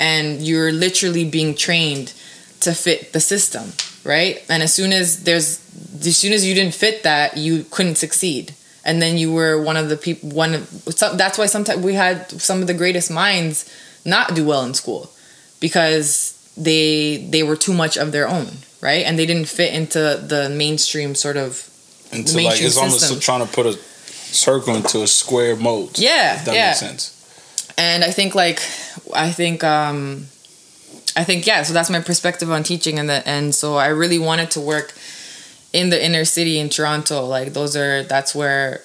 And 0.00 0.40
you're 0.40 0.72
literally 0.72 1.28
being 1.28 1.54
trained 1.54 2.12
to 2.60 2.72
fit 2.72 3.12
the 3.12 3.20
system 3.20 3.72
right 4.04 4.44
and 4.48 4.62
as 4.62 4.72
soon 4.72 4.92
as 4.92 5.24
there's 5.24 5.60
as 6.06 6.16
soon 6.16 6.32
as 6.32 6.46
you 6.46 6.54
didn't 6.54 6.74
fit 6.74 7.02
that 7.02 7.36
you 7.36 7.64
couldn't 7.70 7.96
succeed 7.96 8.54
and 8.84 9.02
then 9.02 9.18
you 9.18 9.32
were 9.32 9.60
one 9.62 9.76
of 9.76 9.88
the 9.88 9.96
people 9.96 10.28
one 10.30 10.54
of 10.54 10.66
some, 10.90 11.16
that's 11.16 11.36
why 11.38 11.46
sometimes 11.46 11.82
we 11.84 11.94
had 11.94 12.30
some 12.40 12.60
of 12.60 12.66
the 12.66 12.74
greatest 12.74 13.10
minds 13.10 13.68
not 14.04 14.34
do 14.34 14.44
well 14.46 14.64
in 14.64 14.72
school 14.74 15.10
because 15.60 16.34
they 16.56 17.18
they 17.30 17.42
were 17.42 17.56
too 17.56 17.72
much 17.72 17.96
of 17.96 18.12
their 18.12 18.28
own 18.28 18.48
right 18.80 19.04
and 19.04 19.18
they 19.18 19.26
didn't 19.26 19.48
fit 19.48 19.74
into 19.74 19.98
the 19.98 20.48
mainstream 20.50 21.14
sort 21.14 21.36
of 21.36 21.68
Into 22.12 22.32
the 22.32 22.38
like 22.44 22.60
mainstream 22.60 22.66
it's 22.68 22.76
almost 22.78 23.22
trying 23.22 23.46
to 23.46 23.52
put 23.52 23.66
a 23.66 23.72
circle 24.32 24.74
into 24.74 25.02
a 25.02 25.06
square 25.06 25.56
mold. 25.56 25.98
Yeah, 25.98 26.36
If 26.36 26.44
that 26.44 26.54
yeah. 26.54 26.66
makes 26.68 26.80
sense. 26.80 27.74
and 27.78 28.04
i 28.04 28.10
think 28.10 28.34
like 28.34 28.60
i 29.14 29.30
think 29.30 29.64
um 29.64 30.26
i 31.18 31.24
think 31.24 31.46
yeah 31.46 31.62
so 31.62 31.72
that's 31.72 31.90
my 31.90 32.00
perspective 32.00 32.50
on 32.50 32.62
teaching 32.62 32.98
and 32.98 33.08
the 33.08 33.26
and 33.28 33.54
so 33.54 33.76
i 33.76 33.88
really 33.88 34.18
wanted 34.18 34.50
to 34.50 34.60
work 34.60 34.94
in 35.72 35.90
the 35.90 36.04
inner 36.04 36.24
city 36.24 36.58
in 36.58 36.68
toronto. 36.68 37.24
Like 37.26 37.52
those 37.52 37.76
are 37.76 38.02
that's 38.02 38.34
where 38.34 38.82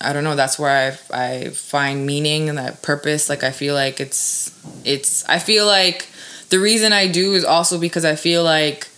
i 0.00 0.12
don't 0.12 0.24
know 0.24 0.36
that's 0.36 0.58
where 0.58 0.98
i 1.12 1.44
i 1.44 1.48
find 1.50 2.06
meaning 2.06 2.48
and 2.48 2.58
that 2.58 2.82
purpose. 2.82 3.28
Like 3.28 3.42
i 3.42 3.50
feel 3.50 3.74
like 3.74 4.00
it's 4.00 4.52
it's 4.84 5.26
i 5.28 5.38
feel 5.38 5.66
like 5.66 6.08
the 6.50 6.58
reason 6.58 6.92
i 6.92 7.08
do 7.08 7.34
is 7.34 7.44
also 7.44 7.78
because 7.78 8.04
i 8.04 8.14
feel 8.14 8.44
like 8.44 8.88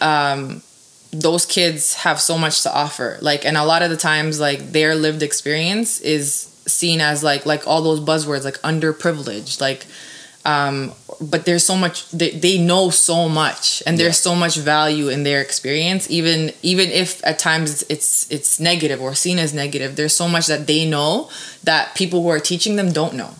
um 0.00 0.62
those 1.12 1.44
kids 1.44 1.94
have 1.94 2.20
so 2.20 2.38
much 2.38 2.62
to 2.62 2.72
offer. 2.72 3.18
Like 3.20 3.44
and 3.44 3.56
a 3.56 3.64
lot 3.64 3.82
of 3.82 3.90
the 3.90 3.96
times 3.96 4.38
like 4.38 4.72
their 4.72 4.94
lived 4.94 5.22
experience 5.22 6.00
is 6.00 6.46
seen 6.66 7.00
as 7.00 7.24
like 7.24 7.46
like 7.46 7.66
all 7.66 7.82
those 7.82 8.00
buzzwords 8.00 8.44
like 8.44 8.58
underprivileged. 8.58 9.60
Like 9.60 9.86
um 10.44 10.92
but 11.20 11.44
there's 11.44 11.64
so 11.64 11.76
much 11.76 12.08
they, 12.10 12.30
they 12.30 12.56
know 12.56 12.88
so 12.88 13.28
much 13.28 13.82
and 13.86 13.98
there's 13.98 14.18
so 14.18 14.34
much 14.34 14.56
value 14.56 15.08
in 15.08 15.22
their 15.22 15.40
experience. 15.40 16.10
Even 16.10 16.52
even 16.62 16.88
if 16.88 17.24
at 17.26 17.38
times 17.38 17.70
it's, 17.72 17.82
it's 17.90 18.30
it's 18.30 18.60
negative 18.60 19.00
or 19.02 19.14
seen 19.14 19.38
as 19.38 19.52
negative 19.52 19.96
there's 19.96 20.14
so 20.14 20.26
much 20.26 20.46
that 20.46 20.66
they 20.66 20.88
know 20.88 21.28
that 21.62 21.94
people 21.94 22.22
who 22.22 22.28
are 22.28 22.40
teaching 22.40 22.76
them 22.76 22.90
don't 22.92 23.14
know. 23.14 23.34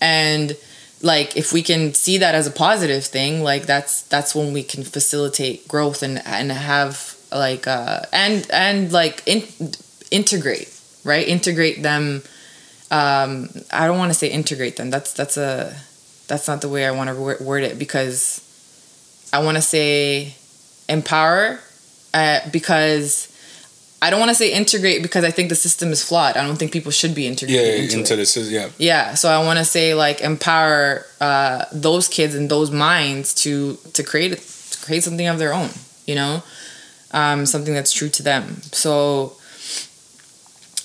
And 0.00 0.56
like 1.02 1.36
if 1.36 1.52
we 1.52 1.62
can 1.62 1.92
see 1.92 2.16
that 2.18 2.34
as 2.34 2.46
a 2.46 2.50
positive 2.50 3.04
thing 3.04 3.42
like 3.42 3.64
that's 3.64 4.02
that's 4.02 4.34
when 4.34 4.52
we 4.52 4.62
can 4.62 4.82
facilitate 4.82 5.68
growth 5.68 6.02
and 6.02 6.22
and 6.26 6.50
have 6.52 7.16
like 7.32 7.66
uh 7.66 8.00
and 8.12 8.46
and 8.50 8.92
like 8.92 9.22
in, 9.26 9.42
integrate 10.10 10.74
right? 11.04 11.26
Integrate 11.28 11.82
them 11.82 12.22
um 12.90 13.48
i 13.70 13.86
don't 13.86 13.98
want 13.98 14.10
to 14.10 14.18
say 14.18 14.26
integrate 14.26 14.76
them 14.76 14.90
that's 14.90 15.12
that's 15.12 15.36
a 15.36 15.76
that's 16.30 16.48
not 16.48 16.60
the 16.62 16.68
way 16.68 16.86
i 16.86 16.90
want 16.90 17.08
to 17.10 17.44
word 17.44 17.62
it 17.70 17.78
because 17.78 18.40
i 19.32 19.38
want 19.42 19.56
to 19.56 19.62
say 19.62 20.34
empower 20.88 21.60
uh, 22.14 22.40
because 22.50 23.26
I 24.02 24.08
don't 24.08 24.18
want 24.18 24.30
to 24.30 24.34
say 24.34 24.50
integrate 24.50 25.02
because 25.02 25.24
I 25.24 25.30
think 25.30 25.50
the 25.50 25.54
system 25.54 25.92
is 25.92 26.02
flawed. 26.02 26.34
I 26.38 26.42
don't 26.46 26.56
think 26.56 26.72
people 26.72 26.90
should 26.90 27.14
be 27.14 27.24
Yeah, 27.24 27.30
integrated 27.32 27.80
into, 27.84 27.98
into, 27.98 28.14
it. 28.14 28.16
this 28.16 28.34
is 28.36 28.50
yeah. 28.50 28.70
Yeah, 28.78 29.12
so 29.14 29.28
I 29.28 29.44
want 29.44 29.58
to 29.58 29.64
say 29.64 29.92
like 29.92 30.22
empower 30.22 31.04
uh, 31.20 31.66
those 31.70 32.08
kids 32.08 32.34
and 32.34 32.50
those 32.50 32.70
minds 32.70 33.34
to 33.44 33.76
to 33.92 34.02
create 34.02 34.32
to 34.38 34.78
create 34.86 35.04
something 35.04 35.26
of 35.26 35.38
their 35.38 35.52
own. 35.52 35.68
You 36.06 36.14
know, 36.14 36.42
um, 37.12 37.44
something 37.44 37.74
that's 37.74 37.92
true 37.92 38.08
to 38.08 38.22
them. 38.22 38.62
So, 38.72 39.34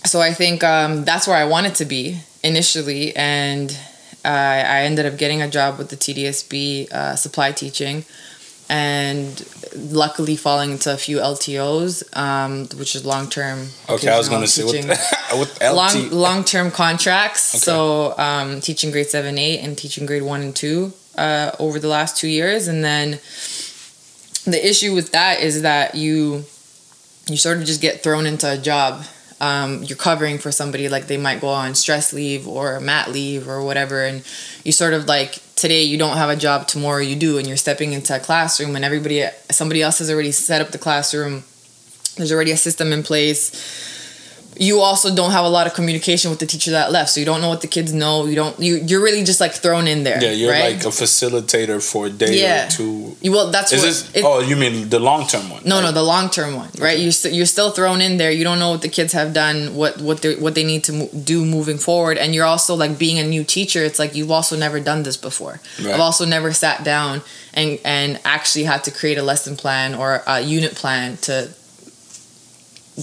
so 0.03 0.19
I 0.19 0.33
think 0.33 0.63
um, 0.63 1.05
that's 1.05 1.25
where 1.25 1.37
I 1.37 1.45
wanted 1.45 1.73
to 1.75 1.85
be 1.85 2.19
initially, 2.43 3.15
and 3.15 3.75
uh, 4.25 4.63
I 4.75 4.81
ended 4.83 5.05
up 5.05 5.17
getting 5.17 5.41
a 5.41 5.49
job 5.49 5.77
with 5.77 5.89
the 5.89 5.95
TDSB 5.95 6.91
uh, 6.91 7.15
supply 7.15 7.51
teaching, 7.51 8.05
and 8.69 9.45
luckily 9.75 10.35
falling 10.35 10.71
into 10.71 10.91
a 10.91 10.97
few 10.97 11.17
LTOs, 11.17 12.03
um, 12.17 12.67
which 12.79 12.95
is 12.95 13.05
long 13.05 13.29
term. 13.29 13.67
Okay, 13.89 14.09
I 14.09 14.17
was 14.17 14.29
gonna 14.29 14.47
say 14.47 14.63
with, 14.63 14.99
with 15.33 15.61
LT. 15.61 15.73
long 15.73 16.09
long 16.09 16.43
term 16.43 16.71
contracts. 16.71 17.55
Okay. 17.55 17.59
So 17.59 18.17
um, 18.17 18.61
teaching 18.61 18.91
grade 18.91 19.07
seven, 19.07 19.37
eight, 19.37 19.59
and 19.59 19.77
teaching 19.77 20.05
grade 20.05 20.23
one 20.23 20.41
and 20.41 20.55
two 20.55 20.93
uh, 21.17 21.51
over 21.59 21.79
the 21.79 21.87
last 21.87 22.17
two 22.17 22.27
years, 22.27 22.67
and 22.67 22.83
then 22.83 23.19
the 24.45 24.67
issue 24.67 24.93
with 24.93 25.11
that 25.11 25.41
is 25.41 25.61
that 25.61 25.95
you 25.95 26.45
you 27.27 27.37
sort 27.37 27.57
of 27.57 27.65
just 27.65 27.81
get 27.81 28.03
thrown 28.03 28.25
into 28.25 28.51
a 28.51 28.57
job. 28.57 29.03
Um, 29.41 29.83
you're 29.83 29.97
covering 29.97 30.37
for 30.37 30.51
somebody 30.51 30.87
like 30.87 31.07
they 31.07 31.17
might 31.17 31.41
go 31.41 31.49
on 31.49 31.75
stress 31.75 32.13
leave 32.13 32.47
or 32.47 32.79
mat 32.79 33.11
leave 33.11 33.49
or 33.49 33.61
whatever, 33.61 34.03
and 34.05 34.23
you 34.63 34.71
sort 34.71 34.93
of 34.93 35.05
like 35.07 35.41
today 35.55 35.83
you 35.83 35.97
don't 35.97 36.17
have 36.17 36.29
a 36.29 36.35
job, 36.35 36.67
tomorrow 36.67 37.01
you 37.01 37.15
do, 37.15 37.37
and 37.37 37.45
you're 37.45 37.57
stepping 37.57 37.93
into 37.93 38.15
a 38.15 38.19
classroom, 38.19 38.75
and 38.75 38.85
everybody 38.85 39.25
somebody 39.51 39.81
else 39.81 39.99
has 39.99 40.09
already 40.09 40.31
set 40.31 40.61
up 40.61 40.69
the 40.69 40.77
classroom. 40.77 41.43
There's 42.15 42.31
already 42.31 42.51
a 42.51 42.57
system 42.57 42.93
in 42.93 43.03
place 43.03 43.51
you 44.57 44.79
also 44.79 45.13
don't 45.13 45.31
have 45.31 45.43
a 45.45 45.49
lot 45.49 45.67
of 45.67 45.73
communication 45.73 46.29
with 46.31 46.39
the 46.39 46.45
teacher 46.45 46.71
that 46.71 46.91
left 46.91 47.09
so 47.09 47.19
you 47.19 47.25
don't 47.25 47.41
know 47.41 47.49
what 47.49 47.61
the 47.61 47.67
kids 47.67 47.91
know 47.93 48.25
you 48.25 48.35
don't 48.35 48.57
you 48.59 48.75
you're 48.87 49.01
really 49.01 49.23
just 49.23 49.39
like 49.41 49.51
thrown 49.53 49.87
in 49.87 50.03
there 50.03 50.21
yeah, 50.23 50.31
you're 50.31 50.51
right? 50.51 50.75
like 50.75 50.83
a 50.85 50.89
facilitator 50.89 51.81
for 51.91 52.05
a 52.07 52.09
day 52.09 52.41
Yeah. 52.41 52.67
or 52.67 52.69
two. 52.69 53.17
You- 53.21 53.31
well 53.31 53.51
that's 53.51 53.71
Is 53.73 53.79
what 53.81 53.85
this? 53.87 54.15
it- 54.15 54.23
oh, 54.25 54.39
you 54.39 54.55
mean 54.55 54.89
the 54.89 54.99
long 54.99 55.27
term 55.27 55.49
one? 55.49 55.61
no 55.65 55.81
no 55.81 55.91
the 55.91 56.03
long 56.03 56.29
term 56.29 56.55
one 56.55 56.69
right 56.79 56.97
you 56.99 57.11
st- 57.11 57.33
you're 57.33 57.45
still 57.45 57.71
thrown 57.71 57.99
in 58.01 58.17
there 58.17 58.31
you 58.31 58.43
don't 58.43 58.59
know 58.59 58.69
what 58.71 58.81
the 58.81 58.89
kids 58.89 59.13
have 59.13 59.33
done 59.33 59.75
what 59.75 59.99
what 60.01 60.21
they 60.21 60.35
what 60.35 60.55
they 60.55 60.63
need 60.63 60.83
to 60.85 60.93
mo- 60.93 61.09
do 61.23 61.43
moving 61.45 61.77
forward 61.77 62.17
and 62.17 62.33
you're 62.33 62.45
also 62.55 62.75
like 62.75 62.97
being 62.97 63.19
a 63.19 63.23
new 63.35 63.43
teacher 63.43 63.83
it's 63.83 63.99
like 63.99 64.15
you've 64.15 64.31
also 64.31 64.55
never 64.55 64.79
done 64.79 65.03
this 65.03 65.17
before 65.17 65.59
Right. 65.83 65.93
i've 65.93 65.99
also 65.99 66.25
never 66.25 66.53
sat 66.53 66.83
down 66.83 67.21
and 67.53 67.79
and 67.83 68.19
actually 68.23 68.63
had 68.65 68.83
to 68.85 68.91
create 68.91 69.17
a 69.17 69.23
lesson 69.23 69.55
plan 69.57 69.95
or 69.95 70.23
a 70.27 70.39
unit 70.41 70.75
plan 70.75 71.17
to 71.27 71.49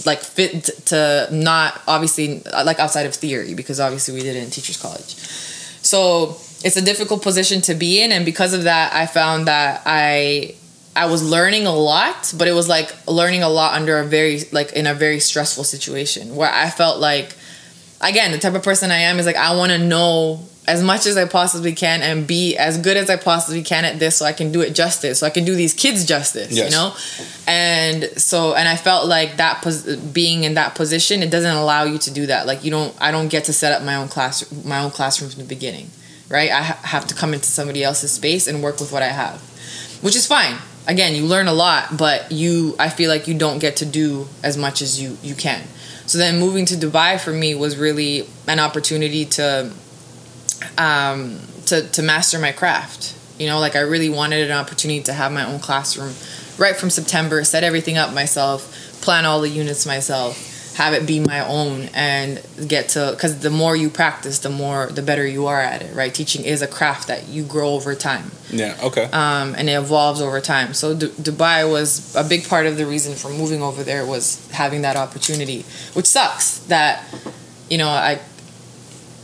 like 0.05 0.19
fit 0.19 0.65
to 0.85 1.27
not 1.31 1.81
obviously 1.87 2.41
like 2.65 2.79
outside 2.79 3.05
of 3.05 3.13
theory 3.13 3.53
because 3.53 3.79
obviously 3.79 4.13
we 4.13 4.21
did 4.21 4.35
it 4.35 4.43
in 4.43 4.49
teachers 4.49 4.81
college. 4.81 5.15
So 5.85 6.37
it's 6.63 6.77
a 6.77 6.81
difficult 6.81 7.21
position 7.21 7.61
to 7.61 7.75
be 7.75 8.01
in 8.01 8.11
and 8.11 8.25
because 8.25 8.53
of 8.53 8.63
that 8.63 8.93
i 8.93 9.05
found 9.05 9.47
that 9.47 9.81
i 9.85 10.55
i 10.95 11.05
was 11.05 11.21
learning 11.29 11.67
a 11.67 11.75
lot 11.75 12.33
but 12.37 12.47
it 12.47 12.53
was 12.53 12.69
like 12.69 12.95
learning 13.07 13.43
a 13.43 13.49
lot 13.49 13.73
under 13.73 13.99
a 13.99 14.05
very 14.05 14.41
like 14.51 14.71
in 14.73 14.87
a 14.87 14.93
very 14.93 15.19
stressful 15.19 15.63
situation 15.63 16.35
where 16.35 16.51
i 16.51 16.69
felt 16.69 16.99
like 16.99 17.35
again 18.01 18.31
the 18.31 18.37
type 18.37 18.53
of 18.53 18.63
person 18.63 18.91
i 18.91 18.97
am 18.97 19.19
is 19.19 19.25
like 19.25 19.35
i 19.35 19.55
want 19.55 19.71
to 19.71 19.77
know 19.77 20.39
as 20.65 20.81
much 20.81 21.05
as 21.05 21.17
i 21.17 21.25
possibly 21.25 21.73
can 21.73 22.01
and 22.01 22.25
be 22.25 22.55
as 22.57 22.77
good 22.77 22.95
as 22.95 23.09
i 23.09 23.17
possibly 23.17 23.61
can 23.61 23.83
at 23.83 23.99
this 23.99 24.15
so 24.17 24.25
i 24.25 24.31
can 24.31 24.51
do 24.51 24.61
it 24.61 24.73
justice 24.73 25.19
so 25.19 25.27
i 25.27 25.29
can 25.29 25.43
do 25.43 25.55
these 25.55 25.73
kids 25.73 26.05
justice 26.05 26.51
Yes. 26.51 26.71
you 26.71 26.77
know? 26.77 26.93
And 27.47 28.05
so 28.17 28.53
and 28.55 28.67
i 28.69 28.75
felt 28.77 29.07
like 29.07 29.37
that 29.37 29.61
pos- 29.61 29.83
being 29.97 30.43
in 30.45 30.53
that 30.53 30.75
position 30.75 31.21
it 31.21 31.29
doesn't 31.29 31.55
allow 31.55 31.83
you 31.83 31.97
to 31.97 32.11
do 32.11 32.25
that. 32.27 32.47
Like 32.47 32.63
you 32.63 32.71
don't 32.71 32.95
i 33.01 33.11
don't 33.11 33.27
get 33.27 33.43
to 33.45 33.53
set 33.53 33.71
up 33.73 33.83
my 33.83 33.95
own 33.95 34.07
class 34.07 34.35
my 34.63 34.79
own 34.83 34.91
classroom 34.91 35.29
from 35.31 35.41
the 35.41 35.47
beginning 35.47 35.89
right? 36.29 36.49
I 36.49 36.61
ha- 36.63 36.79
have 36.83 37.05
to 37.07 37.13
come 37.15 37.33
into 37.33 37.45
somebody 37.45 37.83
else's 37.83 38.11
space 38.11 38.47
and 38.47 38.63
work 38.63 38.79
with 38.79 38.91
what 38.91 39.03
i 39.03 39.09
have 39.23 39.41
which 40.01 40.15
is 40.15 40.25
fine. 40.25 40.55
Again 40.87 41.13
you 41.15 41.25
learn 41.25 41.47
a 41.47 41.53
lot 41.53 41.97
but 41.97 42.31
you 42.31 42.75
i 42.79 42.87
feel 42.89 43.09
like 43.09 43.27
you 43.27 43.33
don't 43.37 43.59
get 43.59 43.75
to 43.77 43.85
do 43.85 44.27
as 44.43 44.55
much 44.57 44.81
as 44.81 45.01
you 45.01 45.17
you 45.21 45.35
can. 45.35 45.61
So 46.05 46.17
then 46.17 46.39
moving 46.39 46.65
to 46.67 46.75
dubai 46.75 47.19
for 47.19 47.31
me 47.31 47.55
was 47.55 47.77
really 47.77 48.27
an 48.47 48.59
opportunity 48.59 49.23
to 49.37 49.71
um 50.77 51.39
to 51.65 51.87
to 51.89 52.01
master 52.01 52.39
my 52.39 52.51
craft 52.51 53.15
you 53.39 53.47
know 53.47 53.59
like 53.59 53.75
i 53.75 53.79
really 53.79 54.09
wanted 54.09 54.49
an 54.49 54.55
opportunity 54.57 55.01
to 55.01 55.13
have 55.13 55.31
my 55.31 55.45
own 55.45 55.59
classroom 55.59 56.13
right 56.57 56.75
from 56.75 56.89
september 56.89 57.43
set 57.43 57.63
everything 57.63 57.97
up 57.97 58.13
myself 58.13 58.99
plan 59.01 59.25
all 59.25 59.41
the 59.41 59.49
units 59.49 59.85
myself 59.85 60.49
have 60.75 60.93
it 60.93 61.05
be 61.05 61.19
my 61.19 61.39
own 61.47 61.81
and 61.93 62.41
get 62.67 62.89
to 62.89 63.11
because 63.11 63.39
the 63.39 63.49
more 63.51 63.75
you 63.75 63.89
practice 63.91 64.39
the 64.39 64.49
more 64.49 64.87
the 64.87 65.03
better 65.03 65.25
you 65.25 65.45
are 65.45 65.61
at 65.61 65.83
it 65.83 65.93
right 65.95 66.15
teaching 66.15 66.43
is 66.43 66.61
a 66.63 66.67
craft 66.67 67.07
that 67.07 67.27
you 67.27 67.43
grow 67.43 67.69
over 67.69 67.93
time 67.93 68.31
Yeah. 68.49 68.75
Okay. 68.81 69.03
um, 69.13 69.53
and 69.55 69.69
it 69.69 69.73
evolves 69.73 70.19
over 70.19 70.41
time 70.41 70.73
so 70.73 70.95
D- 70.95 71.07
dubai 71.09 71.69
was 71.69 72.15
a 72.15 72.23
big 72.23 72.47
part 72.47 72.65
of 72.65 72.77
the 72.77 72.87
reason 72.87 73.13
for 73.13 73.29
moving 73.29 73.61
over 73.61 73.83
there 73.83 74.03
was 74.05 74.49
having 74.51 74.81
that 74.81 74.95
opportunity 74.95 75.63
which 75.93 76.07
sucks 76.07 76.57
that 76.73 77.03
you 77.69 77.77
know 77.77 77.89
i 77.89 78.19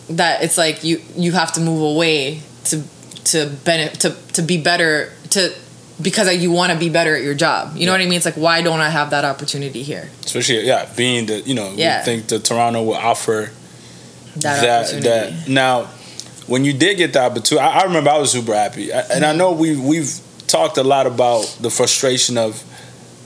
that 0.09 0.43
it's 0.43 0.57
like 0.57 0.83
you 0.83 1.01
you 1.15 1.31
have 1.33 1.51
to 1.53 1.61
move 1.61 1.81
away 1.81 2.41
to 2.65 2.83
to 3.25 3.47
benefit 3.65 3.99
to, 4.01 4.15
to 4.33 4.41
be 4.41 4.57
better 4.61 5.11
to 5.31 5.53
because 6.01 6.33
you 6.37 6.49
want 6.51 6.71
to 6.71 6.79
be 6.79 6.89
better 6.89 7.15
at 7.15 7.23
your 7.23 7.33
job. 7.35 7.75
You 7.75 7.85
know 7.85 7.91
what 7.91 8.01
i 8.01 8.05
mean? 8.05 8.13
It's 8.13 8.25
like 8.25 8.37
why 8.37 8.61
don't 8.61 8.79
i 8.79 8.89
have 8.89 9.09
that 9.11 9.25
opportunity 9.25 9.83
here? 9.83 10.09
Especially 10.25 10.65
yeah, 10.65 10.89
being 10.95 11.25
the 11.25 11.41
you 11.41 11.53
know 11.53 11.71
Yeah. 11.75 11.99
we 11.99 12.05
think 12.05 12.27
the 12.27 12.39
Toronto 12.39 12.83
will 12.83 12.95
offer 12.95 13.51
that, 14.37 14.61
that 14.61 14.79
opportunity. 14.85 15.09
That 15.09 15.49
now 15.49 15.83
when 16.47 16.65
you 16.65 16.73
did 16.73 16.97
get 16.97 17.13
the 17.13 17.21
opportunity 17.21 17.59
I, 17.59 17.81
I 17.81 17.83
remember 17.83 18.09
i 18.09 18.17
was 18.17 18.31
super 18.31 18.53
happy. 18.55 18.91
I, 18.93 19.01
and 19.13 19.25
i 19.25 19.33
know 19.35 19.51
we 19.51 19.75
we've 19.75 20.19
talked 20.47 20.77
a 20.77 20.83
lot 20.83 21.05
about 21.05 21.43
the 21.61 21.69
frustration 21.69 22.37
of 22.37 22.63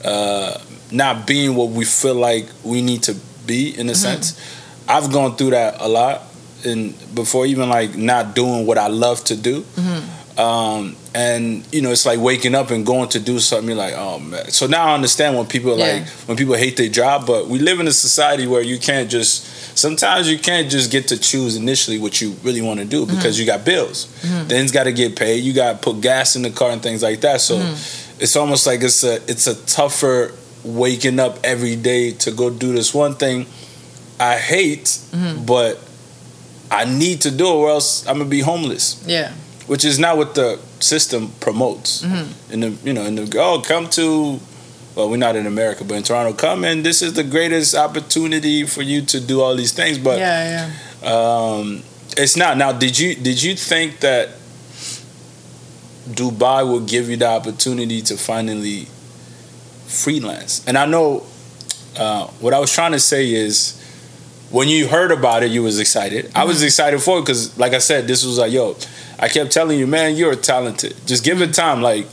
uh 0.04 0.58
not 0.90 1.26
being 1.26 1.54
what 1.56 1.70
we 1.70 1.84
feel 1.84 2.14
like 2.14 2.46
we 2.62 2.82
need 2.82 3.02
to 3.04 3.14
be 3.46 3.70
in 3.78 3.88
a 3.88 3.92
Mm-hmm. 3.92 3.94
sense. 3.94 4.40
I've 4.86 5.10
gone 5.12 5.36
through 5.36 5.50
that 5.50 5.80
a 5.80 5.88
lot 5.88 6.22
and 6.64 6.94
before 7.14 7.46
even 7.46 7.68
like 7.68 7.96
not 7.96 8.34
doing 8.34 8.66
what 8.66 8.78
i 8.78 8.86
love 8.88 9.22
to 9.24 9.36
do 9.36 9.62
Mm-hmm. 9.62 10.40
um 10.40 10.96
and 11.16 11.64
you 11.72 11.80
know 11.80 11.92
it's 11.92 12.04
like 12.06 12.18
waking 12.18 12.54
up 12.56 12.70
and 12.70 12.84
going 12.84 13.08
to 13.10 13.20
do 13.20 13.38
something 13.38 13.68
you're 13.68 13.76
like 13.78 13.94
oh 13.96 14.18
man. 14.18 14.50
So 14.50 14.66
now 14.66 14.86
i 14.86 14.94
understand 14.94 15.36
when 15.36 15.46
people 15.46 15.78
Yeah. 15.78 15.92
like 16.00 16.08
when 16.26 16.36
people 16.36 16.54
hate 16.54 16.76
their 16.76 16.88
job 16.88 17.26
but 17.26 17.46
we 17.46 17.58
live 17.60 17.78
in 17.80 17.86
a 17.86 17.92
society 17.92 18.46
where 18.48 18.62
you 18.62 18.78
can't 18.78 19.08
just 19.08 19.44
sometimes 19.78 20.28
you 20.30 20.38
can't 20.38 20.68
just 20.70 20.90
get 20.90 21.08
to 21.08 21.18
choose 21.18 21.54
initially 21.56 21.98
what 21.98 22.20
you 22.20 22.32
really 22.42 22.62
want 22.62 22.80
to 22.80 22.86
do 22.86 23.06
because 23.06 23.38
you 23.38 23.46
got 23.46 23.64
bills. 23.64 24.06
Things 24.48 24.70
got 24.72 24.84
to 24.84 24.92
get 24.92 25.16
paid. 25.16 25.42
You 25.42 25.52
got 25.52 25.72
to 25.72 25.78
put 25.78 26.00
gas 26.00 26.36
in 26.36 26.42
the 26.42 26.50
car 26.50 26.70
and 26.70 26.80
things 26.82 27.02
like 27.02 27.20
that. 27.22 27.40
So 27.40 27.56
it's 28.20 28.36
almost 28.36 28.66
like 28.66 28.82
it's 28.82 29.02
a 29.04 29.14
it's 29.30 29.46
a 29.48 29.54
tougher 29.66 30.32
waking 30.64 31.18
up 31.20 31.38
every 31.44 31.76
day 31.76 32.10
to 32.24 32.30
go 32.30 32.50
do 32.50 32.72
this 32.72 32.94
one 32.94 33.14
thing 33.14 33.46
i 34.20 34.36
hate 34.36 34.98
but 35.46 35.78
i 36.70 36.84
need 36.84 37.20
to 37.20 37.30
do 37.30 37.46
it 37.46 37.50
or 37.50 37.70
else 37.70 38.06
i'm 38.06 38.18
gonna 38.18 38.28
be 38.28 38.40
homeless 38.40 39.02
yeah 39.06 39.32
which 39.66 39.84
is 39.84 39.98
not 39.98 40.16
what 40.16 40.34
the 40.34 40.60
system 40.80 41.32
promotes. 41.40 42.02
Mm-hmm. 42.02 42.52
In 42.52 42.60
the 42.60 42.68
you 42.84 42.92
know, 42.92 43.02
in 43.02 43.14
the 43.14 43.38
oh, 43.38 43.60
come 43.60 43.88
to 43.90 44.38
well, 44.94 45.10
we're 45.10 45.16
not 45.16 45.34
in 45.34 45.46
America, 45.46 45.84
but 45.84 45.94
in 45.94 46.02
Toronto, 46.02 46.32
come 46.32 46.64
and 46.64 46.84
this 46.84 47.02
is 47.02 47.14
the 47.14 47.24
greatest 47.24 47.74
opportunity 47.74 48.64
for 48.64 48.82
you 48.82 49.02
to 49.02 49.20
do 49.20 49.40
all 49.40 49.56
these 49.56 49.72
things. 49.72 49.98
But 49.98 50.18
yeah 50.18 50.70
yeah 51.02 51.08
um, 51.10 51.82
it's 52.16 52.36
not. 52.36 52.56
Now, 52.56 52.72
did 52.72 52.98
you 52.98 53.14
did 53.14 53.42
you 53.42 53.56
think 53.56 54.00
that 54.00 54.30
Dubai 56.08 56.68
will 56.68 56.80
give 56.80 57.08
you 57.08 57.16
the 57.16 57.28
opportunity 57.28 58.02
to 58.02 58.16
finally 58.16 58.86
freelance? 59.86 60.64
And 60.66 60.78
I 60.78 60.86
know 60.86 61.26
uh, 61.96 62.26
what 62.40 62.54
I 62.54 62.58
was 62.58 62.72
trying 62.72 62.92
to 62.92 63.00
say 63.00 63.32
is 63.32 63.80
when 64.54 64.68
you 64.68 64.86
heard 64.86 65.10
about 65.10 65.42
it, 65.42 65.50
you 65.50 65.64
was 65.64 65.80
excited. 65.80 66.30
I 66.32 66.44
was 66.44 66.62
excited 66.62 67.02
for 67.02 67.18
it 67.18 67.22
because, 67.22 67.58
like 67.58 67.72
I 67.72 67.78
said, 67.78 68.06
this 68.06 68.24
was 68.24 68.38
like, 68.38 68.52
yo, 68.52 68.76
I 69.18 69.26
kept 69.26 69.50
telling 69.50 69.80
you, 69.80 69.86
man, 69.88 70.14
you're 70.14 70.36
talented. 70.36 70.94
Just 71.06 71.24
give 71.24 71.42
it 71.42 71.52
time. 71.52 71.82
Like 71.82 72.06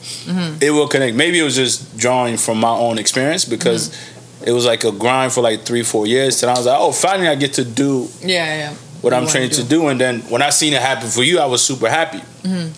it 0.60 0.72
will 0.72 0.88
connect. 0.88 1.16
Maybe 1.16 1.40
it 1.40 1.44
was 1.44 1.56
just 1.56 1.96
drawing 2.00 2.38
from 2.38 2.60
my 2.60 2.72
own 2.72 2.98
experience 2.98 3.46
because 3.46 3.96
it 4.44 4.54
was 4.54 4.66
like 4.66 4.84
a 4.84 4.92
grind 4.92 5.34
for 5.34 5.42
like 5.42 5.66
three, 5.66 5.84
four 5.84 6.08
years. 6.08 6.42
And 6.42 6.50
I 6.50 6.56
was 6.56 6.66
like, 6.66 6.80
oh, 6.80 6.92
finally 6.92 7.28
I 7.28 7.36
get 7.36 7.54
to 7.54 7.64
do 7.64 8.08
yeah 8.22 8.58
yeah 8.58 8.74
what 9.02 9.14
You 9.14 9.20
I'm 9.20 9.28
trained 9.28 9.52
do. 9.52 9.62
to 9.62 9.70
do. 9.70 9.88
And 9.90 10.02
then 10.02 10.22
when 10.22 10.42
I 10.42 10.50
seen 10.50 10.74
it 10.74 10.82
happen 10.82 11.10
for 11.10 11.22
you, 11.22 11.38
I 11.38 11.46
was 11.46 11.64
super 11.64 11.90
happy. 11.90 12.22
Mm-hmm. 12.42 12.72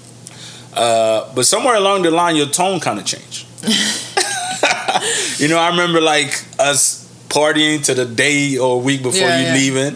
Uh, 0.73 1.33
but 1.35 1.45
somewhere 1.45 1.75
along 1.75 2.01
the 2.01 2.11
line, 2.11 2.35
your 2.35 2.47
tone 2.47 2.81
kind 2.81 2.99
of 2.99 3.05
changed. 3.05 3.45
you 5.39 5.47
know, 5.47 5.57
I 5.57 5.69
remember 5.69 6.01
like 6.01 6.43
us 6.59 7.02
partying 7.37 7.83
to 7.87 7.93
the 8.01 8.05
day 8.05 8.57
or 8.57 8.79
week 8.89 9.01
before 9.01 9.27
Yeah, 9.27 9.39
you 9.39 9.45
yeah. 9.47 9.53
leaving. 9.61 9.95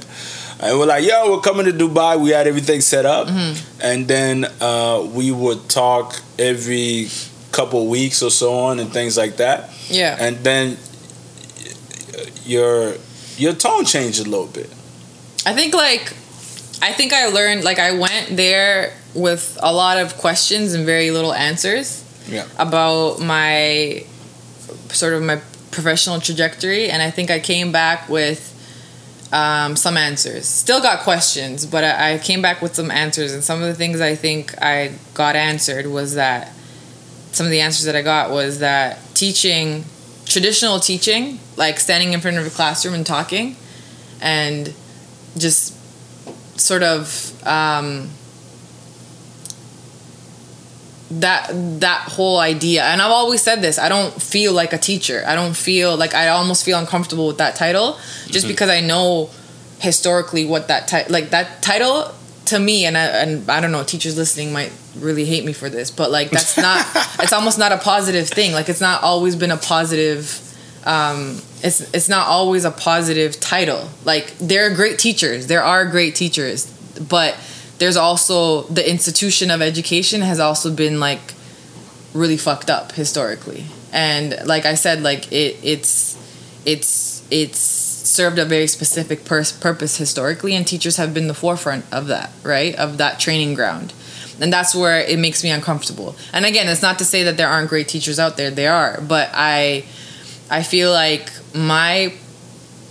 And 0.59 0.79
we're 0.79 0.87
like, 0.95 1.03
yo, 1.05 1.17
we're 1.31 1.41
coming 1.49 1.65
to 1.69 1.71
Dubai. 1.83 2.19
We 2.19 2.31
had 2.31 2.47
everything 2.47 2.81
set 2.81 3.05
up. 3.05 3.27
Mm-hmm. 3.27 3.53
And 3.89 4.07
then 4.07 4.35
uh, 4.59 5.05
we 5.17 5.31
would 5.31 5.69
talk 5.69 6.19
every 6.39 7.09
couple 7.51 7.87
weeks 7.87 8.23
or 8.25 8.31
so 8.31 8.49
on 8.67 8.79
and 8.81 8.91
things 8.91 9.17
like 9.17 9.37
that. 9.37 9.69
yeah 9.89 10.17
And 10.19 10.33
then 10.43 10.77
your 12.45 12.95
your 13.37 13.53
tone 13.53 13.85
changed 13.85 14.19
a 14.25 14.29
little 14.29 14.47
bit. 14.47 14.69
I 15.45 15.53
think 15.53 15.73
like 15.73 16.13
I 16.81 16.91
think 16.93 17.13
I 17.13 17.27
learned 17.27 17.63
like 17.63 17.79
I 17.79 17.91
went 17.91 18.35
there 18.35 18.93
with 19.13 19.57
a 19.61 19.71
lot 19.73 19.97
of 19.97 20.17
questions 20.17 20.73
and 20.73 20.85
very 20.85 21.11
little 21.11 21.33
answers 21.33 22.03
Yeah. 22.29 22.45
about 22.57 23.19
my 23.21 24.03
sort 24.89 25.13
of 25.13 25.21
my 25.23 25.37
professional 25.77 26.19
trajectory 26.19 26.89
and 26.89 27.03
I 27.03 27.11
think 27.11 27.29
I 27.29 27.39
came 27.39 27.71
back 27.71 28.09
with 28.09 28.41
um, 29.31 29.75
some 29.75 29.95
answers. 29.95 30.47
Still 30.47 30.81
got 30.81 31.01
questions, 31.01 31.67
but 31.67 31.83
I, 31.83 32.13
I 32.13 32.17
came 32.17 32.41
back 32.41 32.63
with 32.63 32.73
some 32.73 32.89
answers 32.89 33.31
and 33.31 33.43
some 33.43 33.61
of 33.61 33.67
the 33.67 33.75
things 33.75 34.01
I 34.01 34.15
think 34.15 34.59
I 34.59 34.93
got 35.13 35.35
answered 35.35 35.85
was 35.85 36.15
that 36.15 36.51
some 37.31 37.45
of 37.45 37.51
the 37.51 37.61
answers 37.61 37.85
that 37.85 37.95
I 37.95 38.01
got 38.01 38.31
was 38.31 38.57
that 38.57 38.97
teaching 39.13 39.85
traditional 40.25 40.79
teaching, 40.79 41.37
like 41.57 41.79
standing 41.79 42.13
in 42.13 42.21
front 42.21 42.37
of 42.37 42.47
a 42.47 42.49
classroom 42.49 42.95
and 42.95 43.05
talking 43.05 43.55
and 44.19 44.73
just 45.37 45.75
sort 46.59 46.81
of 46.81 47.31
um, 47.45 48.09
that 51.09 51.49
that 51.79 52.01
whole 52.01 52.39
idea. 52.39 52.83
And 52.83 53.01
i've 53.01 53.11
always 53.11 53.41
said 53.41 53.61
this 53.61 53.79
i 53.79 53.89
don't 53.89 54.21
feel 54.21 54.53
like 54.53 54.73
a 54.73 54.77
teacher. 54.77 55.23
I 55.25 55.35
don't 55.35 55.55
feel 55.55 55.95
like 55.95 56.13
i 56.13 56.29
almost 56.29 56.65
feel 56.65 56.77
uncomfortable 56.79 57.27
with 57.27 57.37
that 57.37 57.55
title 57.55 57.97
just 58.27 58.47
because 58.47 58.69
i 58.69 58.81
know 58.81 59.29
historically 59.79 60.45
what 60.45 60.67
that 60.67 60.87
title 60.87 61.11
like 61.11 61.29
that 61.29 61.61
title 61.61 62.13
to 62.45 62.59
me 62.59 62.85
and 62.85 62.97
I, 62.97 63.05
and 63.05 63.49
I 63.49 63.59
don't 63.59 63.71
know 63.71 63.83
teachers 63.83 64.17
listening 64.17 64.53
might 64.53 64.71
really 64.97 65.25
hate 65.25 65.45
me 65.45 65.53
for 65.53 65.69
this 65.69 65.91
but 65.91 66.11
like 66.11 66.29
that's 66.31 66.57
not 66.57 66.85
it's 67.19 67.33
almost 67.33 67.59
not 67.59 67.71
a 67.71 67.77
positive 67.77 68.27
thing. 68.27 68.53
Like 68.53 68.69
it's 68.69 68.81
not 68.81 69.03
always 69.03 69.35
been 69.35 69.51
a 69.51 69.57
positive 69.57 70.43
um, 70.85 71.41
it's 71.63 71.81
it's 71.93 72.07
not 72.07 72.27
always 72.27 72.63
a 72.63 72.71
positive 72.71 73.39
title. 73.39 73.89
Like 74.05 74.37
there 74.37 74.71
are 74.71 74.73
great 74.73 74.97
teachers, 74.97 75.47
there 75.47 75.63
are 75.63 75.85
great 75.85 76.15
teachers, 76.15 76.65
but 77.09 77.37
there's 77.79 77.97
also 77.97 78.63
the 78.63 78.87
institution 78.89 79.51
of 79.51 79.61
education 79.61 80.21
has 80.21 80.39
also 80.39 80.73
been 80.73 80.99
like 80.99 81.33
really 82.13 82.37
fucked 82.37 82.69
up 82.69 82.93
historically. 82.93 83.65
And 83.91 84.37
like 84.45 84.65
I 84.65 84.75
said, 84.75 85.01
like 85.01 85.31
it 85.31 85.57
it's 85.63 86.17
it's 86.65 87.25
it's 87.31 87.59
served 87.59 88.39
a 88.39 88.45
very 88.45 88.67
specific 88.67 89.25
pers- 89.25 89.51
purpose 89.51 89.97
historically, 89.97 90.55
and 90.55 90.65
teachers 90.65 90.97
have 90.97 91.13
been 91.13 91.27
the 91.27 91.33
forefront 91.33 91.85
of 91.91 92.07
that, 92.07 92.31
right? 92.43 92.75
Of 92.75 92.97
that 92.97 93.19
training 93.19 93.53
ground. 93.53 93.93
And 94.39 94.53
that's 94.53 94.75
where 94.75 95.01
it 95.01 95.17
makes 95.17 95.43
me 95.43 95.49
uncomfortable. 95.49 96.15
And 96.31 96.45
again, 96.45 96.67
it's 96.67 96.81
not 96.81 96.99
to 96.99 97.05
say 97.05 97.23
that 97.23 97.37
there 97.37 97.47
aren't 97.47 97.69
great 97.69 97.87
teachers 97.87 98.19
out 98.19 98.37
there. 98.37 98.51
There 98.51 98.73
are, 98.73 99.01
but 99.01 99.29
I 99.33 99.85
I 100.49 100.63
feel 100.63 100.91
like 100.91 101.31
my 101.53 102.13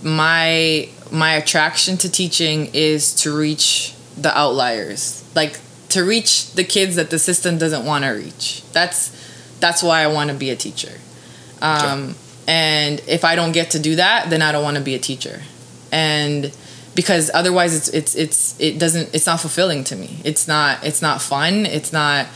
my 0.03 0.89
my 1.11 1.33
attraction 1.35 1.97
to 1.97 2.11
teaching 2.11 2.69
is 2.73 3.13
to 3.21 3.35
reach 3.35 3.93
the 4.21 4.35
outliers. 4.37 5.23
Like 5.35 5.59
to 5.89 6.03
reach 6.03 6.51
the 6.53 6.63
kids 6.63 6.95
that 6.95 7.09
the 7.09 7.19
system 7.19 7.57
doesn't 7.57 7.85
want 7.85 8.03
to 8.05 8.09
reach. 8.11 8.63
That's 8.73 9.11
that's 9.59 9.81
why 9.81 10.01
I 10.01 10.07
want 10.07 10.29
to 10.31 10.35
be 10.35 10.49
a 10.49 10.55
teacher. 10.55 10.93
Um, 11.61 12.15
and 12.47 13.01
if 13.07 13.23
I 13.25 13.35
don't 13.35 13.51
get 13.51 13.71
to 13.71 13.79
do 13.79 13.95
that, 13.95 14.29
then 14.29 14.41
I 14.41 14.51
don't 14.51 14.63
want 14.63 14.77
to 14.77 14.83
be 14.83 14.95
a 14.95 14.99
teacher. 14.99 15.41
And 15.91 16.51
because 16.95 17.29
otherwise 17.33 17.75
it's 17.75 17.89
it's 17.89 18.15
it's 18.15 18.59
it 18.59 18.79
doesn't 18.79 19.13
it's 19.13 19.25
not 19.25 19.39
fulfilling 19.39 19.83
to 19.85 19.95
me. 19.95 20.19
It's 20.23 20.47
not 20.47 20.83
it's 20.83 21.01
not 21.01 21.21
fun. 21.21 21.65
It's 21.65 21.91
not 21.93 22.27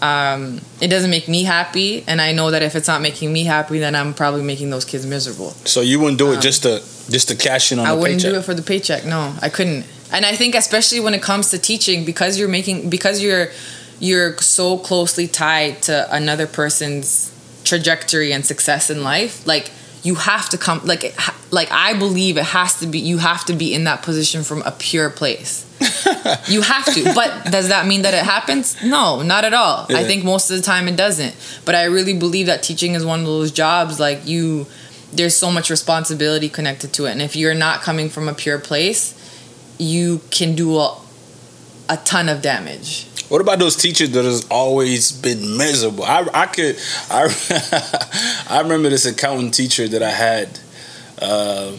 um, 0.00 0.60
it 0.80 0.88
doesn't 0.88 1.10
make 1.10 1.26
me 1.26 1.42
happy 1.42 2.04
and 2.06 2.20
i 2.20 2.30
know 2.30 2.52
that 2.52 2.62
if 2.62 2.76
it's 2.76 2.86
not 2.86 3.02
making 3.02 3.32
me 3.32 3.42
happy 3.42 3.80
then 3.80 3.96
i'm 3.96 4.14
probably 4.14 4.42
making 4.44 4.70
those 4.70 4.84
kids 4.84 5.04
miserable 5.04 5.50
So 5.64 5.80
you 5.80 5.98
wouldn't 5.98 6.18
do 6.18 6.30
it 6.34 6.40
just 6.40 6.62
to 6.62 6.78
just 7.10 7.26
to 7.30 7.34
cash 7.34 7.72
in 7.72 7.80
on 7.80 7.84
Um, 7.86 7.90
i 7.90 7.94
the 7.96 8.00
wouldn't 8.02 8.20
paycheck. 8.20 8.32
do 8.32 8.38
it 8.38 8.44
for 8.44 8.54
the 8.54 8.62
paycheck 8.62 9.04
no 9.04 9.34
i 9.42 9.48
couldn't 9.48 9.84
and 10.12 10.24
i 10.24 10.34
think 10.34 10.54
especially 10.54 11.00
when 11.00 11.14
it 11.14 11.22
comes 11.22 11.50
to 11.50 11.58
teaching 11.58 12.04
because 12.04 12.38
you're 12.38 12.48
making 12.48 12.88
because 12.90 13.22
you're 13.22 13.48
you're 14.00 14.36
so 14.38 14.78
closely 14.78 15.26
tied 15.26 15.82
to 15.82 16.14
another 16.14 16.46
person's 16.46 17.32
trajectory 17.64 18.32
and 18.32 18.46
success 18.46 18.90
in 18.90 19.02
life 19.02 19.46
like 19.46 19.70
you 20.02 20.14
have 20.14 20.48
to 20.48 20.58
come 20.58 20.80
like 20.84 21.14
like 21.50 21.68
i 21.70 21.92
believe 21.98 22.36
it 22.36 22.44
has 22.44 22.78
to 22.78 22.86
be 22.86 22.98
you 22.98 23.18
have 23.18 23.44
to 23.44 23.52
be 23.52 23.74
in 23.74 23.84
that 23.84 24.02
position 24.02 24.42
from 24.42 24.62
a 24.62 24.72
pure 24.72 25.10
place. 25.10 25.64
You 26.48 26.62
have 26.62 26.84
to 26.94 27.14
but 27.14 27.50
does 27.50 27.68
that 27.68 27.86
mean 27.86 28.02
that 28.02 28.14
it 28.14 28.24
happens? 28.24 28.76
No 28.82 29.22
not 29.22 29.44
at 29.44 29.54
all. 29.54 29.86
I 29.90 30.04
think 30.04 30.24
most 30.24 30.50
of 30.50 30.56
the 30.56 30.62
time 30.62 30.88
it 30.88 30.96
doesn't. 30.96 31.34
But 31.64 31.74
i 31.74 31.84
really 31.84 32.14
believe 32.14 32.46
that 32.46 32.62
teaching 32.62 32.94
is 32.94 33.04
one 33.04 33.20
of 33.20 33.26
those 33.26 33.50
jobs 33.50 34.00
like 34.00 34.26
you 34.26 34.66
there's 35.12 35.36
so 35.36 35.50
much 35.50 35.70
responsibility 35.70 36.48
connected 36.48 36.92
to 36.94 37.06
it. 37.06 37.12
And 37.12 37.22
if 37.22 37.34
you're 37.36 37.54
not 37.54 37.80
coming 37.80 38.08
from 38.08 38.28
a 38.28 38.34
pure 38.34 38.58
place 38.58 39.14
you 39.78 40.20
can 40.30 40.54
do 40.54 40.76
a, 40.76 41.00
a 41.88 41.96
ton 41.98 42.28
of 42.28 42.42
damage 42.42 43.08
what 43.28 43.42
about 43.42 43.58
those 43.58 43.76
teachers 43.76 44.10
that 44.12 44.24
has 44.24 44.46
always 44.50 45.12
been 45.12 45.58
miserable? 45.58 46.04
I, 46.04 46.26
I 46.32 46.46
could 46.46 46.78
I 47.10 48.46
I 48.48 48.60
remember 48.62 48.88
this 48.88 49.04
accountant 49.04 49.52
teacher 49.52 49.86
that 49.86 50.02
I 50.02 50.10
had 50.10 50.58
uh, 51.20 51.76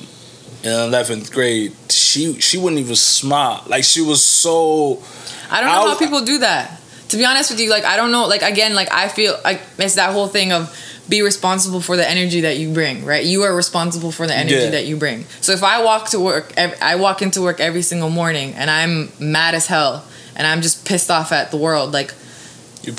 in 0.64 0.72
eleventh 0.72 1.32
grade. 1.32 1.74
She 1.89 2.39
she 2.39 2.60
wouldn't 2.60 2.80
even 2.80 2.95
smile. 2.95 3.64
Like 3.68 3.84
she 3.84 4.02
was 4.02 4.24
so. 4.24 5.02
I 5.50 5.62
don't 5.62 5.72
know 5.72 5.86
I, 5.86 5.93
how 5.93 5.97
people 5.97 6.24
do 6.24 6.38
that. 6.39 6.80
To 7.10 7.18
be 7.18 7.26
honest 7.26 7.50
with 7.50 7.60
you, 7.60 7.72
like 7.72 7.84
I 7.84 7.95
don't 7.95 8.12
know. 8.12 8.28
Like 8.28 8.43
again, 8.43 8.76
like 8.76 8.91
I 8.91 9.08
feel 9.08 9.36
like 9.43 9.62
it's 9.80 9.95
that 9.95 10.14
whole 10.14 10.28
thing 10.28 10.52
of 10.52 10.70
be 11.10 11.22
responsible 11.24 11.82
for 11.82 11.97
the 11.97 12.07
energy 12.07 12.41
that 12.41 12.57
you 12.57 12.72
bring, 12.72 13.03
right? 13.03 13.26
You 13.26 13.41
are 13.43 13.55
responsible 13.55 14.12
for 14.12 14.28
the 14.28 14.36
energy 14.36 14.55
yeah. 14.55 14.70
that 14.70 14.86
you 14.86 14.95
bring. 14.95 15.26
So 15.41 15.51
if 15.51 15.64
I 15.64 15.84
walk 15.84 16.10
to 16.10 16.20
work, 16.20 16.53
I 16.57 16.95
walk 16.95 17.22
into 17.22 17.41
work 17.41 17.60
every 17.60 17.82
single 17.82 18.10
morning 18.10 18.53
and 18.53 18.70
I'm 18.70 19.12
mad 19.20 19.55
as 19.55 19.66
hell 19.66 20.05
and 20.36 20.45
I'm 20.45 20.62
just 20.62 20.86
pissed 20.86 21.10
off 21.10 21.32
at 21.32 21.51
the 21.51 21.57
world, 21.57 21.91
like 21.91 22.14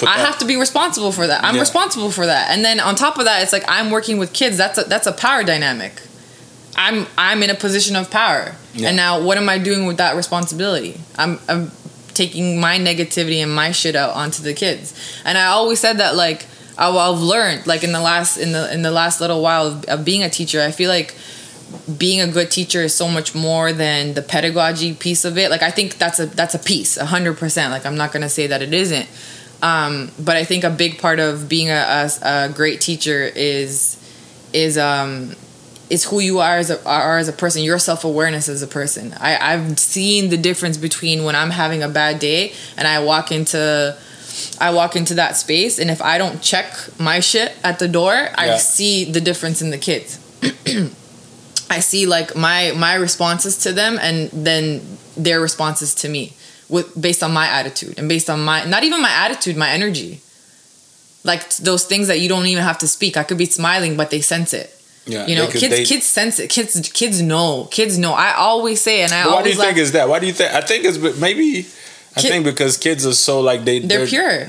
I 0.07 0.19
have 0.19 0.39
to 0.39 0.45
be 0.45 0.57
responsible 0.57 1.13
for 1.13 1.27
that. 1.27 1.43
I'm 1.43 1.55
yeah. 1.55 1.61
responsible 1.61 2.11
for 2.11 2.27
that. 2.27 2.51
And 2.51 2.65
then 2.65 2.81
on 2.81 2.97
top 2.97 3.19
of 3.19 3.25
that, 3.25 3.43
it's 3.43 3.53
like 3.53 3.65
I'm 3.67 3.91
working 3.91 4.19
with 4.19 4.33
kids. 4.33 4.57
That's 4.57 4.77
a 4.79 4.85
that's 4.85 5.07
a 5.07 5.13
power 5.13 5.43
dynamic. 5.43 6.03
I'm 6.77 7.07
I'm 7.17 7.43
in 7.43 7.51
a 7.51 7.55
position 7.55 7.97
of 7.97 8.11
power. 8.11 8.57
Yeah. 8.75 8.89
And 8.89 8.97
now 8.97 9.23
what 9.23 9.39
am 9.39 9.49
I 9.49 9.59
doing 9.59 9.87
with 9.87 9.97
that 9.97 10.17
responsibility? 10.17 11.01
I'm 11.17 11.39
I'm 11.49 11.73
taking 12.15 12.61
my 12.61 12.79
negativity 12.79 13.43
and 13.43 13.55
my 13.55 13.73
shit 13.73 13.97
out 13.97 14.15
onto 14.15 14.43
the 14.43 14.53
kids. 14.53 14.95
And 15.25 15.39
I 15.39 15.47
always 15.47 15.81
said 15.81 15.99
that 15.99 16.17
like 16.17 16.47
I've 16.81 17.21
learned 17.21 17.67
like 17.67 17.85
in 17.85 17.93
the 17.93 18.01
last 18.01 18.37
in 18.39 18.53
the 18.53 18.73
in 18.73 18.83
the 18.83 18.91
last 18.91 19.21
little 19.21 19.43
while 19.43 19.67
of, 19.67 19.85
of 19.85 20.05
being 20.05 20.23
a 20.23 20.31
teacher, 20.31 20.63
I 20.63 20.71
feel 20.71 20.89
like 20.89 21.15
being 21.99 22.21
a 22.21 22.27
good 22.27 22.51
teacher 22.51 22.83
is 22.83 22.95
so 22.95 23.09
much 23.09 23.35
more 23.35 23.73
than 23.73 24.15
the 24.15 24.23
pedagogy 24.23 24.95
piece 24.95 25.25
of 25.25 25.39
it. 25.39 25.51
Like 25.51 25.63
I 25.63 25.71
think 25.71 25.99
that's 25.99 26.19
a 26.19 26.27
that's 26.27 26.55
a 26.55 26.59
piece, 26.59 26.97
a 26.97 27.07
hundred 27.07 27.39
percent. 27.39 27.71
Like 27.71 27.87
I'm 27.87 27.97
not 27.97 28.13
gonna 28.13 28.29
say 28.29 28.47
that 28.47 28.63
it 28.63 28.73
isn't, 28.73 29.09
um, 29.63 30.11
but 30.19 30.37
I 30.37 30.45
think 30.45 30.65
a 30.65 30.71
big 30.71 30.99
part 30.99 31.21
of 31.21 31.49
being 31.49 31.71
a, 31.71 32.09
a, 32.23 32.47
a 32.47 32.49
great 32.49 32.81
teacher 32.81 33.31
is 33.35 33.97
is 34.53 34.79
um, 34.79 35.35
is 35.91 36.05
who 36.05 36.21
you 36.21 36.39
are 36.39 36.57
as 36.57 36.71
a 36.71 36.85
are 36.89 37.19
as 37.19 37.29
a 37.29 37.33
person. 37.33 37.63
Your 37.63 37.79
self 37.79 38.05
awareness 38.05 38.49
as 38.49 38.63
a 38.63 38.67
person. 38.67 39.15
I 39.19 39.37
I've 39.37 39.79
seen 39.79 40.31
the 40.31 40.39
difference 40.39 40.79
between 40.79 41.25
when 41.25 41.37
I'm 41.37 41.51
having 41.51 41.83
a 41.83 41.89
bad 41.89 42.19
day 42.19 42.53
and 42.77 42.89
I 42.89 43.03
walk 43.03 43.33
into 43.33 43.97
I 44.61 44.71
walk 44.73 44.97
into 44.97 45.15
that 45.15 45.37
space 45.37 45.79
and 45.79 45.91
if 45.91 46.01
I 46.03 46.19
don't 46.19 46.43
check 46.43 46.75
my 46.99 47.21
shit 47.21 47.53
at 47.63 47.79
the 47.79 47.89
door, 47.89 48.13
yeah. 48.13 48.35
I 48.37 48.57
see 48.59 49.05
the 49.05 49.21
difference 49.21 49.63
in 49.63 49.71
the 49.71 49.79
kids. 49.79 50.19
I 51.71 51.81
see 51.81 52.07
like 52.07 52.35
my 52.35 52.73
my 52.77 52.95
responses 52.95 53.57
to 53.65 53.73
them 53.73 53.99
and 54.01 54.31
then 54.33 54.83
their 55.17 55.41
responses 55.41 55.95
to 55.97 56.09
me 56.09 56.33
with 56.69 57.01
based 57.01 57.23
on 57.23 57.33
my 57.33 57.47
attitude 57.47 57.99
and 57.99 58.09
based 58.09 58.29
on 58.29 58.43
my 58.43 58.65
not 58.65 58.83
even 58.85 59.01
my 59.01 59.13
attitude, 59.13 59.57
my 59.57 59.71
energy. 59.71 60.21
Like 61.23 61.55
those 61.57 61.85
things 61.85 62.09
that 62.09 62.21
you 62.21 62.29
don't 62.29 62.47
even 62.47 62.65
have 62.65 62.79
to 62.79 62.89
speak. 62.89 63.17
I 63.17 63.25
could 63.25 63.37
be 63.39 63.45
smiling, 63.45 63.97
but 63.97 64.11
they 64.11 64.23
sense 64.23 64.55
it. 64.55 64.75
Yeah, 65.07 65.27
you 65.27 65.37
know, 65.37 65.47
kids 65.49 65.69
they, 65.69 65.85
kids 65.85 66.07
sense 66.07 66.39
it. 66.39 66.49
Kids 66.51 66.91
kids 66.93 67.21
know. 67.21 67.69
Kids 67.71 67.99
know. 67.99 68.13
I 68.13 68.35
always 68.35 68.81
say, 68.81 69.03
and 69.03 69.13
I. 69.13 69.27
Why 69.27 69.43
do 69.43 69.51
you 69.51 69.57
think 69.57 69.77
is 69.77 69.93
that? 69.93 70.09
Why 70.09 70.19
do 70.19 70.27
you 70.27 70.33
think? 70.33 70.55
I 70.55 70.61
think 70.61 70.85
it's 70.85 70.99
maybe 71.21 71.67
I 72.17 72.23
think 72.23 72.45
because 72.45 72.77
kids 72.77 73.07
are 73.07 73.15
so 73.15 73.41
like 73.41 73.65
they 73.65 73.79
they're, 73.79 73.99
they're 73.99 74.07
pure. 74.07 74.49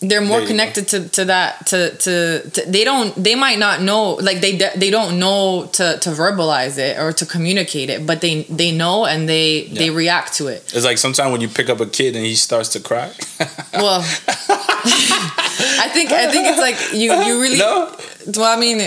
They're 0.00 0.20
more 0.20 0.44
connected 0.44 0.88
to, 0.88 1.08
to 1.08 1.24
that 1.24 1.66
to, 1.68 1.96
to, 1.96 2.50
to 2.50 2.70
they 2.70 2.84
don't 2.84 3.14
they 3.16 3.34
might 3.34 3.58
not 3.58 3.80
know 3.80 4.14
like 4.14 4.42
they 4.42 4.56
they 4.76 4.90
don't 4.90 5.18
know 5.18 5.70
to, 5.72 5.98
to 5.98 6.10
verbalize 6.10 6.76
it 6.76 6.98
or 6.98 7.12
to 7.12 7.24
communicate 7.24 7.88
it 7.88 8.04
but 8.04 8.20
they 8.20 8.42
they 8.42 8.72
know 8.72 9.06
and 9.06 9.26
they 9.26 9.62
yeah. 9.62 9.78
they 9.78 9.90
react 9.90 10.34
to 10.34 10.48
it. 10.48 10.70
It's 10.74 10.84
like 10.84 10.98
sometimes 10.98 11.32
when 11.32 11.40
you 11.40 11.48
pick 11.48 11.70
up 11.70 11.80
a 11.80 11.86
kid 11.86 12.14
and 12.14 12.26
he 12.26 12.34
starts 12.34 12.68
to 12.70 12.80
cry. 12.80 13.10
well, 13.72 14.00
I 14.28 15.88
think 15.92 16.12
I 16.12 16.30
think 16.30 16.46
it's 16.46 16.60
like 16.60 16.92
you 16.92 17.14
you 17.24 17.40
really 17.40 17.58
no? 17.58 17.96
well 18.36 18.54
I 18.54 18.60
mean 18.60 18.78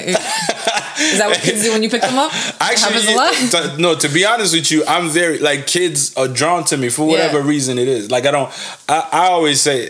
is 0.99 1.17
that 1.19 1.27
what 1.29 1.39
kids 1.39 1.63
do 1.63 1.71
when 1.71 1.83
you 1.83 1.89
pick 1.89 2.01
them 2.01 2.17
up? 2.17 2.31
Actually, 2.59 3.01
to, 3.01 3.75
no. 3.79 3.95
To 3.95 4.09
be 4.09 4.25
honest 4.25 4.53
with 4.53 4.71
you, 4.71 4.83
I'm 4.87 5.09
very 5.09 5.39
like 5.39 5.67
kids 5.67 6.15
are 6.15 6.27
drawn 6.27 6.63
to 6.65 6.77
me 6.77 6.89
for 6.89 7.07
whatever 7.07 7.39
yeah. 7.39 7.47
reason 7.47 7.77
it 7.77 7.87
is. 7.87 8.11
Like 8.11 8.25
I 8.25 8.31
don't. 8.31 8.51
I, 8.87 9.09
I 9.11 9.27
always 9.27 9.61
say, 9.61 9.89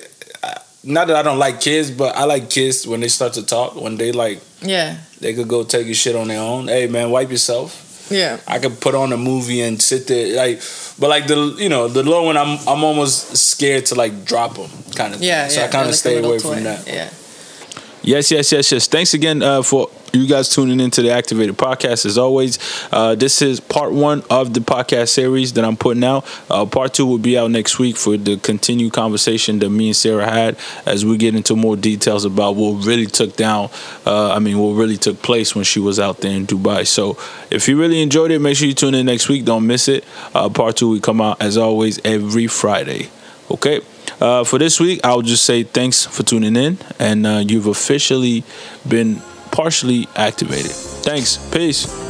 not 0.84 1.07
that 1.07 1.16
I 1.16 1.24
don't 1.24 1.39
like 1.39 1.62
kids, 1.62 1.91
but 1.91 2.16
I 2.16 2.24
like 2.26 2.49
kids 2.49 2.88
when 2.88 3.01
they 3.01 3.07
start 3.07 3.34
to 3.34 3.45
talk. 3.45 3.76
When 3.76 3.97
they 3.97 4.12
like, 4.12 4.41
yeah, 4.62 4.97
they 5.20 5.34
could 5.34 5.47
go 5.47 5.64
take 5.64 5.88
a 5.88 5.93
shit 5.93 6.16
on 6.16 6.28
their 6.30 6.41
own. 6.41 6.68
Hey 6.68 6.88
man, 6.88 7.12
wipe 7.12 7.32
yourself. 7.32 8.07
Yeah, 8.12 8.39
I 8.47 8.60
could 8.60 8.80
put 8.80 8.95
on 8.95 9.14
a 9.14 9.18
movie 9.18 9.62
and 9.62 9.82
sit 9.82 10.07
there 10.07 10.36
like, 10.36 10.62
but 10.97 11.10
like 11.10 11.28
the 11.28 11.55
you 11.60 11.70
know 11.70 11.88
the 11.88 12.03
little 12.03 12.26
one, 12.26 12.38
I'm 12.38 12.57
I'm 12.68 12.84
almost 12.84 13.36
scared 13.38 13.86
to 13.88 13.95
like 13.95 14.26
drop 14.26 14.55
them 14.55 14.70
kind 14.95 15.14
of. 15.14 15.22
Yeah, 15.22 15.43
thing. 15.43 15.51
So 15.51 15.60
yeah, 15.62 15.68
I 15.68 15.70
kind 15.70 15.82
of 15.84 15.88
like 15.88 15.95
stay 15.95 16.18
away 16.18 16.39
toy. 16.39 16.55
from 16.55 16.64
that. 16.64 16.88
Yeah. 16.88 17.10
Yes, 18.10 18.32
yes, 18.32 18.51
yes, 18.51 18.72
yes. 18.72 18.88
Thanks 18.88 19.14
again 19.14 19.43
uh, 19.43 19.62
for 19.62 19.88
you 20.14 20.28
guys 20.28 20.49
tuning 20.49 20.80
into 20.80 21.03
the 21.03 21.12
Activated 21.12 21.55
Podcast. 21.57 22.07
As 22.07 22.18
always, 22.18 22.57
uh, 22.91 23.14
this 23.14 23.39
is 23.39 23.60
part 23.60 23.91
one 23.91 24.24
of 24.32 24.55
the 24.55 24.62
podcast 24.62 25.10
series 25.10 25.53
that 25.53 25.64
I'm 25.64 25.78
putting 25.78 26.03
out. 26.03 26.26
Uh, 26.49 26.66
part 26.66 26.95
two 26.95 27.05
will 27.05 27.20
be 27.20 27.38
out 27.38 27.51
next 27.51 27.78
week 27.78 27.97
for 27.97 28.18
the 28.18 28.38
continued 28.38 28.93
conversation 28.93 29.60
that 29.60 29.70
me 29.70 29.89
and 29.89 29.95
Sarah 29.95 30.28
had 30.28 30.57
as 30.88 31.05
we 31.05 31.18
get 31.18 31.36
into 31.36 31.55
more 31.55 31.76
details 31.76 32.26
about 32.26 32.55
what 32.55 32.84
really 32.84 33.05
took 33.05 33.36
down. 33.36 33.70
Uh, 34.07 34.34
I 34.34 34.39
mean, 34.39 34.57
what 34.57 34.72
really 34.72 34.97
took 34.97 35.22
place 35.22 35.53
when 35.53 35.64
she 35.64 35.80
was 35.80 35.99
out 35.99 36.22
there 36.22 36.36
in 36.36 36.47
Dubai. 36.47 36.88
So, 36.88 37.16
if 37.51 37.68
you 37.68 37.80
really 37.80 38.01
enjoyed 38.01 38.32
it, 38.32 38.39
make 38.39 38.57
sure 38.57 38.68
you 38.68 38.74
tune 38.74 38.95
in 38.95 39.05
next 39.05 39.30
week. 39.30 39.45
Don't 39.45 39.68
miss 39.68 39.88
it. 39.88 40.03
Uh, 40.34 40.49
part 40.49 40.78
two 40.78 40.89
will 40.89 40.99
come 40.99 41.22
out 41.22 41.39
as 41.43 41.57
always 41.57 41.99
every 42.03 42.47
Friday. 42.47 43.12
Okay. 43.51 43.81
Uh, 44.19 44.43
for 44.43 44.59
this 44.59 44.79
week, 44.79 44.99
I'll 45.03 45.21
just 45.21 45.45
say 45.45 45.63
thanks 45.63 46.05
for 46.05 46.23
tuning 46.23 46.55
in, 46.55 46.77
and 46.99 47.25
uh, 47.25 47.43
you've 47.45 47.67
officially 47.67 48.43
been 48.87 49.21
partially 49.51 50.07
activated. 50.15 50.71
Thanks. 50.71 51.37
Peace. 51.51 52.09